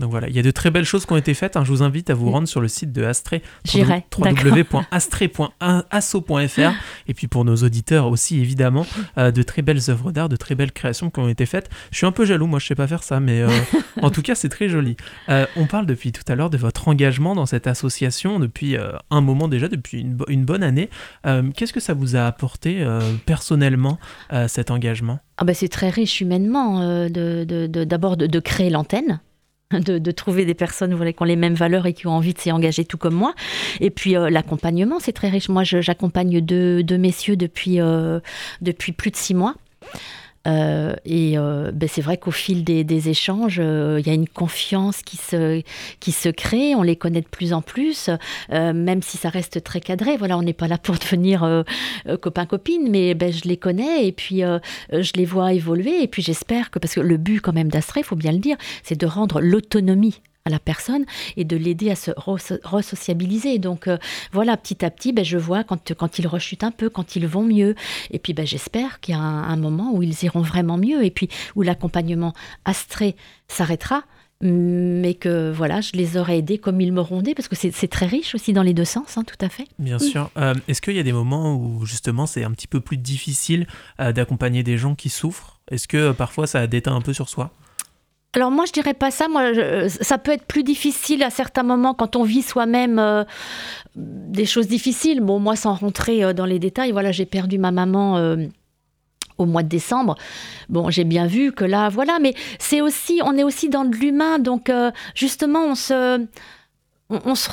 Donc 0.01 0.11
voilà, 0.11 0.29
il 0.29 0.35
y 0.35 0.39
a 0.39 0.43
de 0.43 0.51
très 0.51 0.71
belles 0.71 0.87
choses 0.87 1.05
qui 1.05 1.13
ont 1.13 1.19
été 1.19 1.35
faites. 1.35 1.57
Hein. 1.57 1.65
Je 1.65 1.71
vous 1.71 1.83
invite 1.83 2.09
à 2.09 2.15
vous 2.15 2.31
rendre 2.31 2.49
sur 2.49 2.63
le 2.63 2.69
site 2.69 2.91
de 2.91 3.05
Astré, 3.05 3.43
www.astré.asso.fr. 3.73 6.73
Et 7.07 7.15
puis 7.15 7.29
pour 7.29 7.45
nos 7.45 7.57
auditeurs 7.57 8.07
aussi, 8.07 8.41
évidemment, 8.41 8.87
euh, 9.19 9.31
de 9.31 9.43
très 9.43 9.61
belles 9.61 9.83
œuvres 9.89 10.11
d'art, 10.11 10.31
de 10.31 10.37
très 10.37 10.55
belles 10.55 10.73
créations 10.73 11.11
qui 11.11 11.21
ont 11.21 11.29
été 11.29 11.45
faites. 11.45 11.69
Je 11.91 11.99
suis 11.99 12.07
un 12.07 12.13
peu 12.13 12.25
jaloux, 12.25 12.47
moi 12.47 12.59
je 12.59 12.67
sais 12.67 12.75
pas 12.75 12.87
faire 12.87 13.03
ça, 13.03 13.21
mais 13.21 13.43
euh, 13.43 13.51
en 14.03 14.11
tout 14.11 14.23
cas 14.23 14.35
c'est 14.35 14.49
très 14.49 14.71
joli. 14.71 14.97
Euh, 15.29 15.45
on 15.55 15.67
parle 15.67 15.85
depuis 15.85 16.13
tout 16.13 16.25
à 16.29 16.35
l'heure 16.35 16.49
de 16.49 16.57
votre 16.57 16.89
engagement 16.89 17.35
dans 17.35 17.47
cette 17.47 17.67
association 17.67 18.41
depuis 18.41 18.79
un 19.11 19.21
moment 19.21 19.49
déjà, 19.49 19.69
depuis 19.69 20.01
une, 20.01 20.45
bonne 20.45 20.63
année. 20.63 20.89
Qu'est-ce 21.55 21.75
que 21.75 21.81
ça 21.81 21.93
vous 21.93 22.17
a 22.17 22.27
apporté 22.27 22.83
personnellement, 23.27 23.99
cet 24.49 24.71
engagement? 24.71 25.19
Ah 25.37 25.45
ben 25.45 25.55
C'est 25.55 25.69
très 25.69 25.91
riche 25.91 26.23
humainement, 26.23 26.81
d'abord 27.09 28.17
de, 28.17 28.27
de, 28.27 28.31
de 28.31 28.41
créer 28.41 28.71
l'antenne 28.71 29.21
de, 29.73 30.11
trouver 30.11 30.45
des 30.45 30.55
personnes 30.55 30.95
voilà, 30.95 31.13
qui 31.13 31.23
ont 31.23 31.27
les 31.27 31.37
mêmes 31.37 31.55
valeurs 31.55 31.87
et 31.87 31.93
qui 31.93 32.07
ont 32.07 32.13
envie 32.13 32.35
de 32.35 32.39
s'y 32.39 32.51
engager 32.51 32.85
tout 32.85 32.99
comme 32.99 33.15
moi. 33.15 33.35
Et 33.81 33.91
puis 33.91 34.17
euh, 34.17 34.31
l'accompagnement, 34.31 34.99
c'est 35.01 35.13
très 35.13 35.29
riche. 35.29 35.49
Moi, 35.49 35.63
j'accompagne 35.65 36.41
deux, 36.41 36.83
deux, 36.83 36.99
messieurs 36.99 37.37
depuis, 37.37 37.81
euh, 37.81 38.21
depuis 38.61 38.93
plus 38.93 39.11
de 39.11 39.17
six 39.17 39.35
mois. 39.35 39.55
Euh, 40.47 40.95
et 41.05 41.37
euh, 41.37 41.71
ben 41.71 41.89
c'est 41.89 42.01
vrai 42.01 42.17
qu'au 42.17 42.31
fil 42.31 42.65
des, 42.65 43.09
échanges, 43.09 43.59
euh, 43.61 43.99
il 44.01 44.07
y 44.07 44.11
a 44.11 44.15
une 44.15 44.29
confiance 44.29 45.03
qui 45.03 45.17
se, 45.17 45.63
qui 46.01 46.13
se 46.13 46.29
crée, 46.31 46.75
on 46.75 46.83
les 46.83 46.97
connaît 46.97 47.21
de 47.21 47.29
plus 47.29 47.53
en 47.53 47.63
plus, 47.63 48.11
même 48.51 49.03
si 49.03 49.17
ça 49.17 49.29
reste 49.29 49.63
très 49.63 49.81
cadré. 49.81 50.17
Voilà, 50.17 50.39
on 50.39 50.43
n'est 50.43 50.53
pas 50.53 50.69
là 50.69 50.79
pour 50.79 50.95
devenir 50.99 51.65
copain-copine, 52.21 52.89
mais 52.91 53.15
ben, 53.15 53.33
je 53.33 53.49
les 53.49 53.57
connais 53.57 54.07
et 54.07 54.13
puis 54.13 54.41
je 54.41 55.13
les 55.15 55.25
vois 55.25 55.53
évoluer. 55.53 56.03
Et 56.03 56.09
puis 56.09 56.23
j'espère 56.23 56.71
que, 56.71 56.79
parce 56.79 56.95
que 56.95 57.01
le 57.01 57.17
but 57.17 57.41
quand 57.41 57.53
même 57.53 57.69
d'Astrée, 57.71 58.01
il 58.01 58.05
faut 58.05 58.17
bien 58.17 58.33
le 58.33 58.39
dire, 58.39 58.57
c'est 58.83 58.99
de 58.99 59.07
rendre 59.07 59.41
l'autonomie 59.41 60.21
à 60.45 60.51
la 60.51 60.59
personne 60.59 61.05
et 61.37 61.45
de 61.45 61.57
l'aider 61.57 61.91
à 61.91 61.97
se 61.97 62.11
resociabiliser. 62.17 63.59
Donc 63.59 63.89
euh, 63.89 63.99
voilà, 64.33 64.57
petit 64.57 64.85
à 64.85 64.91
petit, 64.91 65.13
ben, 65.13 65.25
je 65.25 65.39
vois 65.39 65.65
quand, 65.65 65.93
quand 65.95 66.19
ils 66.19 66.27
rechutent 66.27 66.65
un 66.65 66.71
peu, 66.71 66.89
quand 66.89 67.17
ils 67.17 67.27
vont 67.27 67.45
mieux. 67.45 67.75
Et 68.11 68.19
puis 68.19 68.33
ben, 68.33 68.47
j'espère 68.47 69.01
qu'il 69.01 69.15
y 69.15 69.19
a 69.19 69.21
un, 69.21 69.57
moment 69.57 69.93
où 69.93 70.03
ils 70.03 70.25
iront 70.25 70.41
vraiment 70.41 70.79
mieux 70.79 71.05
et 71.05 71.11
puis 71.11 71.29
où 71.55 71.63
l'accompagnement 71.63 72.33
astré 72.65 73.15
s'arrêtera 73.49 74.05
mais 74.43 75.15
que 75.15 75.53
voilà, 75.53 75.83
je 75.83 75.93
les 75.93 76.17
aurais 76.17 76.39
aidés 76.39 76.57
comme 76.57 76.81
ils 76.81 76.93
m'auront 76.93 77.21
aidé, 77.21 77.35
parce 77.35 77.47
que 77.47 77.57
c'est 77.57 77.89
très 77.89 78.07
riche 78.07 78.35
aussi 78.35 78.55
dans 78.55 78.63
les 78.63 78.73
deux 78.73 78.87
sens, 78.87 79.19
hein, 79.19 79.25
tout 79.25 79.37
à 79.45 79.51
fait. 79.51 79.67
Bien 79.79 79.99
sûr. 79.99 80.31
Euh, 80.39 80.55
est-ce 80.67 80.81
qu'il 80.81 80.95
y 80.95 80.99
a 80.99 81.03
des 81.03 81.13
moments 81.13 81.55
où 81.57 81.85
justement 81.85 82.27
c'est 82.27 82.43
un 82.43 82.51
petit 82.53 82.67
peu 82.67 82.81
plus 82.81 82.97
difficile 82.97 83.67
euh, 84.01 84.13
d'accompagner 84.13 84.63
des 84.63 84.79
gens 84.79 84.95
qui 84.95 85.11
souffrent? 85.11 85.61
Est-ce 85.71 85.87
que 85.87 86.13
parfois 86.13 86.47
ça 86.47 86.61
a 86.61 86.67
déteint 86.67 86.95
un 86.95 87.03
peu 87.03 87.13
sur 87.13 87.29
soi? 87.29 87.53
Alors 88.33 88.51
moi 88.53 88.65
je 88.65 88.73
dirais 88.73 88.95
pas 88.95 89.11
ça. 89.11 89.29
Moi, 89.29 89.53
ça 89.89 90.19
peut 90.19 90.31
être 90.31 90.45
plus 90.45 90.63
difficile 90.63 91.23
à 91.23 91.31
certains 91.31 91.65
moments 91.65 91.95
quand 91.95 92.15
on 92.15 92.23
vit 92.23 92.43
soi-même 92.43 92.99
euh, 92.99 93.25
des 93.97 94.47
choses 94.47 94.69
difficiles. 94.69 95.21
Bon, 95.21 95.41
moi 95.41 95.57
sans 95.57 95.75
rentrer 95.75 96.23
euh, 96.23 96.33
dans 96.33 96.47
les 96.47 96.59
détails, 96.59 96.93
voilà, 96.93 97.11
j'ai 97.13 97.27
perdu 97.27 97.59
ma 97.59 97.71
maman. 97.73 98.17
Euh, 98.19 98.37
au 99.39 99.47
mois 99.47 99.63
de 99.63 99.69
décembre. 99.69 100.17
Bon, 100.69 100.91
j'ai 100.91 101.05
bien 101.05 101.27
vu 101.27 101.51
que 101.51 101.65
là, 101.65 101.89
voilà, 101.89 102.19
mais 102.21 102.35
c'est 102.59 102.83
aussi, 102.83 103.23
on 103.25 103.39
est 103.39 103.43
aussi 103.43 103.71
dans 103.71 103.87
de 103.87 103.97
l'humain, 103.97 104.39
donc 104.39 104.71
justement, 105.15 105.65
on 105.65 105.75
se, 105.75 106.27
on, 107.09 107.35
se, 107.35 107.49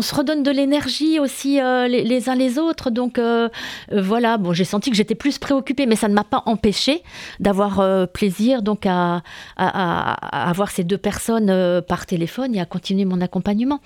se 0.00 0.14
redonne 0.14 0.42
de 0.42 0.50
l'énergie 0.50 1.18
aussi 1.18 1.60
euh, 1.60 1.88
les, 1.88 2.28
uns 2.28 2.34
les 2.34 2.58
autres. 2.58 2.90
Donc 2.90 3.18
euh, 3.18 3.48
euh, 3.92 4.02
voilà, 4.02 4.38
bon, 4.38 4.52
j'ai 4.52 4.64
senti 4.64 4.90
que 4.90 4.96
j'étais 4.96 5.14
plus 5.14 5.38
préoccupée, 5.38 5.86
mais 5.86 5.96
ça 5.96 6.08
ne 6.08 6.14
m'a 6.14 6.24
pas 6.24 6.42
empêché 6.46 7.02
d'avoir 7.40 8.08
plaisir 8.08 8.62
donc 8.62 8.86
à, 8.86 9.22
avoir 9.56 10.70
ces 10.70 10.84
deux 10.84 10.98
personnes 10.98 11.82
par 11.82 12.06
téléphone 12.06 12.54
et 12.54 12.60
à 12.60 12.64
continuer 12.64 13.04
mon 13.04 13.20
accompagnement. 13.20 13.80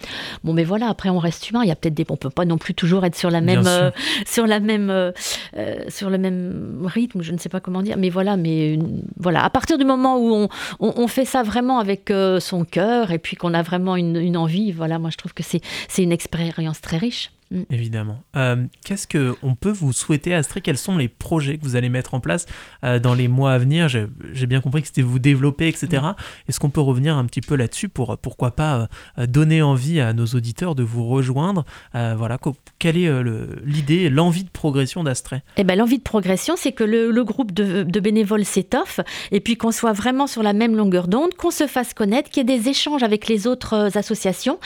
Bon, 0.45 0.53
mais 0.53 0.65
voilà, 0.65 0.89
après 0.89 1.09
on 1.09 1.19
reste 1.19 1.51
humain. 1.51 1.61
Il 1.65 1.69
y 1.69 1.73
a 1.73 1.77
peut-être 1.77 1.95
des, 1.95 2.07
on 2.09 2.17
peut 2.17 2.31
pas 2.31 2.45
non 2.45 2.59
plus 2.59 2.75
toujours 2.75 3.05
être 3.05 3.17
sur 3.17 3.31
la 3.31 3.41
même, 3.41 3.65
sur 4.27 4.47
la 4.47 4.61
même, 4.61 5.13
sur 5.89 6.11
le 6.11 6.19
même 6.19 6.83
rythme. 6.85 7.23
Je 7.23 7.33
ne 7.33 7.39
sais 7.39 7.49
pas 7.49 7.61
comment 7.61 7.83
dire, 7.83 7.97
mais 7.97 8.11
voilà, 8.11 8.37
mais 8.37 8.79
voilà, 9.17 9.45
à 9.45 9.51
partir 9.51 9.79
du 9.79 9.85
moment 9.85 10.19
où 10.19 10.49
on, 10.81 11.07
fait 11.09 11.25
ça 11.25 11.43
vraiment 11.43 11.79
avec 11.79 12.13
son 12.39 12.65
cœur 12.65 13.11
et 13.11 13.19
puis 13.19 13.37
qu'on 13.37 13.55
a 13.55 13.63
vraiment 13.63 13.97
une, 13.97 14.17
une 14.17 14.37
envie, 14.37 14.73
voilà, 14.73 14.99
moi 14.99 15.11
je 15.11 15.17
trouve 15.17 15.35
que 15.35 15.43
c'est 15.43 15.61
c'est 15.89 16.03
une 16.03 16.13
expérience 16.13 16.81
très 16.81 16.99
riche. 16.99 17.31
Mm. 17.53 17.63
Évidemment. 17.71 18.23
Euh, 18.37 18.65
qu'est-ce 18.85 19.07
qu'on 19.07 19.55
peut 19.55 19.71
vous 19.71 19.93
souhaiter, 19.93 20.35
Astrid? 20.35 20.65
Quels 20.65 20.79
sont 20.79 20.97
les 20.97 21.09
projets 21.09 21.59
que 21.59 21.65
vous 21.65 21.77
allez 21.77 21.91
mettre 21.91 22.15
en 22.15 22.21
place 22.21 22.47
euh, 22.83 22.99
dans 22.99 23.15
les 23.15 23.29
mois 23.29 23.53
à 23.53 23.59
venir? 23.59 23.89
J'ai 23.89 24.47
bien 24.47 24.61
compris 24.61 24.81
que 24.81 24.89
c'était 24.89 25.03
vous 25.03 25.19
développer, 25.19 25.69
etc. 25.69 26.03
Mm. 26.03 26.15
Est-ce 26.49 26.59
qu'on 26.59 26.71
peut 26.71 26.81
revenir 26.81 27.17
un 27.17 27.27
petit 27.27 27.43
peu 27.43 27.55
là-dessus 27.55 27.89
pour, 27.89 28.17
pourquoi 28.19 28.53
pas, 28.53 28.89
euh, 29.19 29.27
donner 29.27 29.61
envie 29.61 30.01
à 30.01 30.15
nos 30.15 30.27
auditeurs 30.27 30.75
de 30.75 30.83
vous 30.83 31.07
rejoindre? 31.07 31.65
Voilà, 31.93 32.39
quelle 32.79 32.97
est 32.97 33.11
l'idée, 33.65 34.09
l'envie 34.09 34.45
de 34.45 34.51
progression 34.51 35.05
d'Astray 35.05 35.43
eh 35.57 35.65
ben, 35.65 35.77
L'envie 35.77 35.99
de 35.99 36.03
progression, 36.03 36.55
c'est 36.57 36.73
que 36.73 36.85
le, 36.85 37.25
groupe 37.25 37.53
de, 37.53 37.83
de 37.83 38.01
bénévoles 38.01 38.45
s'étoffe 38.45 39.01
et 39.31 39.41
puis 39.41 39.57
qu'on 39.57 39.73
soit 39.73 39.93
vraiment 39.93 40.27
sur 40.27 40.43
la 40.43 40.53
même 40.53 40.77
longueur 40.77 41.09
d'onde, 41.09 41.35
qu'on 41.35 41.51
se 41.51 41.67
fasse 41.67 41.95
connaître, 41.95 42.31
qu'il 42.31 42.49
y 42.49 42.53
ait 42.53 42.59
des 42.59 42.69
échanges 42.69 43.03
avec 43.03 43.29
les 43.29 43.47
autres 43.47 43.97
associations, 43.97 44.59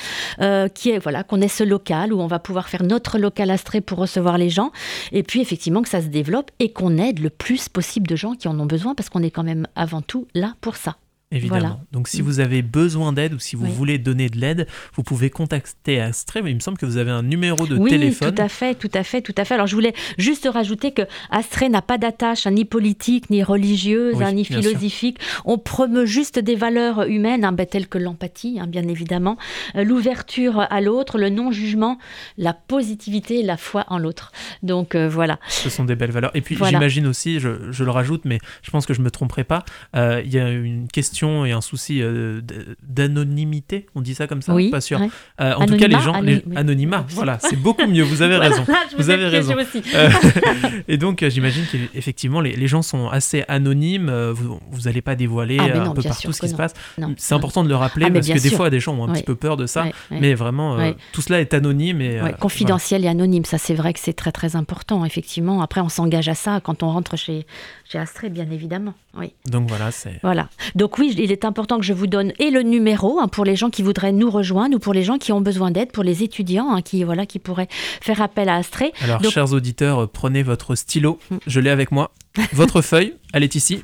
qui 0.75 0.91
est, 0.91 0.99
voilà, 0.99 1.25
qu'on 1.25 1.41
ait 1.41 1.49
ce 1.49 1.65
local 1.65 2.13
où 2.13 2.21
on 2.21 2.27
va 2.27 2.39
pouvoir 2.39 2.69
faire 2.69 2.76
notre 2.83 3.19
local 3.19 3.51
astré 3.51 3.81
pour 3.81 3.99
recevoir 3.99 4.39
les 4.39 4.51
gens. 4.51 4.73
Et 5.13 5.23
puis 5.23 5.41
effectivement 5.41 5.83
que 5.83 5.89
ça 5.89 6.03
se 6.03 6.09
développe 6.09 6.51
et 6.59 6.73
qu'on 6.73 6.99
aide 6.99 7.19
le 7.19 7.31
plus 7.31 7.69
possible 7.69 8.07
de 8.07 8.17
gens 8.17 8.35
qui 8.35 8.49
en 8.49 8.59
ont 8.59 8.67
besoin 8.67 8.95
parce 8.95 9.09
qu'on 9.09 9.23
est 9.23 9.31
quand 9.31 9.45
même 9.45 9.67
avant 9.75 10.03
tout 10.03 10.27
là 10.35 10.55
pour 10.61 10.77
ça. 10.77 10.97
Évidemment. 11.33 11.81
Donc 11.91 12.07
si 12.07 12.23
mm. 12.23 12.25
vous 12.25 12.39
avez 12.39 12.63
besoin 12.63 13.13
d'aide 13.13 13.35
ou 13.35 13.41
si 13.41 13.57
vous 13.57 13.67
voulez 13.67 13.99
donner 13.99 14.29
de 14.29 14.39
l'aide, 14.39 14.69
vous 14.95 15.03
pouvez 15.03 15.29
contacter 15.29 16.01
Astrée. 16.01 16.41
Mais 16.41 16.53
il 16.53 16.55
me 16.55 16.61
semble 16.61 16.79
que 16.79 16.87
vous 16.87 16.99
avez 16.99 17.11
un 17.11 17.25
numéro 17.25 17.67
de 17.67 17.77
téléphone. 17.89 18.29
Oui, 18.29 18.35
tout 18.35 18.43
à 18.43 18.49
fait, 18.49 18.75
tout 18.77 18.91
à 18.95 19.03
fait, 19.03 19.23
tout 19.23 19.35
à 19.37 19.45
fait. 19.45 19.55
Alors 19.55 19.67
je 19.67 19.75
voulais 19.75 19.93
juste 20.19 20.49
rajouter 20.51 20.93
que 20.93 21.03
Astrée 21.31 21.69
n'a 21.69 21.83
pas 21.83 21.99
d'attache 21.99 22.47
hein, 22.47 22.53
ni 22.53 22.65
politique, 22.65 23.29
ni 23.29 23.43
religieuse, 23.43 24.23
hein, 24.23 24.33
ni 24.33 24.45
philosophique. 24.45 25.19
On 25.45 25.59
promeut 25.59 26.07
juste 26.07 26.39
des 26.39 26.55
valeurs 26.55 27.03
humaines, 27.03 27.45
hein, 27.45 27.51
ben, 27.51 27.67
telles 27.67 27.89
que 27.89 27.99
l'empathie, 27.99 28.61
bien 28.69 28.87
évidemment, 28.87 29.37
euh, 29.75 29.83
l'ouverture 29.83 30.61
à 30.61 30.81
l'autre, 30.81 31.19
le 31.19 31.29
non-jugement, 31.29 31.99
la 32.39 32.55
positivité, 32.55 33.43
la 33.43 33.57
foi 33.57 33.85
en 33.89 33.99
l'autre. 33.99 34.31
Donc 34.63 34.95
euh, 34.95 35.09
voilà. 35.09 35.41
Ce 35.49 35.71
sont 35.71 35.85
des 35.85 35.97
belles 35.97 36.13
valeurs. 36.13 36.31
Et 36.35 36.41
puis 36.41 36.57
j'imagine 36.57 37.09
aussi, 37.09 37.41
je, 37.41 37.73
je, 37.73 37.83
le 37.83 37.91
rajoute, 37.91 38.25
mais 38.25 38.39
je 38.63 38.71
pense 38.71 38.87
que 38.87 38.95
je 38.95 39.01
me 39.01 39.11
tromperai 39.11 39.43
pas. 39.43 39.65
Euh, 39.97 40.23
il 40.25 40.33
y 40.33 40.39
a 40.39 40.49
une 40.49 40.87
question 40.87 41.16
et 41.23 41.53
un 41.53 41.61
souci 41.61 42.03
euh, 42.03 42.41
d'anonymité, 42.83 43.87
on 43.95 44.01
dit 44.01 44.15
ça 44.15 44.27
comme 44.27 44.43
ça 44.43 44.55
Oui, 44.55 44.71
pas 44.71 44.81
sûr. 44.81 45.01
Euh, 45.41 45.55
en 45.55 45.67
tout 45.67 45.77
cas, 45.77 45.89
les 45.89 45.99
gens, 46.01 46.23
anonymat, 46.55 47.05
voilà, 47.11 47.39
c'est 47.41 47.57
beaucoup 47.57 47.87
mieux. 47.87 48.03
Vous 48.03 48.23
avez 48.23 48.37
raison. 48.37 48.65
vous, 48.97 49.11
avez 49.11 49.27
raison. 49.29 49.55
Euh, 49.95 50.11
et 50.89 50.97
donc, 50.99 51.25
j'imagine 51.29 51.65
qu'effectivement, 51.71 52.41
les, 52.41 52.55
les, 52.55 52.69
gens 52.69 52.83
sont 52.83 53.09
assez 53.09 53.45
anonymes. 53.49 54.11
Vous 54.11 54.81
n'allez 54.85 55.03
pas 55.03 55.15
dévoiler 55.15 55.59
ah, 55.61 55.83
un 55.83 55.95
peu 55.95 56.03
partout 56.03 56.33
ce 56.33 56.41
qui 56.41 56.49
se 56.49 56.55
passe. 56.55 56.75
C'est 57.17 57.35
important 57.35 57.65
de 57.65 57.69
le 57.69 57.77
rappeler 57.77 58.07
ah, 58.09 58.13
parce 58.13 58.29
que 58.29 58.39
des 58.39 58.51
fois, 58.51 58.71
des 58.71 58.81
gens 58.81 58.95
ont 58.95 59.09
un 59.09 59.13
petit 59.13 59.23
peu 59.23 59.35
peur 59.35 59.57
de 59.57 59.67
ça. 59.67 59.87
Mais 60.11 60.35
vraiment, 60.35 60.77
tout 61.13 61.23
cela 61.23 61.41
est 61.41 61.55
anonyme 61.55 62.01
et 62.01 62.21
confidentiel 62.41 63.05
et 63.05 63.09
anonyme. 63.09 63.45
Ça, 63.45 63.59
c'est 63.59 63.75
vrai 63.75 63.93
que 63.93 64.01
c'est 64.01 64.15
très 64.15 64.33
très 64.33 64.57
important. 64.57 65.05
Effectivement. 65.05 65.63
Après, 65.63 65.81
on 65.81 65.89
s'engage 65.89 66.29
à 66.29 66.35
ça 66.35 66.61
quand 66.61 66.83
on 66.83 66.91
rentre 66.91 67.17
chez 67.17 67.47
chez 67.91 67.99
Astrée, 67.99 68.31
bien 68.31 68.51
évidemment. 68.51 68.95
Oui. 69.17 69.33
Donc 69.47 69.69
voilà, 69.69 69.91
c'est. 69.91 70.19
Voilà. 70.23 70.49
Donc 70.75 70.99
oui, 70.99 71.06
il 71.15 71.33
est 71.33 71.45
important 71.45 71.79
que 71.79 71.85
je 71.85 71.93
vous 71.93 72.07
donne 72.07 72.33
et 72.39 72.51
le 72.51 72.63
numéro 72.63 73.19
hein, 73.21 73.29
pour 73.29 73.45
les 73.45 73.57
gens 73.57 73.71
qui 73.71 73.83
voudraient 73.83 74.13
nous 74.13 74.31
rejoindre 74.31 74.77
ou 74.77 74.79
pour 74.79 74.95
les 74.95 75.03
gens 75.03 75.19
qui 75.19 75.33
ont 75.33 75.41
besoin 75.41 75.71
d'aide, 75.71 75.93
pour 75.93 76.05
les 76.05 76.23
étudiants 76.23 76.71
hein, 76.71 76.83
qui, 76.83 77.05
voilà, 77.05 77.27
qui 77.27 77.39
pourraient 77.39 77.69
faire 77.71 78.21
appel 78.21 78.49
à 78.49 78.57
Astrée. 78.57 78.93
Alors, 79.03 79.23
chers 79.25 79.53
auditeurs, 79.53 80.09
prenez 80.09 80.43
votre 80.43 80.75
stylo, 80.75 81.19
mm. 81.31 81.37
je 81.47 81.61
l'ai 81.61 81.71
avec 81.71 81.93
moi, 81.93 82.13
votre 82.53 82.83
feuille, 82.83 83.15
elle 83.33 83.43
est 83.43 83.55
ici. 83.55 83.83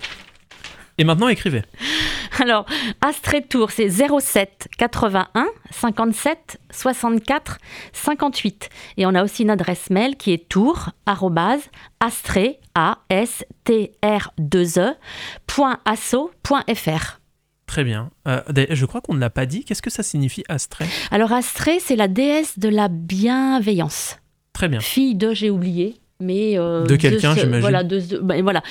Et 0.99 1.05
maintenant, 1.05 1.29
écrivez. 1.29 1.63
Alors, 2.41 2.67
Astrée 3.01 3.43
Tour, 3.43 3.71
c'est 3.71 3.89
07 3.89 4.69
81 4.79 5.47
57 5.71 6.61
64 6.71 7.59
58. 7.93 8.71
Et 8.97 9.07
on 9.07 9.15
a 9.15 9.23
aussi 9.23 9.43
une 9.43 9.51
adresse 9.51 9.91
mail 9.91 10.17
qui 10.17 10.33
est 10.33 10.49
tour 10.49 10.91
astré 12.01 12.61
a 12.75 12.99
s 13.11 13.45
t 13.65 13.93
r 14.03 14.33
2 14.39 14.79
e 14.79 14.95
Très 17.67 17.85
bien. 17.85 18.11
Euh, 18.29 18.43
je 18.71 18.87
crois 18.87 19.01
qu'on 19.01 19.15
ne 19.15 19.21
l'a 19.21 19.31
pas 19.31 19.47
dit. 19.47 19.65
Qu'est-ce 19.65 19.83
que 19.83 19.91
ça 19.91 20.03
signifie 20.03 20.45
Astrée 20.49 20.87
Alors 21.11 21.33
Astrée, 21.33 21.81
c'est 21.81 21.97
la 21.97 22.09
déesse 22.09 22.59
de 22.59 22.69
la 22.69 22.89
bienveillance. 22.89 24.19
Très 24.53 24.69
bien. 24.69 24.81
Fille 24.81 25.15
de, 25.15 25.33
j'ai 25.33 25.49
oublié, 25.49 26.02
mais 26.23 26.59
euh, 26.59 26.87
de 26.87 26.97
quelqu'un, 26.97 27.35
j'imagine. 27.35 27.61
Voilà, 27.61 27.83
ben, 27.85 28.43
voilà. 28.43 28.63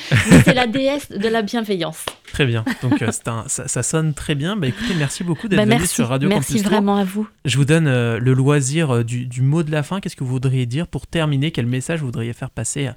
c'est 0.46 0.54
la 0.54 0.68
déesse 0.68 1.10
de 1.12 1.28
la 1.28 1.42
bienveillance. 1.42 2.06
Très 2.32 2.46
bien. 2.46 2.64
Donc 2.82 3.02
euh, 3.02 3.12
ça, 3.12 3.84
sonne 3.84 4.14
très 4.14 4.36
bien. 4.36 4.56
Bah, 4.56 4.68
écoutez, 4.68 4.94
merci 4.98 5.24
beaucoup 5.24 5.50
d'être 5.50 5.68
bah, 5.68 5.76
venu 5.76 5.86
sur 5.86 6.08
Radio 6.08 6.30
Merci 6.30 6.60
vraiment 6.60 6.96
à 6.96 7.04
vous. 7.04 7.28
Je 7.44 7.58
vous 7.58 7.66
donne 7.66 7.88
euh, 7.88 8.20
le 8.20 8.34
loisir 8.34 9.04
du, 9.04 9.42
mot 9.42 9.64
de 9.64 9.72
la 9.72 9.84
fin. 9.84 10.00
Qu'est-ce 10.00 10.16
que 10.16 10.24
vous 10.24 10.30
voudriez 10.32 10.66
dire 10.66 10.88
pour 10.88 11.08
terminer? 11.08 11.52
Quel 11.52 11.66
message 11.66 12.00
vous 12.00 12.06
voudriez 12.06 12.32
faire 12.32 12.50
passer 12.50 12.90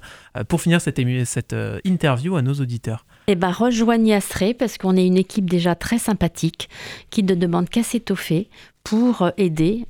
pour 0.47 0.61
finir 0.61 0.79
cette, 0.79 1.01
cette 1.25 1.55
interview 1.83 2.37
à 2.37 2.41
nos 2.41 2.53
auditeurs? 2.53 3.05
Eh 3.27 3.35
ben, 3.35 3.51
rejoignez 3.51 4.15
Astré 4.15 4.53
parce 4.53 4.77
qu'on 4.77 4.95
est 4.95 5.05
une 5.05 5.17
équipe 5.17 5.49
déjà 5.49 5.75
très 5.75 5.97
sympathique 5.97 6.69
qui 7.09 7.21
ne 7.23 7.35
demande 7.35 7.67
qu'à 7.67 7.83
s'étoffer 7.83 8.49
pour 8.85 9.29
aider 9.35 9.85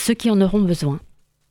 ceux 0.00 0.14
qui 0.14 0.30
en 0.30 0.40
auront 0.40 0.60
besoin. 0.62 1.00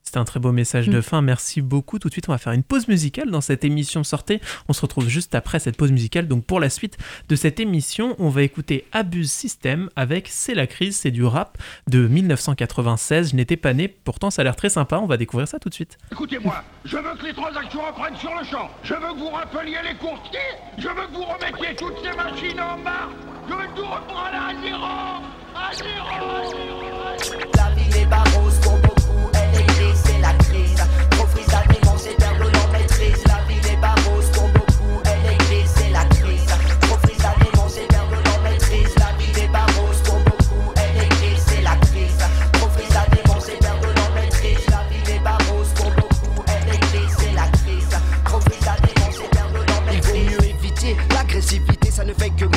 C'est 0.08 0.16
un 0.16 0.24
très 0.24 0.40
beau 0.40 0.54
message 0.54 0.88
de 0.88 1.00
mm. 1.00 1.02
fin. 1.02 1.22
Merci 1.22 1.62
beaucoup. 1.62 2.00
Tout 2.00 2.08
de 2.08 2.14
suite, 2.14 2.30
on 2.30 2.32
va 2.32 2.38
faire 2.38 2.54
une 2.54 2.64
pause 2.64 2.88
musicale 2.88 3.30
dans 3.30 3.42
cette 3.42 3.66
émission 3.66 4.06
Sortez. 4.06 4.40
On 4.70 4.74
se 4.74 4.80
retrouve 4.80 5.10
juste 5.10 5.36
après 5.36 5.60
cette 5.60 5.76
pause 5.76 5.92
musicale. 5.92 6.30
Donc, 6.30 6.46
pour 6.46 6.62
la 6.62 6.70
suite 6.70 6.98
de 7.28 7.36
cette 7.36 7.60
émission, 7.60 8.16
on 8.18 8.30
va 8.30 8.44
écouter 8.44 8.86
Abuse 8.94 9.30
System 9.30 9.90
avec 9.98 10.30
C'est 10.30 10.54
la 10.54 10.66
crise, 10.66 10.96
c'est 10.96 11.12
du 11.12 11.26
rap 11.26 11.58
de 11.90 12.08
1996. 12.08 13.32
Je 13.32 13.36
n'étais 13.36 13.58
pas 13.58 13.74
né, 13.74 13.90
pourtant 13.90 14.30
ça 14.30 14.44
a 14.44 14.46
l'air 14.46 14.56
très 14.56 14.70
sympa. 14.70 14.98
On 14.98 15.08
va 15.08 15.18
découvrir 15.18 15.46
ça 15.46 15.60
tout 15.60 15.68
de 15.68 15.74
suite. 15.74 15.98
Écoutez-moi, 16.14 16.64
je 16.86 16.96
veux 16.96 17.18
que 17.20 17.26
les 17.26 17.34
transactions 17.34 17.82
reprennent 17.86 18.16
sur 18.16 18.34
le 18.34 18.46
champ. 18.46 18.70
Je 18.84 18.94
veux 18.94 19.14
que 19.14 19.20
vous 19.20 19.30
rappeliez 19.30 19.80
les 19.84 19.96
courtiers. 19.96 20.40
Je 20.78 20.88
veux 20.88 21.08
que 21.08 21.14
vous 21.14 21.26
remettiez 21.26 21.76
toutes 21.76 21.98
ces 22.02 22.16
machines 22.16 22.62
en 22.62 22.78
marche. 22.78 23.12
Je 23.50 23.54
veux 23.54 23.68
que 23.68 23.76
tout 23.76 23.86
reprenne 23.86 24.36
à 24.36 24.54
zéro. 24.64 24.86
À 25.54 25.74
zéro. 25.74 26.08
À 26.16 26.48
zéro. 26.48 27.48
La 27.58 27.76
vie 27.76 28.00
est 28.00 28.67
l'agressivité, 52.20 52.57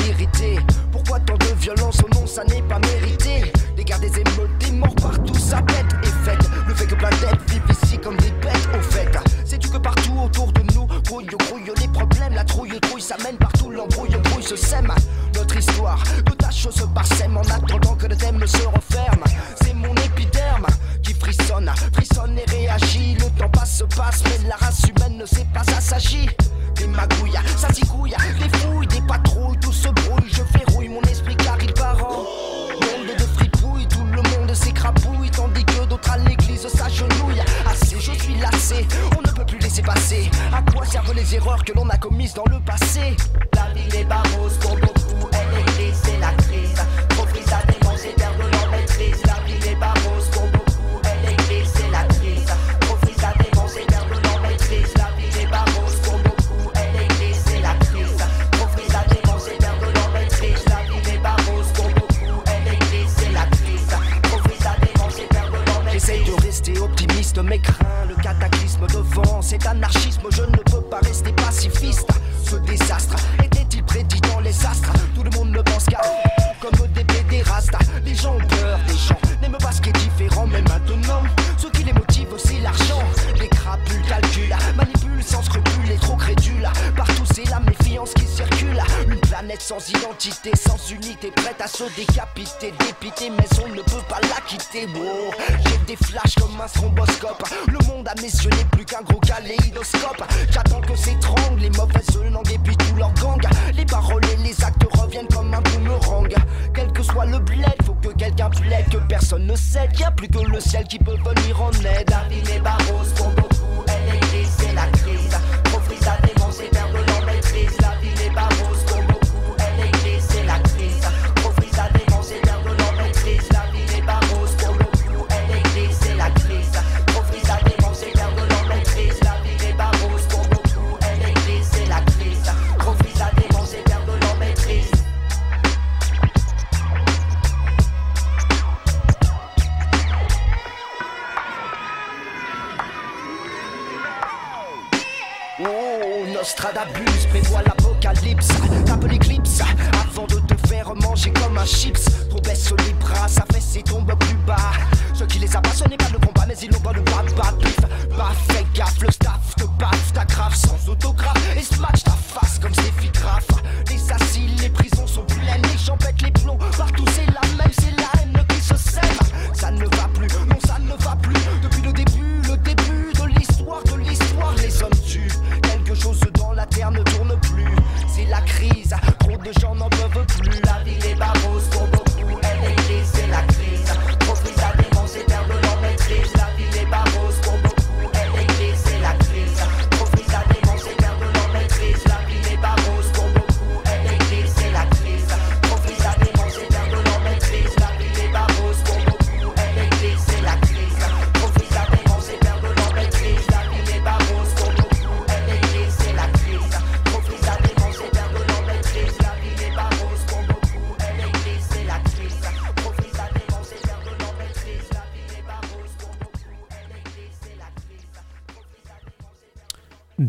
Le 107.27 107.37
bled, 107.37 107.75
faut 107.85 107.93
que 107.93 108.09
quelqu'un 108.09 108.49
plaide, 108.49 108.89
que 108.89 108.97
personne 108.97 109.45
ne 109.45 109.55
cède. 109.55 109.97
Y 109.99 110.03
a 110.03 110.11
plus 110.11 110.27
que 110.27 110.39
le 110.39 110.59
ciel 110.59 110.85
qui 110.85 110.97
peut 110.97 111.17
venir 111.17 111.61
en 111.61 111.71
aide. 111.71 112.11
N'est 112.47 112.59
pas 112.59 112.77
rose 112.91 113.13
pour 113.15 113.29
beaucoup, 113.29 113.83
elle 113.87 114.15
est 114.15 114.19
grise, 114.19 114.49
c'est 114.57 114.73
la 114.73 114.87
crise. 114.87 115.37
Trop 115.65 115.79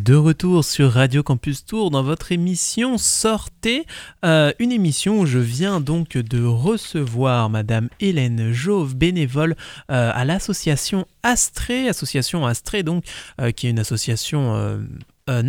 De 0.02 0.16
retour 0.16 0.64
sur 0.64 0.90
Radio 0.90 1.22
Campus 1.22 1.64
Tour 1.64 1.92
dans 1.92 2.02
votre 2.02 2.32
émission 2.32 2.98
Sortez, 2.98 3.86
euh, 4.24 4.52
une 4.58 4.72
émission 4.72 5.20
où 5.20 5.26
je 5.26 5.38
viens 5.38 5.80
donc 5.80 6.16
de 6.16 6.44
recevoir 6.44 7.48
Madame 7.48 7.88
Hélène 8.00 8.50
Jauve, 8.50 8.96
bénévole 8.96 9.54
euh, 9.92 10.10
à 10.12 10.24
l'association 10.24 11.06
Astrée, 11.22 11.88
association 11.88 12.44
Astrée 12.44 12.82
donc 12.82 13.04
euh, 13.40 13.52
qui 13.52 13.68
est 13.68 13.70
une 13.70 13.78
association 13.78 14.82
euh, 15.28 15.42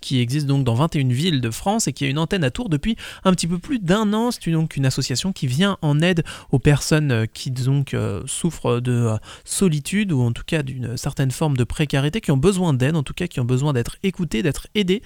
qui 0.00 0.20
existe 0.20 0.46
donc 0.46 0.64
dans 0.64 0.74
21 0.74 1.08
villes 1.08 1.40
de 1.40 1.50
France 1.50 1.86
et 1.88 1.92
qui 1.92 2.04
a 2.04 2.08
une 2.08 2.18
antenne 2.18 2.44
à 2.44 2.50
Tours 2.50 2.68
depuis 2.68 2.96
un 3.24 3.32
petit 3.32 3.46
peu 3.46 3.58
plus 3.58 3.78
d'un 3.78 4.12
an. 4.12 4.30
C'est 4.30 4.50
donc 4.50 4.76
une 4.76 4.86
association 4.86 5.32
qui 5.32 5.46
vient 5.46 5.78
en 5.82 6.00
aide 6.00 6.24
aux 6.50 6.58
personnes 6.58 7.12
euh, 7.12 7.26
qui 7.32 7.50
donc 7.50 7.94
euh, 7.94 8.22
souffrent 8.26 8.80
de 8.80 8.92
euh, 8.92 9.16
solitude 9.44 10.12
ou 10.12 10.22
en 10.22 10.32
tout 10.32 10.42
cas 10.46 10.62
d'une 10.62 10.96
certaine 10.96 11.30
forme 11.30 11.56
de 11.56 11.64
précarité, 11.64 12.20
qui 12.20 12.30
ont 12.30 12.36
besoin 12.36 12.72
d'aide, 12.72 12.96
en 12.96 13.02
tout 13.02 13.14
cas 13.14 13.26
qui 13.26 13.40
ont 13.40 13.44
besoin 13.44 13.72
d'être 13.72 13.96
écoutées, 14.02 14.42
d'être 14.42 14.66
aidées. 14.74 15.02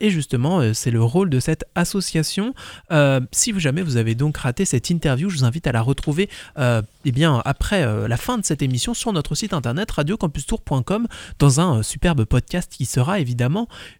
Et 0.00 0.10
justement, 0.10 0.72
c'est 0.72 0.90
le 0.90 1.02
rôle 1.02 1.30
de 1.30 1.40
cette 1.40 1.64
association. 1.74 2.54
Si 3.32 3.58
jamais 3.58 3.82
vous 3.82 3.96
avez 3.96 4.14
donc 4.14 4.36
raté 4.36 4.64
cette 4.64 4.90
interview, 4.90 5.28
je 5.28 5.38
vous 5.38 5.44
invite 5.44 5.66
à 5.66 5.72
la 5.72 5.82
retrouver 5.82 6.28
eh 6.58 7.12
bien, 7.12 7.42
après 7.44 8.08
la 8.08 8.16
fin 8.16 8.38
de 8.38 8.44
cette 8.44 8.62
émission 8.62 8.94
sur 8.94 9.12
notre 9.12 9.34
site 9.34 9.52
internet 9.52 9.90
radiocampustour.com 9.90 11.06
dans 11.38 11.60
un 11.60 11.82
superbe 11.82 12.24
podcast 12.24 12.72
qui 12.74 12.86
sera 12.86 13.20
évidemment 13.20 13.43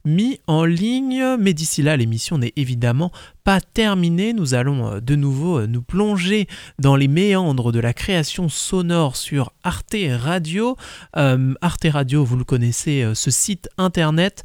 mis 0.05 0.40
en 0.47 0.64
ligne. 0.64 1.36
Mais 1.38 1.55
d'ici 1.55 1.82
là, 1.82 1.97
l'émission 1.97 2.38
n'est 2.38 2.53
évidemment 2.57 3.12
pas 3.45 3.61
terminée. 3.61 4.32
Nous 4.32 4.55
allons 4.55 4.95
euh, 4.95 5.01
de 5.01 5.14
nouveau 5.14 5.61
euh, 5.61 5.66
nous 5.66 5.82
plonger 5.82 6.49
dans 6.78 6.97
les 6.97 7.09
méandres 7.09 7.72
de 7.72 7.78
la 7.78 7.92
création 7.92 8.49
sonore 8.49 9.16
sur 9.16 9.53
Arte 9.62 9.97
Radio. 10.09 10.76
Euh, 11.16 11.53
Arte 11.61 11.86
Radio, 11.90 12.24
vous 12.24 12.36
le 12.36 12.45
connaissez, 12.45 13.07
ce 13.14 13.30
site 13.30 13.68
internet 13.76 14.42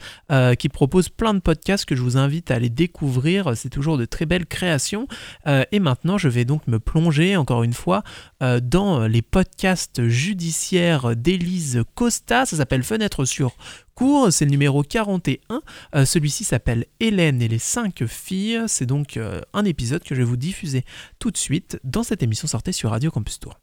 qui 0.57 0.69
propose 0.69 1.09
plein 1.09 1.33
de 1.33 1.39
podcasts 1.39 1.85
que 1.85 1.95
je 1.95 2.01
vous 2.01 2.17
invite 2.17 2.51
à 2.51 2.55
aller 2.55 2.69
découvrir. 2.69 3.55
C'est 3.55 3.69
toujours 3.69 3.97
de 3.97 4.05
très 4.05 4.25
belles 4.25 4.45
créations. 4.45 5.07
Et 5.45 5.79
maintenant, 5.79 6.17
je 6.17 6.27
vais 6.27 6.45
donc 6.45 6.67
me 6.67 6.79
plonger 6.79 7.35
encore 7.37 7.63
une 7.63 7.73
fois 7.73 8.03
dans 8.41 9.07
les 9.07 9.21
podcasts 9.21 10.07
judiciaires 10.07 11.15
d'Élise 11.15 11.83
Costa. 11.95 12.45
Ça 12.45 12.57
s'appelle 12.57 12.83
Fenêtre 12.83 13.25
sur 13.25 13.55
cours, 13.99 14.31
c'est 14.31 14.45
le 14.45 14.51
numéro 14.51 14.81
41. 14.81 15.61
Euh, 15.93 16.05
Celui-ci 16.05 16.45
s'appelle 16.45 16.85
Hélène 17.01 17.41
et 17.41 17.49
les 17.49 17.59
cinq 17.59 18.05
filles. 18.05 18.63
C'est 18.67 18.85
donc 18.89 19.17
euh, 19.17 19.39
un 19.53 19.65
épisode 19.65 20.03
que 20.03 20.15
je 20.15 20.21
vais 20.21 20.25
vous 20.25 20.35
diffuser 20.35 20.83
tout 21.19 21.29
de 21.29 21.37
suite 21.37 21.79
dans 21.83 22.01
cette 22.01 22.23
émission 22.23 22.47
sortie 22.47 22.73
sur 22.73 22.89
Radio 22.89 23.11
Campus 23.11 23.39
Tour. 23.39 23.59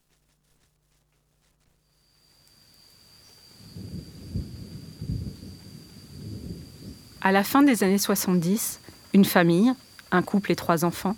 À 7.20 7.33
la 7.33 7.43
fin 7.43 7.64
des 7.64 7.83
années 7.83 7.99
70, 7.99 8.79
une 9.14 9.24
famille, 9.24 9.72
un 10.12 10.22
couple 10.22 10.53
et 10.53 10.57
trois 10.57 10.85
enfants, 10.85 11.16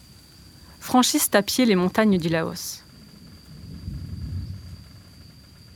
franchissent 0.81 1.31
à 1.35 1.43
pied 1.43 1.67
les 1.67 1.77
montagnes 1.77 2.17
du 2.17 2.31
Laos. 2.31 2.83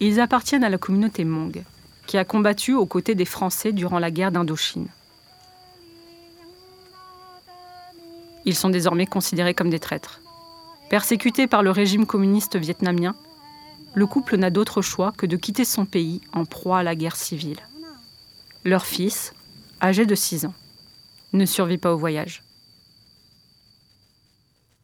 Ils 0.00 0.20
appartiennent 0.20 0.64
à 0.64 0.70
la 0.70 0.78
communauté 0.78 1.22
Hmong, 1.24 1.62
qui 2.06 2.16
a 2.16 2.24
combattu 2.24 2.72
aux 2.72 2.86
côtés 2.86 3.14
des 3.14 3.26
Français 3.26 3.72
durant 3.72 3.98
la 3.98 4.10
guerre 4.10 4.32
d'Indochine. 4.32 4.88
Ils 8.44 8.56
sont 8.56 8.70
désormais 8.70 9.06
considérés 9.06 9.54
comme 9.54 9.70
des 9.70 9.78
traîtres. 9.78 10.20
Persécutés 10.90 11.46
par 11.46 11.62
le 11.62 11.70
régime 11.70 12.06
communiste 12.06 12.56
vietnamien, 12.56 13.14
le 13.94 14.06
couple 14.06 14.36
n'a 14.36 14.50
d'autre 14.50 14.82
choix 14.82 15.12
que 15.12 15.26
de 15.26 15.36
quitter 15.36 15.64
son 15.64 15.86
pays 15.86 16.20
en 16.32 16.44
proie 16.44 16.78
à 16.78 16.82
la 16.82 16.94
guerre 16.94 17.16
civile. 17.16 17.60
Leur 18.64 18.84
fils, 18.84 19.34
âgé 19.80 20.06
de 20.06 20.14
6 20.14 20.46
ans, 20.46 20.54
ne 21.32 21.44
survit 21.46 21.78
pas 21.78 21.92
au 21.92 21.98
voyage. 21.98 22.42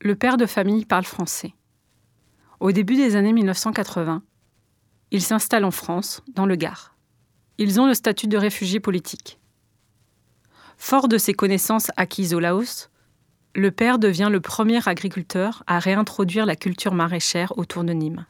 Le 0.01 0.15
père 0.15 0.37
de 0.37 0.47
famille 0.47 0.85
parle 0.85 1.05
français. 1.05 1.55
Au 2.61 2.73
début 2.73 2.97
des 2.97 3.17
années 3.17 3.33
1980, 3.33 4.23
il 5.11 5.23
s'installe 5.23 5.65
en 5.65 5.71
France, 5.71 6.23
dans 6.35 6.47
le 6.47 6.57
Gard. 6.57 6.95
Ils 7.57 7.81
ont 7.81 7.87
le 7.87 7.95
statut 7.95 8.27
de 8.27 8.37
réfugiés 8.37 8.81
politiques. 8.81 9.39
Fort 10.77 11.09
de 11.09 11.19
ses 11.19 11.35
connaissances 11.35 11.91
acquises 11.97 12.35
au 12.35 12.41
Laos, 12.41 12.89
le 13.59 13.71
père 13.71 13.99
devient 13.99 14.29
le 14.31 14.41
premier 14.41 14.87
agriculteur 14.89 15.65
à 15.67 15.79
réintroduire 15.79 16.47
la 16.47 16.57
culture 16.57 16.95
maraîchère 16.95 17.57
autour 17.59 17.85
de 17.85 17.93
Nîmes. 17.93 18.27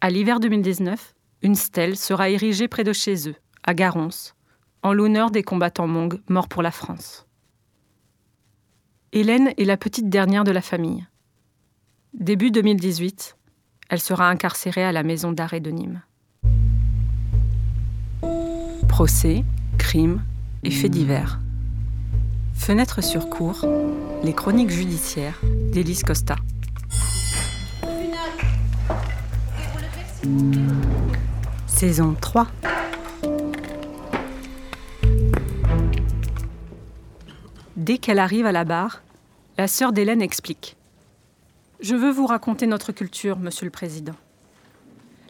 À 0.00 0.10
l'hiver 0.10 0.40
2019, 0.40 1.14
une 1.42 1.54
stèle 1.54 1.96
sera 1.96 2.30
érigée 2.30 2.68
près 2.68 2.84
de 2.84 2.92
chez 2.92 3.28
eux, 3.28 3.34
à 3.64 3.74
Garons, 3.74 4.08
en 4.82 4.92
l'honneur 4.92 5.30
des 5.30 5.42
combattants 5.42 5.88
Hmong 5.88 6.20
morts 6.28 6.48
pour 6.48 6.62
la 6.62 6.70
France. 6.70 7.26
Hélène 9.12 9.52
est 9.58 9.64
la 9.64 9.76
petite 9.76 10.08
dernière 10.08 10.44
de 10.44 10.52
la 10.52 10.62
famille. 10.62 11.06
Début 12.14 12.50
2018, 12.50 13.36
elle 13.88 14.00
sera 14.00 14.28
incarcérée 14.28 14.84
à 14.84 14.92
la 14.92 15.02
maison 15.02 15.32
d'arrêt 15.32 15.60
de 15.60 15.70
Nîmes. 15.70 16.02
Procès, 18.88 19.44
crimes 19.78 20.22
et 20.62 20.70
faits 20.70 20.90
divers. 20.92 21.40
Fenêtre 22.54 23.02
sur 23.02 23.28
cour, 23.28 23.64
les 24.22 24.32
chroniques 24.32 24.70
judiciaires 24.70 25.40
d'Élise 25.72 26.02
Costa. 26.02 26.36
Saison 31.66 32.14
3. 32.20 32.46
Dès 37.76 37.98
qu'elle 37.98 38.18
arrive 38.18 38.46
à 38.46 38.52
la 38.52 38.64
barre, 38.64 39.02
la 39.58 39.66
sœur 39.66 39.92
d'Hélène 39.92 40.22
explique. 40.22 40.76
Je 41.80 41.96
veux 41.96 42.12
vous 42.12 42.26
raconter 42.26 42.66
notre 42.68 42.92
culture, 42.92 43.38
monsieur 43.38 43.64
le 43.64 43.72
Président. 43.72 44.14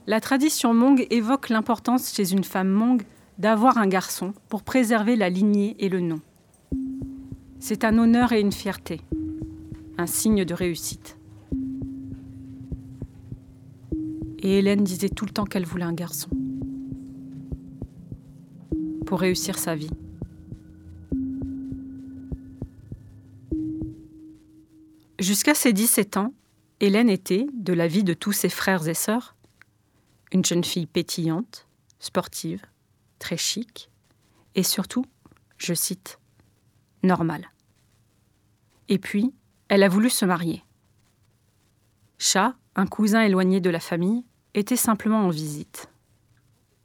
La 0.06 0.20
tradition 0.20 0.74
Mong 0.74 1.06
évoque 1.10 1.48
l'importance 1.48 2.12
chez 2.12 2.32
une 2.32 2.44
femme 2.44 2.68
Mong 2.68 3.02
d'avoir 3.38 3.78
un 3.78 3.86
garçon 3.86 4.34
pour 4.48 4.62
préserver 4.62 5.16
la 5.16 5.30
lignée 5.30 5.76
et 5.78 5.88
le 5.88 6.00
nom. 6.00 6.20
C'est 7.64 7.84
un 7.84 7.96
honneur 7.96 8.32
et 8.32 8.40
une 8.40 8.50
fierté, 8.50 9.00
un 9.96 10.08
signe 10.08 10.44
de 10.44 10.52
réussite. 10.52 11.16
Et 14.40 14.58
Hélène 14.58 14.82
disait 14.82 15.08
tout 15.08 15.26
le 15.26 15.30
temps 15.30 15.44
qu'elle 15.44 15.64
voulait 15.64 15.84
un 15.84 15.92
garçon 15.92 16.28
pour 19.06 19.20
réussir 19.20 19.60
sa 19.60 19.76
vie. 19.76 19.92
Jusqu'à 25.20 25.54
ses 25.54 25.72
17 25.72 26.16
ans, 26.16 26.34
Hélène 26.80 27.08
était, 27.08 27.46
de 27.54 27.72
la 27.72 27.86
vie 27.86 28.02
de 28.02 28.12
tous 28.12 28.32
ses 28.32 28.48
frères 28.48 28.88
et 28.88 28.94
sœurs, 28.94 29.36
une 30.32 30.44
jeune 30.44 30.64
fille 30.64 30.86
pétillante, 30.86 31.68
sportive, 32.00 32.66
très 33.20 33.36
chic, 33.36 33.88
et 34.56 34.64
surtout, 34.64 35.06
je 35.58 35.74
cite, 35.74 36.18
normale. 37.04 37.51
Et 38.89 38.99
puis, 38.99 39.33
elle 39.68 39.83
a 39.83 39.89
voulu 39.89 40.11
se 40.11 40.24
marier. 40.24 40.62
Chat, 42.18 42.55
un 42.76 42.87
cousin 42.87 43.22
éloigné 43.22 43.61
de 43.61 43.70
la 43.70 43.80
famille, 43.80 44.24
était 44.55 44.76
simplement 44.76 45.20
en 45.20 45.28
visite. 45.28 45.89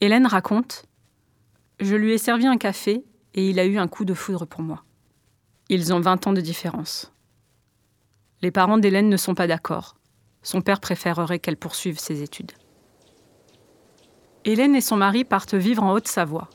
Hélène 0.02 0.26
raconte 0.26 0.86
Je 1.80 1.96
lui 1.96 2.14
ai 2.14 2.18
servi 2.18 2.48
un 2.48 2.58
café 2.58 3.04
et 3.34 3.50
il 3.50 3.60
a 3.60 3.66
eu 3.66 3.78
un 3.78 3.88
coup 3.88 4.06
de 4.06 4.14
foudre 4.14 4.46
pour 4.46 4.62
moi. 4.62 4.84
Ils 5.70 5.94
ont 5.94 6.00
20 6.00 6.28
ans 6.28 6.34
de 6.34 6.42
différence. 6.42 7.12
Les 8.42 8.52
parents 8.52 8.78
d'Hélène 8.78 9.10
ne 9.10 9.18
sont 9.18 9.36
pas 9.36 9.48
d'accord. 9.48 9.98
Son 10.44 10.62
père 10.62 10.80
préférerait 10.80 11.40
qu'elle 11.40 11.58
poursuive 11.58 12.00
ses 12.00 12.24
études. 12.24 12.54
Hélène 14.46 14.76
et 14.76 14.82
son 14.82 14.96
mari 14.96 15.26
partent 15.26 15.56
vivre 15.56 15.84
en 15.84 15.92
Haute-Savoie. 15.92 16.50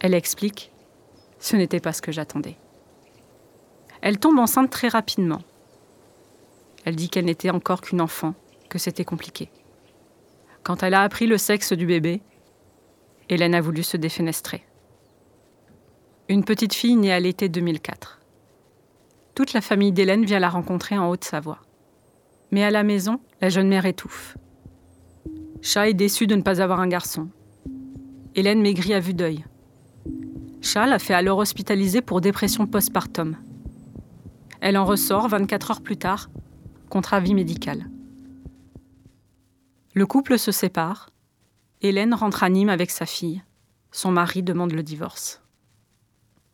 Elle 0.00 0.14
explique 0.14 0.70
Ce 1.38 1.56
n'était 1.56 1.80
pas 1.80 1.92
ce 1.92 2.02
que 2.02 2.12
j'attendais. 2.12 2.56
Elle 4.02 4.18
tombe 4.18 4.38
enceinte 4.38 4.70
très 4.70 4.88
rapidement. 4.88 5.42
Elle 6.84 6.96
dit 6.96 7.10
qu'elle 7.10 7.26
n'était 7.26 7.50
encore 7.50 7.82
qu'une 7.82 8.00
enfant, 8.00 8.34
que 8.68 8.78
c'était 8.78 9.04
compliqué. 9.04 9.50
Quand 10.62 10.82
elle 10.82 10.94
a 10.94 11.02
appris 11.02 11.26
le 11.26 11.38
sexe 11.38 11.72
du 11.72 11.86
bébé, 11.86 12.22
Hélène 13.28 13.54
a 13.54 13.60
voulu 13.60 13.82
se 13.82 13.96
défenestrer. 13.96 14.64
Une 16.28 16.44
petite 16.44 16.74
fille 16.74 16.96
née 16.96 17.12
à 17.12 17.20
l'été 17.20 17.48
2004. 17.48 18.20
Toute 19.34 19.52
la 19.52 19.60
famille 19.60 19.92
d'Hélène 19.92 20.24
vient 20.24 20.38
la 20.38 20.48
rencontrer 20.48 20.96
en 20.98 21.08
Haute-Savoie. 21.08 21.60
Mais 22.50 22.64
à 22.64 22.70
la 22.70 22.82
maison, 22.82 23.20
la 23.40 23.48
jeune 23.48 23.68
mère 23.68 23.86
étouffe. 23.86 24.36
Chat 25.62 25.88
est 25.88 25.94
déçu 25.94 26.26
de 26.26 26.34
ne 26.34 26.42
pas 26.42 26.62
avoir 26.62 26.80
un 26.80 26.88
garçon. 26.88 27.28
Hélène 28.34 28.62
maigrit 28.62 28.94
à 28.94 29.00
vue 29.00 29.14
d'œil. 29.14 29.44
Chat 30.60 30.86
la 30.86 30.98
fait 30.98 31.14
alors 31.14 31.38
hospitaliser 31.38 32.00
pour 32.00 32.20
dépression 32.20 32.66
postpartum. 32.66 33.36
Elle 34.60 34.76
en 34.76 34.84
ressort 34.84 35.28
24 35.28 35.70
heures 35.70 35.80
plus 35.80 35.96
tard, 35.96 36.30
contre 36.90 37.14
avis 37.14 37.34
médical. 37.34 37.88
Le 39.94 40.06
couple 40.06 40.38
se 40.38 40.52
sépare. 40.52 41.10
Hélène 41.80 42.14
rentre 42.14 42.42
à 42.42 42.50
Nîmes 42.50 42.68
avec 42.68 42.90
sa 42.90 43.06
fille. 43.06 43.42
Son 43.90 44.12
mari 44.12 44.42
demande 44.42 44.72
le 44.72 44.82
divorce. 44.82 45.42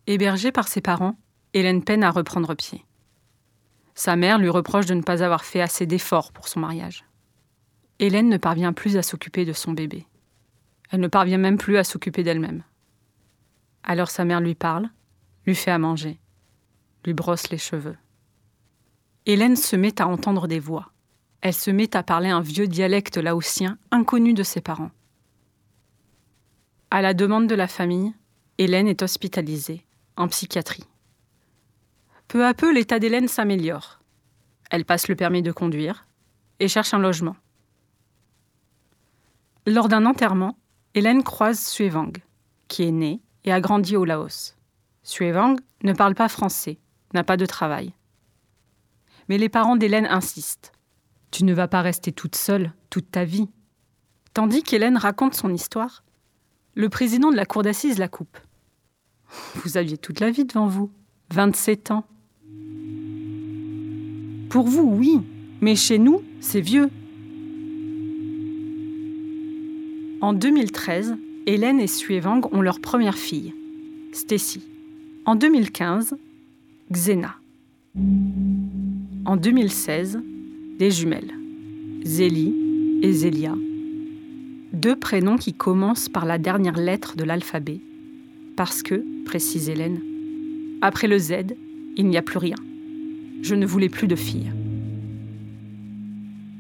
Hébergée 0.07 0.53
par 0.53 0.69
ses 0.69 0.81
parents, 0.81 1.17
Hélène 1.53 1.83
peine 1.83 2.05
à 2.05 2.11
reprendre 2.11 2.55
pied. 2.55 2.85
Sa 3.95 4.15
mère 4.15 4.39
lui 4.39 4.51
reproche 4.51 4.87
de 4.87 4.95
ne 4.95 5.03
pas 5.03 5.23
avoir 5.23 5.45
fait 5.45 5.61
assez 5.61 5.87
d'efforts 5.87 6.31
pour 6.31 6.49
son 6.49 6.61
mariage. 6.61 7.05
Hélène 7.99 8.29
ne 8.29 8.37
parvient 8.37 8.73
plus 8.73 8.97
à 8.97 9.03
s'occuper 9.03 9.45
de 9.45 9.53
son 9.53 9.73
bébé. 9.73 10.07
Elle 10.91 11.01
ne 11.01 11.09
parvient 11.09 11.39
même 11.39 11.57
plus 11.57 11.77
à 11.77 11.85
s'occuper 11.85 12.23
d'elle-même. 12.23 12.63
Alors 13.83 14.11
sa 14.11 14.25
mère 14.25 14.41
lui 14.41 14.55
parle, 14.55 14.91
lui 15.47 15.55
fait 15.55 15.71
à 15.71 15.79
manger, 15.79 16.21
lui 17.07 17.15
brosse 17.15 17.49
les 17.51 17.59
cheveux. 17.59 17.97
Hélène 19.25 19.57
se 19.57 19.77
met 19.77 20.01
à 20.01 20.07
entendre 20.07 20.47
des 20.47 20.61
voix. 20.61 20.93
Elle 21.41 21.55
se 21.55 21.71
met 21.71 21.97
à 21.97 22.03
parler 22.03 22.29
un 22.29 22.41
vieux 22.41 22.67
dialecte 22.67 23.17
laotien 23.17 23.79
inconnu 23.91 24.35
de 24.35 24.43
ses 24.43 24.61
parents. 24.61 24.91
À 26.91 27.03
la 27.03 27.15
demande 27.15 27.47
de 27.47 27.55
la 27.55 27.69
famille, 27.69 28.13
Hélène 28.59 28.89
est 28.89 29.03
hospitalisée, 29.03 29.85
en 30.17 30.29
psychiatrie. 30.29 30.85
Peu 32.29 32.45
à 32.45 32.55
peu, 32.55 32.73
l'état 32.73 32.99
d'Hélène 32.99 33.29
s'améliore. 33.29 34.01
Elle 34.71 34.85
passe 34.85 35.09
le 35.09 35.15
permis 35.15 35.43
de 35.43 35.53
conduire 35.53 36.07
et 36.59 36.69
cherche 36.69 36.95
un 36.95 36.99
logement. 36.99 37.37
Lors 39.67 39.89
d'un 39.89 40.07
enterrement, 40.07 40.57
Hélène 40.95 41.23
croise 41.23 41.61
Suevang, 41.61 42.13
qui 42.69 42.85
est 42.85 42.93
née 42.93 43.21
et 43.45 43.53
a 43.53 43.61
grandi 43.61 43.97
au 43.97 44.05
Laos. 44.05 44.57
Suevang 45.03 45.57
ne 45.83 45.93
parle 45.93 46.15
pas 46.15 46.29
français, 46.29 46.79
pas 47.25 47.37
de 47.37 47.47
travail. 47.47 47.93
Mais 49.29 49.39
les 49.39 49.49
parents 49.49 49.77
d'Hélène 49.77 50.07
insistent. 50.07 50.73
Tu 51.31 51.45
ne 51.45 51.55
vas 51.55 51.69
pas 51.69 51.83
rester 51.83 52.13
toute 52.13 52.37
seule 52.37 52.73
toute 52.91 53.11
ta 53.11 53.25
vie. 53.25 53.49
Tandis 54.35 54.63
qu'Hélène 54.63 54.97
raconte 54.97 55.35
son 55.35 55.53
histoire, 55.53 56.05
le 56.75 56.89
président 56.89 57.31
de 57.31 57.37
la 57.37 57.47
cour 57.47 57.63
d'assises 57.63 57.99
la 57.99 58.09
coupe. 58.09 58.39
Vous 59.57 59.77
aviez 59.77 59.99
toute 59.99 60.21
la 60.21 60.31
vie 60.31 60.45
devant 60.45 60.67
vous, 60.67 60.91
27 61.35 61.91
ans. 61.91 62.05
Pour 64.49 64.69
vous, 64.69 64.83
oui, 64.83 65.21
mais 65.61 65.75
chez 65.75 65.99
nous, 65.99 66.23
c'est 66.41 66.61
vieux. 66.61 66.91
En 70.21 70.33
2013, 70.33 71.17
Hélène 71.47 71.81
et 71.81 71.87
Suevang 71.87 72.49
ont 72.53 72.61
leur 72.61 72.81
première 72.81 73.19
fille, 73.19 73.55
Stacy. 74.13 74.63
En 75.25 75.35
2015, 75.35 76.17
Xena. 76.93 77.35
En 79.25 79.37
2016, 79.37 80.21
des 80.79 80.93
jumelles, 80.93 81.33
Zélie 82.05 82.55
et 83.03 83.13
Zélia. 83.13 83.55
Deux 84.73 84.95
prénoms 84.95 85.37
qui 85.37 85.53
commencent 85.53 86.09
par 86.09 86.27
la 86.27 86.39
dernière 86.39 86.77
lettre 86.77 87.17
de 87.17 87.25
l'alphabet, 87.25 87.81
parce 88.57 88.85
que, 88.85 89.05
précise 89.25 89.69
Hélène, 89.69 90.01
après 90.81 91.09
le 91.09 91.19
Z, 91.19 91.57
il 91.97 92.07
n'y 92.07 92.19
a 92.19 92.23
plus 92.23 92.39
rien. 92.39 92.57
Je 93.43 93.57
ne 93.57 93.67
voulais 93.67 93.89
plus 93.89 94.07
de 94.07 94.15
filles. 94.15 94.53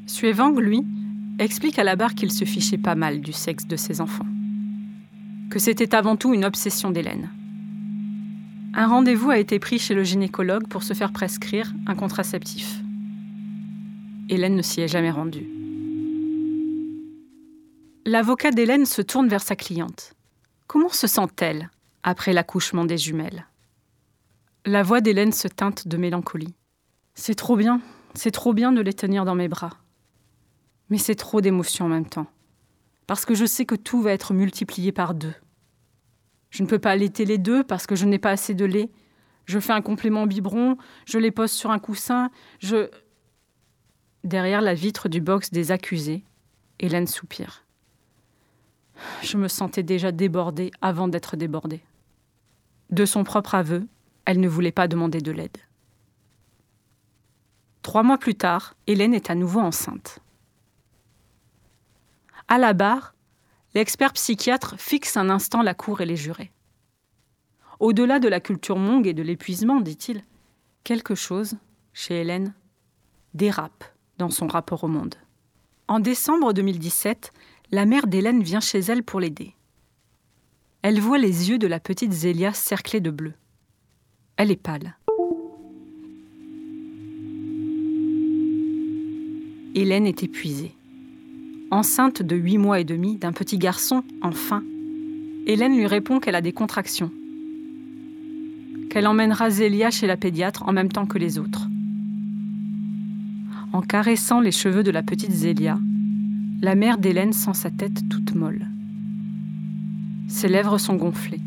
Suevang, 0.06 0.58
lui, 0.58 0.82
explique 1.38 1.78
à 1.78 1.84
la 1.84 1.94
barre 1.94 2.16
qu'il 2.16 2.32
se 2.32 2.44
fichait 2.44 2.78
pas 2.78 2.96
mal 2.96 3.20
du 3.20 3.32
sexe 3.32 3.68
de 3.68 3.76
ses 3.76 4.00
enfants. 4.00 4.26
Que 5.50 5.60
c'était 5.60 5.94
avant 5.94 6.16
tout 6.16 6.34
une 6.34 6.44
obsession 6.44 6.90
d'Hélène. 6.90 7.30
Un 8.78 8.88
rendez-vous 8.88 9.30
a 9.30 9.38
été 9.38 9.58
pris 9.58 9.78
chez 9.78 9.94
le 9.94 10.04
gynécologue 10.04 10.68
pour 10.68 10.82
se 10.82 10.92
faire 10.92 11.10
prescrire 11.10 11.72
un 11.86 11.94
contraceptif. 11.94 12.78
Hélène 14.28 14.54
ne 14.54 14.60
s'y 14.60 14.82
est 14.82 14.88
jamais 14.88 15.10
rendue. 15.10 15.48
L'avocat 18.04 18.50
d'Hélène 18.50 18.84
se 18.84 19.00
tourne 19.00 19.28
vers 19.28 19.40
sa 19.40 19.56
cliente. 19.56 20.12
Comment 20.66 20.90
se 20.90 21.06
sent-elle 21.06 21.70
après 22.02 22.34
l'accouchement 22.34 22.84
des 22.84 22.98
jumelles? 22.98 23.46
La 24.66 24.82
voix 24.82 25.00
d'Hélène 25.00 25.32
se 25.32 25.48
teinte 25.48 25.88
de 25.88 25.96
mélancolie. 25.96 26.54
C'est 27.14 27.34
trop 27.34 27.56
bien, 27.56 27.80
c'est 28.12 28.30
trop 28.30 28.52
bien 28.52 28.72
de 28.72 28.82
les 28.82 28.92
tenir 28.92 29.24
dans 29.24 29.34
mes 29.34 29.48
bras. 29.48 29.78
Mais 30.90 30.98
c'est 30.98 31.14
trop 31.14 31.40
d'émotions 31.40 31.86
en 31.86 31.88
même 31.88 32.06
temps. 32.06 32.26
Parce 33.06 33.24
que 33.24 33.34
je 33.34 33.46
sais 33.46 33.64
que 33.64 33.74
tout 33.74 34.02
va 34.02 34.12
être 34.12 34.34
multiplié 34.34 34.92
par 34.92 35.14
deux. 35.14 35.32
Je 36.50 36.62
ne 36.62 36.68
peux 36.68 36.78
pas 36.78 36.92
allaiter 36.92 37.24
les 37.24 37.38
deux 37.38 37.64
parce 37.64 37.86
que 37.86 37.96
je 37.96 38.06
n'ai 38.06 38.18
pas 38.18 38.30
assez 38.30 38.54
de 38.54 38.64
lait. 38.64 38.90
Je 39.44 39.58
fais 39.60 39.72
un 39.72 39.82
complément 39.82 40.26
biberon, 40.26 40.76
je 41.04 41.18
les 41.18 41.30
pose 41.30 41.52
sur 41.52 41.70
un 41.70 41.78
coussin, 41.78 42.30
je. 42.58 42.90
Derrière 44.24 44.60
la 44.60 44.74
vitre 44.74 45.08
du 45.08 45.20
box 45.20 45.52
des 45.52 45.70
accusés, 45.70 46.24
Hélène 46.80 47.06
soupire. 47.06 47.64
Je 49.22 49.36
me 49.36 49.46
sentais 49.46 49.84
déjà 49.84 50.10
débordée 50.10 50.72
avant 50.80 51.06
d'être 51.06 51.36
débordée. 51.36 51.82
De 52.90 53.04
son 53.04 53.24
propre 53.24 53.54
aveu, 53.54 53.86
elle 54.24 54.40
ne 54.40 54.48
voulait 54.48 54.72
pas 54.72 54.88
demander 54.88 55.20
de 55.20 55.30
l'aide. 55.30 55.58
Trois 57.82 58.02
mois 58.02 58.18
plus 58.18 58.34
tard, 58.34 58.74
Hélène 58.86 59.14
est 59.14 59.30
à 59.30 59.36
nouveau 59.36 59.60
enceinte. 59.60 60.18
À 62.48 62.58
la 62.58 62.72
barre, 62.72 63.14
l'expert 63.76 64.14
psychiatre 64.14 64.74
fixe 64.78 65.18
un 65.18 65.28
instant 65.28 65.60
la 65.60 65.74
cour 65.74 66.00
et 66.00 66.06
les 66.06 66.16
jurés. 66.16 66.50
Au-delà 67.78 68.20
de 68.20 68.26
la 68.26 68.40
culture 68.40 68.78
mongue 68.78 69.06
et 69.06 69.12
de 69.12 69.22
l'épuisement, 69.22 69.82
dit-il, 69.82 70.24
quelque 70.82 71.14
chose, 71.14 71.58
chez 71.92 72.22
Hélène, 72.22 72.54
dérape 73.34 73.84
dans 74.16 74.30
son 74.30 74.46
rapport 74.46 74.84
au 74.84 74.88
monde. 74.88 75.16
En 75.88 76.00
décembre 76.00 76.54
2017, 76.54 77.34
la 77.70 77.84
mère 77.84 78.06
d'Hélène 78.06 78.42
vient 78.42 78.60
chez 78.60 78.78
elle 78.78 79.02
pour 79.02 79.20
l'aider. 79.20 79.54
Elle 80.80 80.98
voit 80.98 81.18
les 81.18 81.50
yeux 81.50 81.58
de 81.58 81.66
la 81.66 81.78
petite 81.78 82.12
Zélia 82.12 82.54
cerclés 82.54 83.00
de 83.00 83.10
bleu. 83.10 83.34
Elle 84.38 84.50
est 84.50 84.56
pâle. 84.56 84.96
Hélène 89.74 90.06
est 90.06 90.22
épuisée. 90.22 90.75
Enceinte 91.70 92.22
de 92.22 92.36
huit 92.36 92.58
mois 92.58 92.78
et 92.78 92.84
demi 92.84 93.16
d'un 93.16 93.32
petit 93.32 93.58
garçon, 93.58 94.04
enfin, 94.22 94.62
Hélène 95.46 95.76
lui 95.76 95.86
répond 95.86 96.20
qu'elle 96.20 96.36
a 96.36 96.40
des 96.40 96.52
contractions, 96.52 97.10
qu'elle 98.88 99.08
emmènera 99.08 99.50
Zélia 99.50 99.90
chez 99.90 100.06
la 100.06 100.16
pédiatre 100.16 100.62
en 100.68 100.72
même 100.72 100.92
temps 100.92 101.06
que 101.06 101.18
les 101.18 101.38
autres. 101.38 101.68
En 103.72 103.80
caressant 103.80 104.40
les 104.40 104.52
cheveux 104.52 104.84
de 104.84 104.92
la 104.92 105.02
petite 105.02 105.32
Zélia, 105.32 105.78
la 106.62 106.76
mère 106.76 106.98
d'Hélène 106.98 107.32
sent 107.32 107.54
sa 107.54 107.70
tête 107.70 108.08
toute 108.08 108.34
molle. 108.36 108.68
Ses 110.28 110.48
lèvres 110.48 110.78
sont 110.78 110.94
gonflées. 110.94 111.42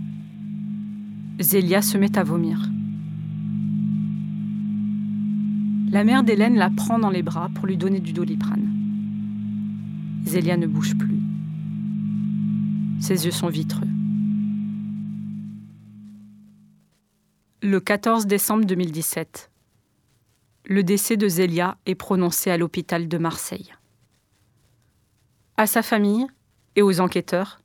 Zélia 1.39 1.82
se 1.82 1.97
met 1.97 2.17
à 2.17 2.24
vomir. 2.24 2.70
La 5.91 6.03
mère 6.03 6.24
d'Hélène 6.24 6.55
la 6.55 6.70
prend 6.70 6.99
dans 6.99 7.09
les 7.09 7.24
bras 7.24 7.49
pour 7.55 7.65
lui 7.65 7.78
donner 7.78 8.01
du 8.01 8.11
doliprane. 8.11 8.68
Zélia 10.30 10.57
ne 10.57 10.67
bouge 10.67 10.95
plus. 10.95 11.19
Ses 13.01 13.25
yeux 13.25 13.32
sont 13.32 13.47
vitreux. 13.47 13.88
Le 17.63 17.80
14 17.80 18.27
décembre 18.27 18.63
2017, 18.65 19.49
le 20.65 20.84
décès 20.84 21.17
de 21.17 21.27
Zélia 21.27 21.80
est 21.88 21.95
prononcé 21.95 22.51
à 22.51 22.57
l'hôpital 22.57 23.07
de 23.07 23.17
Marseille. 23.17 23.73
À 25.57 25.65
sa 25.65 25.82
famille 25.82 26.27
et 26.75 26.84
aux 26.84 26.99
enquêteurs, 26.99 27.59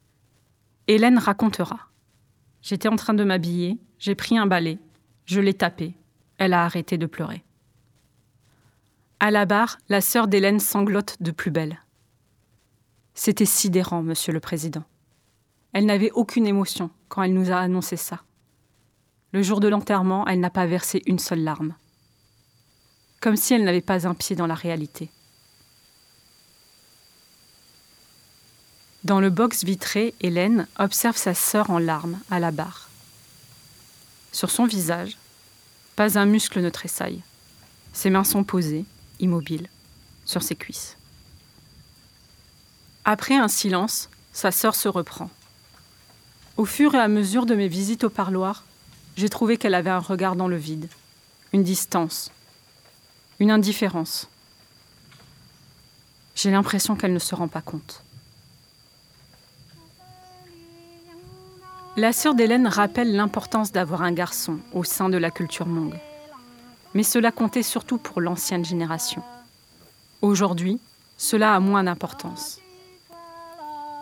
Hélène 0.88 1.18
racontera. 1.18 1.90
J'étais 2.62 2.88
en 2.88 2.96
train 2.96 3.12
de 3.12 3.24
m'habiller, 3.24 3.78
j'ai 3.98 4.14
pris 4.14 4.38
un 4.38 4.46
balai, 4.46 4.78
je 5.26 5.40
l'ai 5.42 5.52
tapé, 5.52 5.92
elle 6.38 6.54
a 6.54 6.64
arrêté 6.64 6.96
de 6.96 7.04
pleurer. 7.04 7.44
À 9.20 9.30
la 9.30 9.44
barre, 9.44 9.76
la 9.90 10.00
sœur 10.00 10.28
d'Hélène 10.28 10.60
sanglote 10.60 11.18
de 11.20 11.30
plus 11.30 11.50
belle. 11.50 11.84
C'était 13.14 13.46
sidérant, 13.46 14.02
monsieur 14.02 14.32
le 14.32 14.40
président. 14.40 14.84
Elle 15.72 15.86
n'avait 15.86 16.10
aucune 16.12 16.46
émotion 16.46 16.90
quand 17.08 17.22
elle 17.22 17.34
nous 17.34 17.50
a 17.50 17.56
annoncé 17.56 17.96
ça. 17.96 18.20
Le 19.32 19.42
jour 19.42 19.60
de 19.60 19.68
l'enterrement, 19.68 20.26
elle 20.26 20.40
n'a 20.40 20.50
pas 20.50 20.66
versé 20.66 21.02
une 21.06 21.18
seule 21.18 21.42
larme. 21.42 21.74
Comme 23.20 23.36
si 23.36 23.54
elle 23.54 23.64
n'avait 23.64 23.80
pas 23.80 24.06
un 24.06 24.14
pied 24.14 24.36
dans 24.36 24.46
la 24.46 24.54
réalité. 24.54 25.10
Dans 29.02 29.20
le 29.20 29.30
box 29.30 29.64
vitré, 29.64 30.14
Hélène 30.20 30.66
observe 30.78 31.16
sa 31.16 31.34
sœur 31.34 31.70
en 31.70 31.78
larmes 31.78 32.18
à 32.30 32.40
la 32.40 32.50
barre. 32.50 32.88
Sur 34.32 34.50
son 34.50 34.66
visage, 34.66 35.18
pas 35.94 36.18
un 36.18 36.26
muscle 36.26 36.60
ne 36.60 36.70
tressaille. 36.70 37.22
Ses 37.92 38.10
mains 38.10 38.24
sont 38.24 38.44
posées, 38.44 38.84
immobiles, 39.20 39.68
sur 40.24 40.42
ses 40.42 40.56
cuisses. 40.56 40.96
Après 43.07 43.36
un 43.36 43.48
silence, 43.48 44.09
sa 44.32 44.50
sœur 44.50 44.74
se 44.74 44.88
reprend. 44.88 45.28
Au 46.57 46.64
fur 46.64 46.94
et 46.94 46.98
à 46.98 47.09
mesure 47.09 47.44
de 47.44 47.55
mes 47.55 47.68
visites 47.68 48.05
au 48.05 48.11
parloir, 48.11 48.64
j'ai 49.16 49.28
trouvé 49.28 49.59
qu'elle 49.59 49.74
avait 49.74 49.90
un 49.90 49.98
regard 49.98 50.36
dans 50.36 50.48
le 50.48 50.57
vide, 50.57 50.88
une 51.52 51.62
distance, 51.62 52.30
une 53.40 53.50
indifférence. 53.50 54.28
J'ai 56.34 56.50
l'impression 56.50 56.96
qu'elle 56.96 57.12
ne 57.12 57.18
se 57.18 57.34
rend 57.34 57.48
pas 57.48 57.61
compte. 57.61 58.02
La 61.96 62.12
sœur 62.12 62.34
d'Hélène 62.34 62.66
rappelle 62.66 63.14
l'importance 63.14 63.70
d'avoir 63.70 64.02
un 64.02 64.12
garçon 64.12 64.59
au 64.72 64.82
sein 64.82 65.11
de 65.11 65.18
la 65.18 65.30
culture 65.30 65.66
mongue. 65.66 66.00
Mais 66.94 67.05
cela 67.05 67.30
comptait 67.30 67.62
surtout 67.62 67.98
pour 67.98 68.20
l'ancienne 68.20 68.64
génération. 68.64 69.22
Aujourd'hui, 70.22 70.80
cela 71.18 71.55
a 71.55 71.61
moins 71.61 71.84
d'importance. 71.84 72.61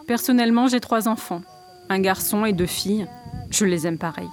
Personnellement, 0.07 0.67
j'ai 0.67 0.81
trois 0.81 1.09
enfants, 1.09 1.43
un 1.89 2.01
garçon 2.01 2.45
et 2.45 2.53
deux 2.53 2.67
filles. 2.67 3.07
Je 3.51 3.65
les 3.65 3.87
aime 3.87 3.99
pareil. 3.99 4.29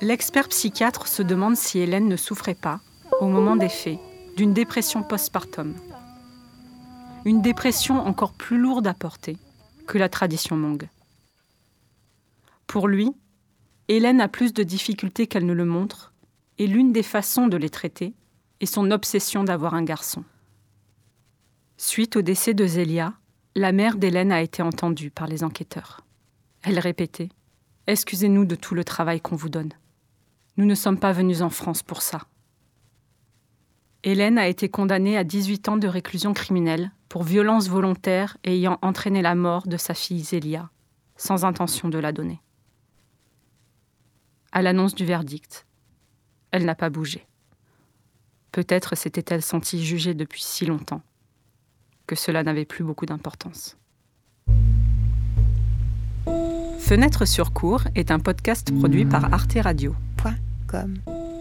L'expert 0.00 0.48
psychiatre 0.48 1.06
se 1.08 1.22
demande 1.22 1.56
si 1.56 1.78
Hélène 1.78 2.08
ne 2.08 2.16
souffrait 2.16 2.54
pas, 2.54 2.80
au 3.20 3.26
moment 3.26 3.56
des 3.56 3.68
faits, 3.68 3.98
d'une 4.36 4.52
dépression 4.52 5.02
postpartum. 5.02 5.74
Une 7.24 7.42
dépression 7.42 8.00
encore 8.00 8.32
plus 8.32 8.58
lourde 8.58 8.86
à 8.86 8.94
porter 8.94 9.36
que 9.86 9.98
la 9.98 10.08
tradition 10.08 10.56
mongue. 10.56 10.88
Pour 12.66 12.86
lui, 12.86 13.12
Hélène 13.88 14.20
a 14.20 14.28
plus 14.28 14.52
de 14.52 14.62
difficultés 14.62 15.26
qu'elle 15.26 15.46
ne 15.46 15.52
le 15.52 15.64
montre, 15.64 16.12
et 16.58 16.66
l'une 16.66 16.92
des 16.92 17.02
façons 17.02 17.48
de 17.48 17.56
les 17.56 17.70
traiter 17.70 18.14
est 18.60 18.66
son 18.66 18.90
obsession 18.90 19.44
d'avoir 19.44 19.74
un 19.74 19.82
garçon. 19.82 20.24
Suite 21.76 22.16
au 22.16 22.22
décès 22.22 22.54
de 22.54 22.66
Zélia, 22.66 23.14
la 23.58 23.72
mère 23.72 23.96
d'Hélène 23.96 24.32
a 24.32 24.40
été 24.40 24.62
entendue 24.62 25.10
par 25.10 25.26
les 25.26 25.42
enquêteurs. 25.42 26.02
Elle 26.62 26.78
répétait 26.78 27.28
Excusez-nous 27.86 28.44
de 28.44 28.54
tout 28.54 28.74
le 28.74 28.84
travail 28.84 29.20
qu'on 29.20 29.36
vous 29.36 29.48
donne. 29.48 29.72
Nous 30.56 30.64
ne 30.64 30.74
sommes 30.74 30.98
pas 30.98 31.12
venus 31.12 31.40
en 31.40 31.50
France 31.50 31.82
pour 31.82 32.02
ça. 32.02 32.22
Hélène 34.04 34.38
a 34.38 34.46
été 34.46 34.68
condamnée 34.68 35.16
à 35.16 35.24
18 35.24 35.68
ans 35.70 35.76
de 35.76 35.88
réclusion 35.88 36.34
criminelle 36.34 36.92
pour 37.08 37.24
violence 37.24 37.68
volontaire 37.68 38.36
ayant 38.44 38.78
entraîné 38.82 39.22
la 39.22 39.34
mort 39.34 39.66
de 39.66 39.76
sa 39.76 39.94
fille 39.94 40.20
Zélia, 40.20 40.70
sans 41.16 41.44
intention 41.44 41.88
de 41.88 41.98
la 41.98 42.12
donner. 42.12 42.40
À 44.52 44.62
l'annonce 44.62 44.94
du 44.94 45.04
verdict, 45.04 45.66
elle 46.52 46.64
n'a 46.64 46.74
pas 46.74 46.90
bougé. 46.90 47.26
Peut-être 48.52 48.96
s'était-elle 48.96 49.42
sentie 49.42 49.84
jugée 49.84 50.14
depuis 50.14 50.42
si 50.42 50.64
longtemps 50.64 51.02
que 52.08 52.16
cela 52.16 52.42
n'avait 52.42 52.64
plus 52.64 52.82
beaucoup 52.82 53.06
d'importance. 53.06 53.76
Fenêtre 56.80 57.26
sur 57.26 57.52
cours 57.52 57.82
est 57.94 58.10
un 58.10 58.18
podcast 58.18 58.74
produit 58.76 59.04
par 59.04 59.32
Arte 59.32 59.58
Radio. 59.62 59.94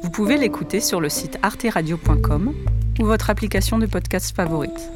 Vous 0.04 0.10
pouvez 0.12 0.38
l'écouter 0.38 0.80
sur 0.80 1.02
le 1.02 1.10
site 1.10 1.40
arteradio.com 1.42 2.54
ou 3.00 3.06
votre 3.06 3.30
application 3.30 3.80
de 3.80 3.86
podcast 3.86 4.36
favorite. 4.36 4.92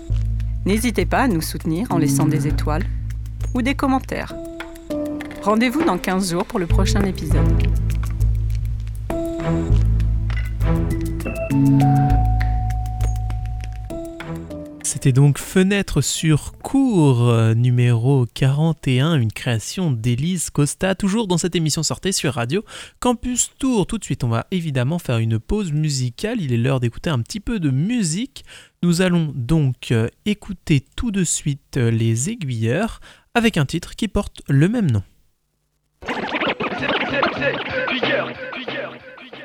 N'hésitez 0.65 1.05
pas 1.05 1.21
à 1.21 1.27
nous 1.27 1.41
soutenir 1.41 1.87
en 1.89 1.97
laissant 1.97 2.27
des 2.27 2.47
étoiles 2.47 2.83
ou 3.53 3.61
des 3.61 3.73
commentaires. 3.73 4.35
Rendez-vous 5.41 5.83
dans 5.83 5.97
15 5.97 6.31
jours 6.31 6.45
pour 6.45 6.59
le 6.59 6.67
prochain 6.67 7.01
épisode. 7.03 7.70
C'était 15.01 15.13
donc 15.13 15.39
Fenêtre 15.39 16.01
sur 16.01 16.51
cours 16.59 17.27
euh, 17.27 17.55
numéro 17.55 18.27
41, 18.35 19.15
une 19.15 19.31
création 19.31 19.89
d'Élise 19.89 20.51
Costa, 20.51 20.93
toujours 20.93 21.25
dans 21.25 21.39
cette 21.39 21.55
émission 21.55 21.81
sortée 21.81 22.11
sur 22.11 22.35
Radio 22.35 22.63
Campus 22.99 23.49
Tour. 23.57 23.87
Tout 23.87 23.97
de 23.97 24.03
suite, 24.03 24.23
on 24.23 24.27
va 24.27 24.45
évidemment 24.51 24.99
faire 24.99 25.17
une 25.17 25.39
pause 25.39 25.71
musicale. 25.71 26.39
Il 26.39 26.53
est 26.53 26.57
l'heure 26.57 26.79
d'écouter 26.79 27.09
un 27.09 27.17
petit 27.17 27.39
peu 27.39 27.59
de 27.59 27.71
musique. 27.71 28.45
Nous 28.83 29.01
allons 29.01 29.33
donc 29.33 29.91
euh, 29.91 30.07
écouter 30.27 30.85
tout 30.95 31.09
de 31.09 31.23
suite 31.23 31.77
euh, 31.77 31.89
Les 31.89 32.29
Aiguilleurs 32.29 32.99
avec 33.33 33.57
un 33.57 33.65
titre 33.65 33.95
qui 33.95 34.07
porte 34.07 34.43
le 34.47 34.69
même 34.69 34.91
nom. 34.91 35.01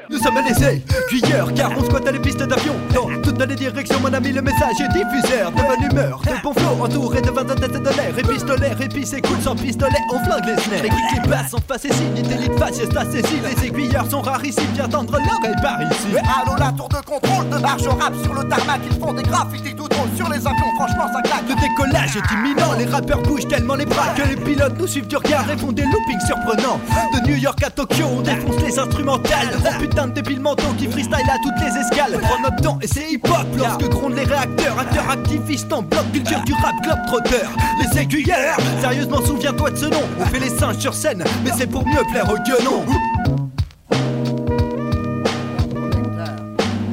Nous 0.08 0.18
sommes 0.18 0.38
les 0.38 0.64
aiguilleurs 0.64 1.52
car 1.54 1.70
on 1.76 1.84
squatte 1.84 2.10
les 2.12 2.18
pistes 2.20 2.42
d'avion. 2.42 2.74
Dans 2.94 3.08
toutes 3.22 3.44
les 3.44 3.56
directions 3.56 3.98
mon 4.00 4.12
ami 4.12 4.30
le 4.32 4.40
message 4.40 4.76
est 4.80 4.92
diffuseur. 4.92 5.50
De 5.50 5.62
bonne 5.62 5.90
humeur, 5.90 6.20
de 6.24 6.42
bon 6.42 6.52
flot 6.54 6.84
entouré 6.84 7.20
de 7.22 7.30
vingt 7.30 7.44
têtes 7.44 7.82
de 7.82 7.88
l'air. 7.88 8.16
Et 8.16 8.22
pistolet, 8.22 8.72
et 8.80 9.20
cool 9.22 9.40
sans 9.40 9.56
pistolet 9.56 9.98
on 10.12 10.18
flingue 10.24 10.46
les 10.46 10.62
snares 10.62 10.82
Les 10.82 10.90
geeks 10.90 11.22
qui 11.22 11.28
passent 11.28 11.54
en 11.54 11.58
face 11.66 11.86
et 11.86 11.92
signe, 11.92 12.22
l'élite 12.28 12.56
faciès 12.58 12.88
saisi 12.88 13.40
Les 13.42 13.66
aiguilleurs 13.66 14.08
sont 14.08 14.20
rares 14.20 14.44
ici, 14.44 14.60
viens 14.74 14.88
tendre 14.88 15.12
l'oreille 15.12 15.56
par 15.60 15.82
ici. 15.82 16.08
Mais 16.12 16.20
allô 16.20 16.56
la 16.56 16.72
tour 16.72 16.88
de 16.88 17.04
contrôle 17.04 17.48
de 17.48 17.58
marche 17.58 17.86
rap 17.86 18.12
sur 18.22 18.34
le 18.34 18.48
tarmac 18.48 18.80
Ils 18.88 19.00
font 19.00 19.12
des 19.12 19.22
graffitis 19.24 19.74
tout 19.74 19.88
drôle 19.88 20.08
sur 20.16 20.28
les 20.28 20.38
avions. 20.38 20.74
Franchement 20.76 21.08
ça 21.12 21.22
claque. 21.22 21.48
Le 21.48 21.54
décollage 21.60 22.16
est 22.16 22.32
imminent, 22.32 22.74
les 22.78 22.86
rappeurs 22.86 23.22
bougent 23.22 23.48
tellement 23.48 23.74
les 23.74 23.86
bras 23.86 24.14
Que 24.16 24.28
les 24.28 24.36
pilotes 24.36 24.78
nous 24.78 24.86
suivent 24.86 25.08
du 25.08 25.16
regard 25.16 25.50
et 25.50 25.56
font 25.56 25.72
des 25.72 25.84
loopings 25.84 26.26
surprenants. 26.26 26.80
De 27.12 27.28
New 27.28 27.36
York 27.36 27.60
à 27.64 27.70
Tokyo 27.70 28.04
on 28.18 28.20
défonce 28.20 28.62
les 28.62 28.78
instrumentales. 28.78 29.48
Putain 29.80 29.95
de 30.04 30.12
débile 30.12 30.40
manteau 30.40 30.74
qui 30.76 30.86
freestyle 30.86 31.14
à 31.14 31.38
toutes 31.42 31.58
les 31.58 31.80
escales. 31.80 32.18
Prends 32.20 32.40
notre 32.42 32.62
temps 32.62 32.78
et 32.82 32.86
c'est 32.86 33.10
hip-hop 33.10 33.46
lorsque 33.56 33.88
grondent 33.88 34.14
les 34.14 34.24
réacteurs. 34.24 34.78
Acteurs 34.78 35.08
activistes 35.08 35.72
en 35.72 35.82
bloc, 35.82 36.04
culture 36.12 36.42
du 36.44 36.52
rap, 36.52 36.74
club 36.82 36.98
trotteur. 37.06 37.50
Les 37.80 38.00
aiguilleurs, 38.00 38.58
sérieusement, 38.80 39.24
souviens-toi 39.24 39.70
de 39.70 39.76
ce 39.76 39.86
nom. 39.86 40.02
On 40.20 40.26
fait 40.26 40.40
les 40.40 40.50
singes 40.50 40.78
sur 40.78 40.92
scène, 40.92 41.24
mais 41.44 41.50
c'est 41.56 41.66
pour 41.66 41.86
mieux 41.86 42.02
plaire 42.10 42.30
aux 42.30 42.38
gueulons. 42.46 42.84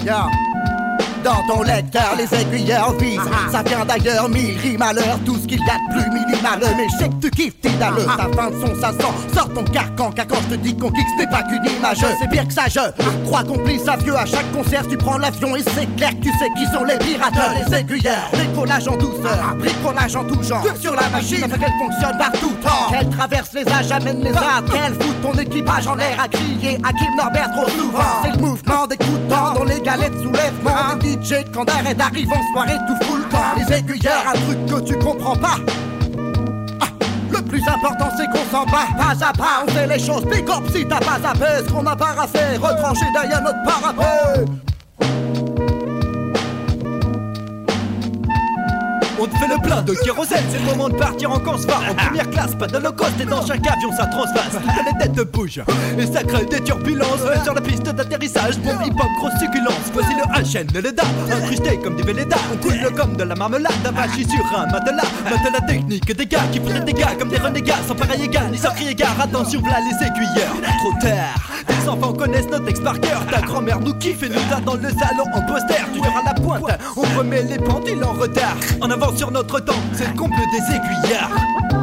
Yeah. 0.05 0.52
Dans 1.23 1.41
ton 1.47 1.63
lecteur, 1.63 2.15
les 2.17 2.33
aiguilleurs 2.37 2.93
visent. 2.97 3.19
Ça 3.51 3.63
vient 3.63 3.85
d'ailleurs, 3.85 4.27
mille 4.27 4.57
rimes 4.59 4.81
à 4.81 4.93
l'heure. 4.93 5.17
Tout 5.25 5.37
ce 5.37 5.47
qu'il 5.47 5.59
y 5.59 5.69
a 5.69 5.75
de 5.75 5.93
plus 5.93 6.11
minimal. 6.11 6.59
Mais 6.75 6.87
je 6.91 6.97
sais 6.97 7.09
que 7.09 7.15
tu 7.21 7.29
kiffes 7.31 7.61
tes 7.61 7.69
daleux. 7.71 8.05
Ta 8.05 8.27
fin 8.35 8.49
de 8.49 8.55
son, 8.59 8.81
ça 8.81 8.91
sent. 8.91 9.33
Sors 9.33 9.53
ton 9.53 9.63
carcan, 9.63 10.11
car 10.11 10.27
quand 10.27 10.41
je 10.49 10.55
te 10.55 10.59
dis 10.61 10.75
qu'on 10.75 10.91
kick, 10.91 11.05
ce 11.15 11.23
n'est 11.23 11.29
pas 11.29 11.43
qu'une 11.43 11.65
image. 11.65 12.05
C'est 12.19 12.29
pire 12.29 12.47
que 12.47 12.53
ça, 12.53 12.63
je 12.67 12.79
crois 13.25 13.43
qu'on 13.43 13.57
plie 13.57 13.79
ça 13.79 13.95
vieux. 13.95 14.15
À 14.15 14.25
chaque 14.25 14.51
concert, 14.51 14.87
tu 14.87 14.97
prends 14.97 15.17
l'avion 15.17 15.55
et 15.55 15.63
c'est 15.63 15.95
clair 15.95 16.09
que 16.11 16.23
tu 16.23 16.31
sais 16.37 16.49
qui 16.57 16.65
sont 16.65 16.83
les 16.83 16.97
pirates. 16.97 17.33
Les 17.69 17.77
aiguilleurs, 17.77 18.29
bricolage 18.33 18.87
en 18.87 18.97
douceur, 18.97 19.55
bricolage 19.57 20.15
en 20.15 20.23
tout 20.25 20.43
genre. 20.43 20.65
Sur 20.79 20.95
la 20.95 21.07
machine, 21.09 21.39
ça 21.39 21.57
qu'elle 21.57 21.73
fonctionne 21.79 22.17
partout. 22.17 22.51
Qu'elle 22.89 23.09
traverse 23.09 23.53
les 23.53 23.67
âges, 23.67 23.91
amène 23.91 24.21
les 24.23 24.35
arbres. 24.35 24.71
Qu'elle 24.73 24.93
fout 24.93 25.21
ton 25.21 25.33
équipage 25.39 25.87
en 25.87 25.95
l'air 25.95 26.17
à 26.21 26.27
crier 26.27 26.77
à 26.83 26.91
Kim 26.91 27.15
Norbert 27.17 27.51
trop 27.55 27.69
souvent. 27.69 28.21
C'est 28.23 28.31
le 28.31 28.37
mouvement 28.37 28.87
des 28.87 28.97
coups 28.97 29.19
de 29.19 29.29
dents 29.29 29.53
dans 29.53 29.63
les 29.63 29.79
galettes 29.79 30.17
soulèvement. 30.21 30.95
Des 31.01 31.12
DJ 31.13 31.45
quand 31.53 31.65
d'arrêt 31.65 31.93
d'arrive 31.93 32.31
en 32.31 32.53
soirée 32.53 32.77
tout 32.87 33.05
full 33.05 33.21
camp. 33.29 33.55
Les 33.57 33.75
aiguilleurs, 33.75 34.23
un 34.27 34.39
truc 34.39 34.65
que 34.65 34.87
tu 34.87 34.97
comprends 34.97 35.35
pas. 35.35 35.57
Ah, 36.81 36.87
Le 37.31 37.41
plus 37.41 37.61
important 37.67 38.09
c'est 38.17 38.25
qu'on 38.27 38.45
s'en 38.51 38.65
bat 38.65 38.87
Pas 38.97 39.25
à 39.25 39.33
pas 39.33 39.63
on 39.65 39.71
fait 39.71 39.87
les 39.87 39.99
choses 39.99 40.25
Big 40.25 40.49
up 40.49 40.63
si 40.73 40.85
t'as 40.87 40.99
pas 40.99 41.19
à 41.23 41.33
Ce 41.35 41.71
qu'on 41.71 41.85
a 41.85 41.95
pas 41.95 42.15
à 42.19 42.27
faire 42.27 42.61
Retrancher 42.61 43.05
derrière 43.13 43.41
notre 43.41 43.63
parapet 43.63 44.45
On 49.23 49.25
te 49.25 49.37
fait 49.37 49.47
le 49.47 49.57
plein 49.57 49.81
de 49.81 49.93
kérosène, 49.93 50.43
c'est 50.51 50.59
le 50.59 50.65
moment 50.65 50.89
de 50.89 50.95
partir 50.95 51.31
en 51.31 51.39
Corse-Var 51.39 51.81
En 51.89 51.95
première 51.95 52.29
classe, 52.29 52.55
pas 52.55 52.67
de 52.67 52.77
cost 52.89 53.13
et 53.21 53.23
dans 53.23 53.45
chaque 53.45 53.65
avion 53.65 53.89
ça 53.95 54.05
transvase 54.07 54.51
Toutes 54.51 54.85
les 54.85 55.07
têtes 55.07 55.31
bougent 55.31 55.61
et 55.97 56.05
ça 56.05 56.23
crée 56.23 56.43
des 56.43 56.59
turbulences. 56.59 57.21
Sur 57.45 57.53
la 57.53 57.61
piste 57.61 57.83
d'atterrissage, 57.83 58.59
bon 58.59 58.73
hip-hop, 58.83 59.07
grosse 59.19 59.39
succulence. 59.39 59.91
Voici 59.93 60.09
le 60.13 60.23
HN, 60.23 60.67
le 60.73 60.81
LEDA, 60.81 61.03
incrusté 61.31 61.77
comme 61.77 61.95
des 61.95 62.03
Vélédas 62.03 62.35
On 62.51 62.57
coule 62.57 62.93
comme 62.97 63.15
de 63.15 63.23
la 63.23 63.35
marmelade, 63.35 63.71
avachi 63.85 64.27
sur 64.29 64.59
un 64.59 64.65
matelas. 64.65 65.03
Matelas 65.23 65.67
technique, 65.67 66.13
des 66.13 66.25
gars 66.25 66.43
qui 66.51 66.59
font 66.59 66.73
des 66.73 66.81
dégâts 66.81 67.17
comme 67.17 67.29
des 67.29 67.37
renégats 67.37 67.79
Sans 67.87 67.95
pareil 67.95 68.23
égal, 68.23 68.51
ni 68.51 68.57
sans 68.57 68.71
crier 68.71 68.93
gare, 68.93 69.15
attention 69.21 69.61
voilà 69.61 69.77
les 69.79 70.05
aiguilleurs 70.05 70.53
Trop 70.79 70.99
tard, 70.99 71.49
les 71.69 71.87
enfants 71.87 72.13
connaissent 72.13 72.49
notre 72.49 72.65
texte 72.65 72.83
par 72.83 72.99
cœur. 72.99 73.25
Ta 73.31 73.39
grand-mère 73.39 73.79
nous 73.79 73.93
kiffe 73.93 74.23
et 74.23 74.29
nous 74.29 74.53
a 74.53 74.59
dans 74.59 74.75
le 74.75 74.89
salon 74.89 75.23
en 75.33 75.41
poster. 75.43 75.81
Tu 75.93 76.01
verras 76.01 76.23
la 76.25 76.33
pointe, 76.33 76.63
on 76.97 77.17
remet 77.17 77.43
les 77.43 77.57
pendules 77.57 78.03
en 78.03 78.11
retard. 78.13 78.57
En 78.81 78.91
avant 78.91 79.12
sur 79.17 79.31
notre 79.31 79.59
temps, 79.59 79.73
c'est 79.93 80.07
le 80.07 80.13
comble 80.17 80.35
des 80.35 80.75
aiguillards 80.75 81.82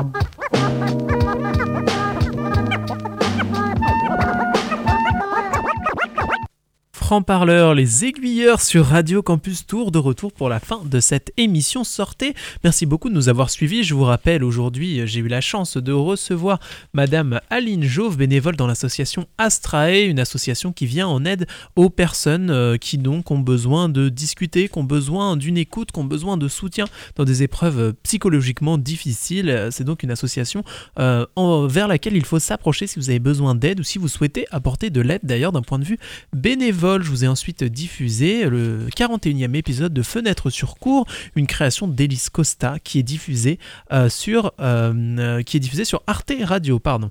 francs-parleurs, 7.11 7.75
les 7.75 8.05
aiguilleurs 8.05 8.61
sur 8.61 8.87
Radio 8.87 9.21
Campus 9.21 9.67
Tour, 9.67 9.91
de 9.91 9.99
retour 9.99 10.33
pour 10.33 10.49
la 10.49 10.61
fin 10.61 10.81
de 10.85 11.01
cette 11.01 11.33
émission. 11.37 11.83
Sortez. 11.83 12.35
Merci 12.63 12.87
beaucoup 12.87 13.09
de 13.09 13.15
nous 13.15 13.29
avoir 13.29 13.51
suivis. 13.51 13.83
Je 13.83 13.95
vous 13.95 14.05
rappelle, 14.05 14.45
aujourd'hui, 14.45 15.05
j'ai 15.09 15.19
eu 15.19 15.27
la 15.27 15.41
chance 15.41 15.77
de 15.77 15.91
recevoir 15.91 16.61
Madame 16.93 17.41
Aline 17.51 17.83
Jauve, 17.83 18.17
bénévole 18.17 18.55
dans 18.55 18.69
l'association 18.69 19.27
Astrae, 19.39 20.05
une 20.07 20.21
association 20.21 20.73
qui 20.73 20.87
vient 20.87 21.09
en 21.09 21.25
aide 21.25 21.49
aux 21.75 21.91
personnes 21.91 22.49
euh, 22.49 22.77
qui 22.77 22.97
donc 22.97 23.33
ont 23.33 23.41
besoin 23.41 23.89
de 23.89 24.09
discuter, 24.09 24.69
qui 24.69 24.79
ont 24.79 24.85
besoin 24.85 25.37
d'une 25.37 25.59
écoute, 25.59 25.91
qui 25.91 25.99
ont 25.99 26.05
besoin 26.05 26.37
de 26.37 26.47
soutien 26.47 26.85
dans 27.17 27.25
des 27.25 27.43
épreuves 27.43 27.93
psychologiquement 28.05 28.79
difficiles. 28.79 29.71
C'est 29.73 29.83
donc 29.83 30.05
une 30.05 30.13
association 30.13 30.63
euh, 31.01 31.27
vers 31.69 31.89
laquelle 31.89 32.15
il 32.15 32.25
faut 32.25 32.39
s'approcher 32.39 32.87
si 32.87 33.01
vous 33.01 33.11
avez 33.11 33.19
besoin 33.19 33.57
d'aide 33.57 33.81
ou 33.81 33.83
si 33.83 33.99
vous 33.99 34.07
souhaitez 34.07 34.47
apporter 34.53 34.91
de 34.91 35.01
l'aide 35.01 35.23
d'ailleurs 35.25 35.51
d'un 35.51 35.63
point 35.63 35.81
de 35.81 35.85
vue 35.85 35.99
bénévole. 36.33 37.00
Je 37.03 37.11
vous 37.11 37.25
ai 37.25 37.29
ensuite 37.29 37.65
diffusé 37.65 38.49
le 38.49 38.87
41e 38.95 39.55
épisode 39.55 39.95
de 39.95 40.03
Fenêtre 40.03 40.51
sur 40.51 40.77
cours, 40.77 41.07
une 41.35 41.47
création 41.47 41.89
d'Elise 41.89 42.29
Costa 42.29 42.79
qui 42.79 42.99
est 42.99 43.03
diffusée 43.03 43.59
euh, 43.93 44.09
sur 44.09 44.53
euh, 44.61 44.93
euh, 45.19 45.43
qui 45.43 45.57
est 45.57 45.61
diffusée 45.61 45.85
sur 45.85 46.03
Arte 46.07 46.33
Radio, 46.43 46.79
pardon. 46.79 47.11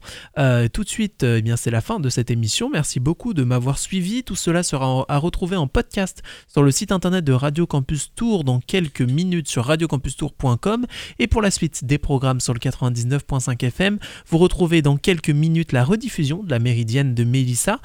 Tout 0.73 0.83
de 0.83 0.89
suite, 0.89 1.23
eh 1.23 1.41
bien 1.41 1.57
c'est 1.57 1.71
la 1.71 1.81
fin 1.81 1.99
de 1.99 2.09
cette 2.09 2.31
émission. 2.31 2.69
Merci 2.69 2.99
beaucoup 2.99 3.33
de 3.33 3.43
m'avoir 3.43 3.79
suivi. 3.79 4.23
Tout 4.23 4.35
cela 4.35 4.63
sera 4.63 5.05
à 5.07 5.17
retrouver 5.17 5.55
en 5.55 5.67
podcast 5.67 6.21
sur 6.47 6.63
le 6.63 6.71
site 6.71 6.91
internet 6.91 7.23
de 7.23 7.33
Radio 7.33 7.65
Campus 7.65 8.11
Tour 8.15 8.43
dans 8.43 8.59
quelques 8.59 9.01
minutes 9.01 9.47
sur 9.47 9.65
radiocampustour.com 9.65 10.85
et 11.19 11.27
pour 11.27 11.41
la 11.41 11.51
suite 11.51 11.83
des 11.85 11.97
programmes 11.97 12.39
sur 12.39 12.53
le 12.53 12.59
99.5 12.59 13.65
FM, 13.65 13.99
vous 14.27 14.37
retrouvez 14.37 14.81
dans 14.81 14.97
quelques 14.97 15.29
minutes 15.29 15.71
la 15.71 15.83
rediffusion 15.83 16.43
de 16.43 16.49
la 16.49 16.59
méridienne 16.59 17.15
de 17.15 17.23
Mélissa. 17.23 17.79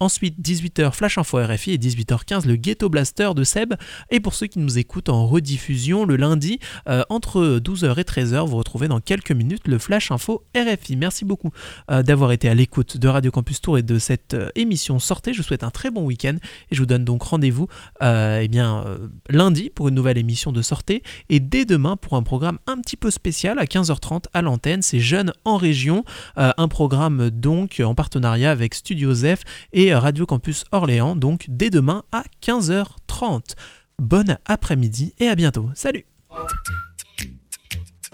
Ensuite, 0.00 0.40
18h 0.40 0.92
Flash 0.92 1.18
Info 1.22 1.38
RFI 1.38 1.70
et 1.70 1.78
18h15 1.78 2.48
le 2.48 2.56
Ghetto 2.56 2.88
Blaster 2.88 3.30
de 3.36 3.44
Seb. 3.44 3.74
Et 4.10 4.18
pour 4.18 4.34
ceux 4.34 4.48
qui 4.48 4.58
nous 4.58 4.78
écoutent 4.78 5.08
en 5.08 5.28
rediffusion 5.28 6.04
le 6.04 6.16
lundi, 6.16 6.58
euh, 6.88 7.04
entre 7.10 7.60
12h 7.62 7.96
et 7.96 8.02
13h, 8.02 8.44
vous 8.44 8.56
retrouvez 8.56 8.88
dans 8.88 8.98
quelques 8.98 9.30
minutes 9.30 9.68
le 9.68 9.78
Flash 9.78 10.10
Info 10.10 10.42
RFI. 10.56 10.96
Merci 10.96 11.24
beaucoup 11.24 11.52
euh, 11.92 12.02
d'avoir 12.02 12.32
été 12.32 12.48
à 12.48 12.54
l'écoute 12.54 12.96
de 12.96 13.06
Radio 13.06 13.30
Campus 13.30 13.60
Tour 13.60 13.78
et 13.78 13.84
de 13.84 14.00
cette 14.00 14.34
euh, 14.34 14.48
émission 14.56 14.98
Sortez. 14.98 15.32
Je 15.32 15.38
vous 15.38 15.46
souhaite 15.46 15.62
un 15.62 15.70
très 15.70 15.92
bon 15.92 16.04
week-end 16.04 16.34
et 16.72 16.74
je 16.74 16.80
vous 16.80 16.86
donne 16.86 17.04
donc 17.04 17.22
rendez-vous 17.22 17.68
eh 18.00 18.48
bien, 18.48 18.84
lundi 19.30 19.70
pour 19.70 19.86
une 19.88 19.94
nouvelle 19.94 20.18
émission 20.18 20.50
de 20.50 20.60
Sortez 20.60 21.04
et 21.28 21.38
dès 21.38 21.64
demain 21.64 21.96
pour 21.96 22.16
un 22.16 22.24
programme 22.24 22.58
un 22.66 22.78
petit 22.78 22.96
peu 22.96 23.12
spécial 23.12 23.60
à 23.60 23.64
15h30 23.64 24.24
à 24.34 24.42
l'antenne. 24.42 24.82
C'est 24.82 24.98
Jeunes 24.98 25.32
en 25.44 25.56
région, 25.56 26.04
un 26.36 26.68
programme 26.68 27.30
donc 27.30 27.80
en 27.84 27.94
partenariat 27.94 28.50
avec 28.50 28.74
Studio 28.74 29.14
Zef 29.14 29.42
et 29.72 29.94
Radio 29.94 30.26
Campus 30.26 30.64
Orléans, 30.72 31.11
donc 31.16 31.46
dès 31.48 31.70
demain 31.70 32.02
à 32.12 32.24
15h30. 32.42 33.54
Bon 33.98 34.36
après-midi 34.46 35.14
et 35.18 35.28
à 35.28 35.34
bientôt. 35.34 35.68
Salut 35.74 36.06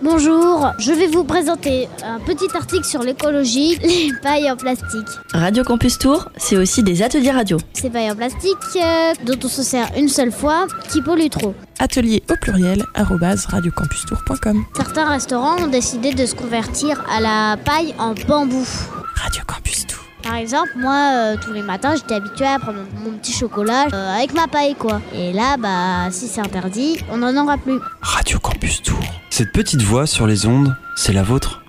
Bonjour, 0.01 0.73
je 0.79 0.93
vais 0.93 1.09
vous 1.09 1.25
présenter 1.25 1.89
un 2.05 2.21
petit 2.21 2.47
article 2.55 2.85
sur 2.85 3.03
l'écologie, 3.03 3.77
les 3.83 4.13
pailles 4.23 4.49
en 4.49 4.57
plastique. 4.57 5.09
Radio 5.33 5.65
Campus 5.65 5.99
Tour, 5.99 6.31
c'est 6.37 6.57
aussi 6.57 6.85
des 6.85 7.03
ateliers 7.03 7.33
radio. 7.33 7.59
Ces 7.73 7.91
pailles 7.91 8.13
en 8.13 8.15
plastique 8.15 8.57
euh, 8.77 9.13
dont 9.25 9.39
on 9.43 9.49
se 9.49 9.65
sert 9.65 9.91
une 9.97 10.09
seule 10.09 10.31
fois, 10.31 10.69
qui 10.89 11.03
polluent 11.03 11.31
trop. 11.31 11.53
Atelier 11.81 12.23
au 12.31 12.35
pluriel, 12.41 12.85
radiocampustour.com. 12.95 14.65
Certains 14.77 15.11
restaurants 15.11 15.65
ont 15.65 15.67
décidé 15.67 16.15
de 16.15 16.27
se 16.27 16.37
convertir 16.37 17.05
à 17.11 17.21
la 17.21 17.57
paille 17.57 17.93
en 17.99 18.15
bambou. 18.29 18.67
Radio 19.17 19.43
Campus 19.49 19.85
Tour. 19.89 20.08
Par 20.29 20.37
exemple, 20.37 20.72
moi, 20.76 21.12
euh, 21.14 21.37
tous 21.43 21.55
les 21.55 21.62
matins, 21.62 21.95
j'étais 21.97 22.12
habituée 22.12 22.45
à 22.45 22.59
prendre 22.59 22.81
mon, 23.03 23.12
petit 23.12 23.33
chocolat 23.33 23.87
euh, 23.95 24.14
avec 24.14 24.35
ma 24.35 24.47
paille, 24.47 24.74
quoi. 24.74 25.01
Et 25.14 25.33
là, 25.33 25.57
bah, 25.57 26.11
si 26.11 26.29
c'est 26.29 26.43
interdit, 26.43 26.99
on 27.11 27.16
n'en 27.16 27.35
aura 27.43 27.57
plus. 27.57 27.79
Radio 28.03 28.39
Campus 28.39 28.83
Tour. 28.83 29.01
Cette 29.31 29.53
petite 29.53 29.81
voix 29.81 30.07
sur 30.07 30.26
les 30.26 30.45
ondes, 30.45 30.76
c'est 30.97 31.14
la 31.14 31.22
vôtre. 31.22 31.62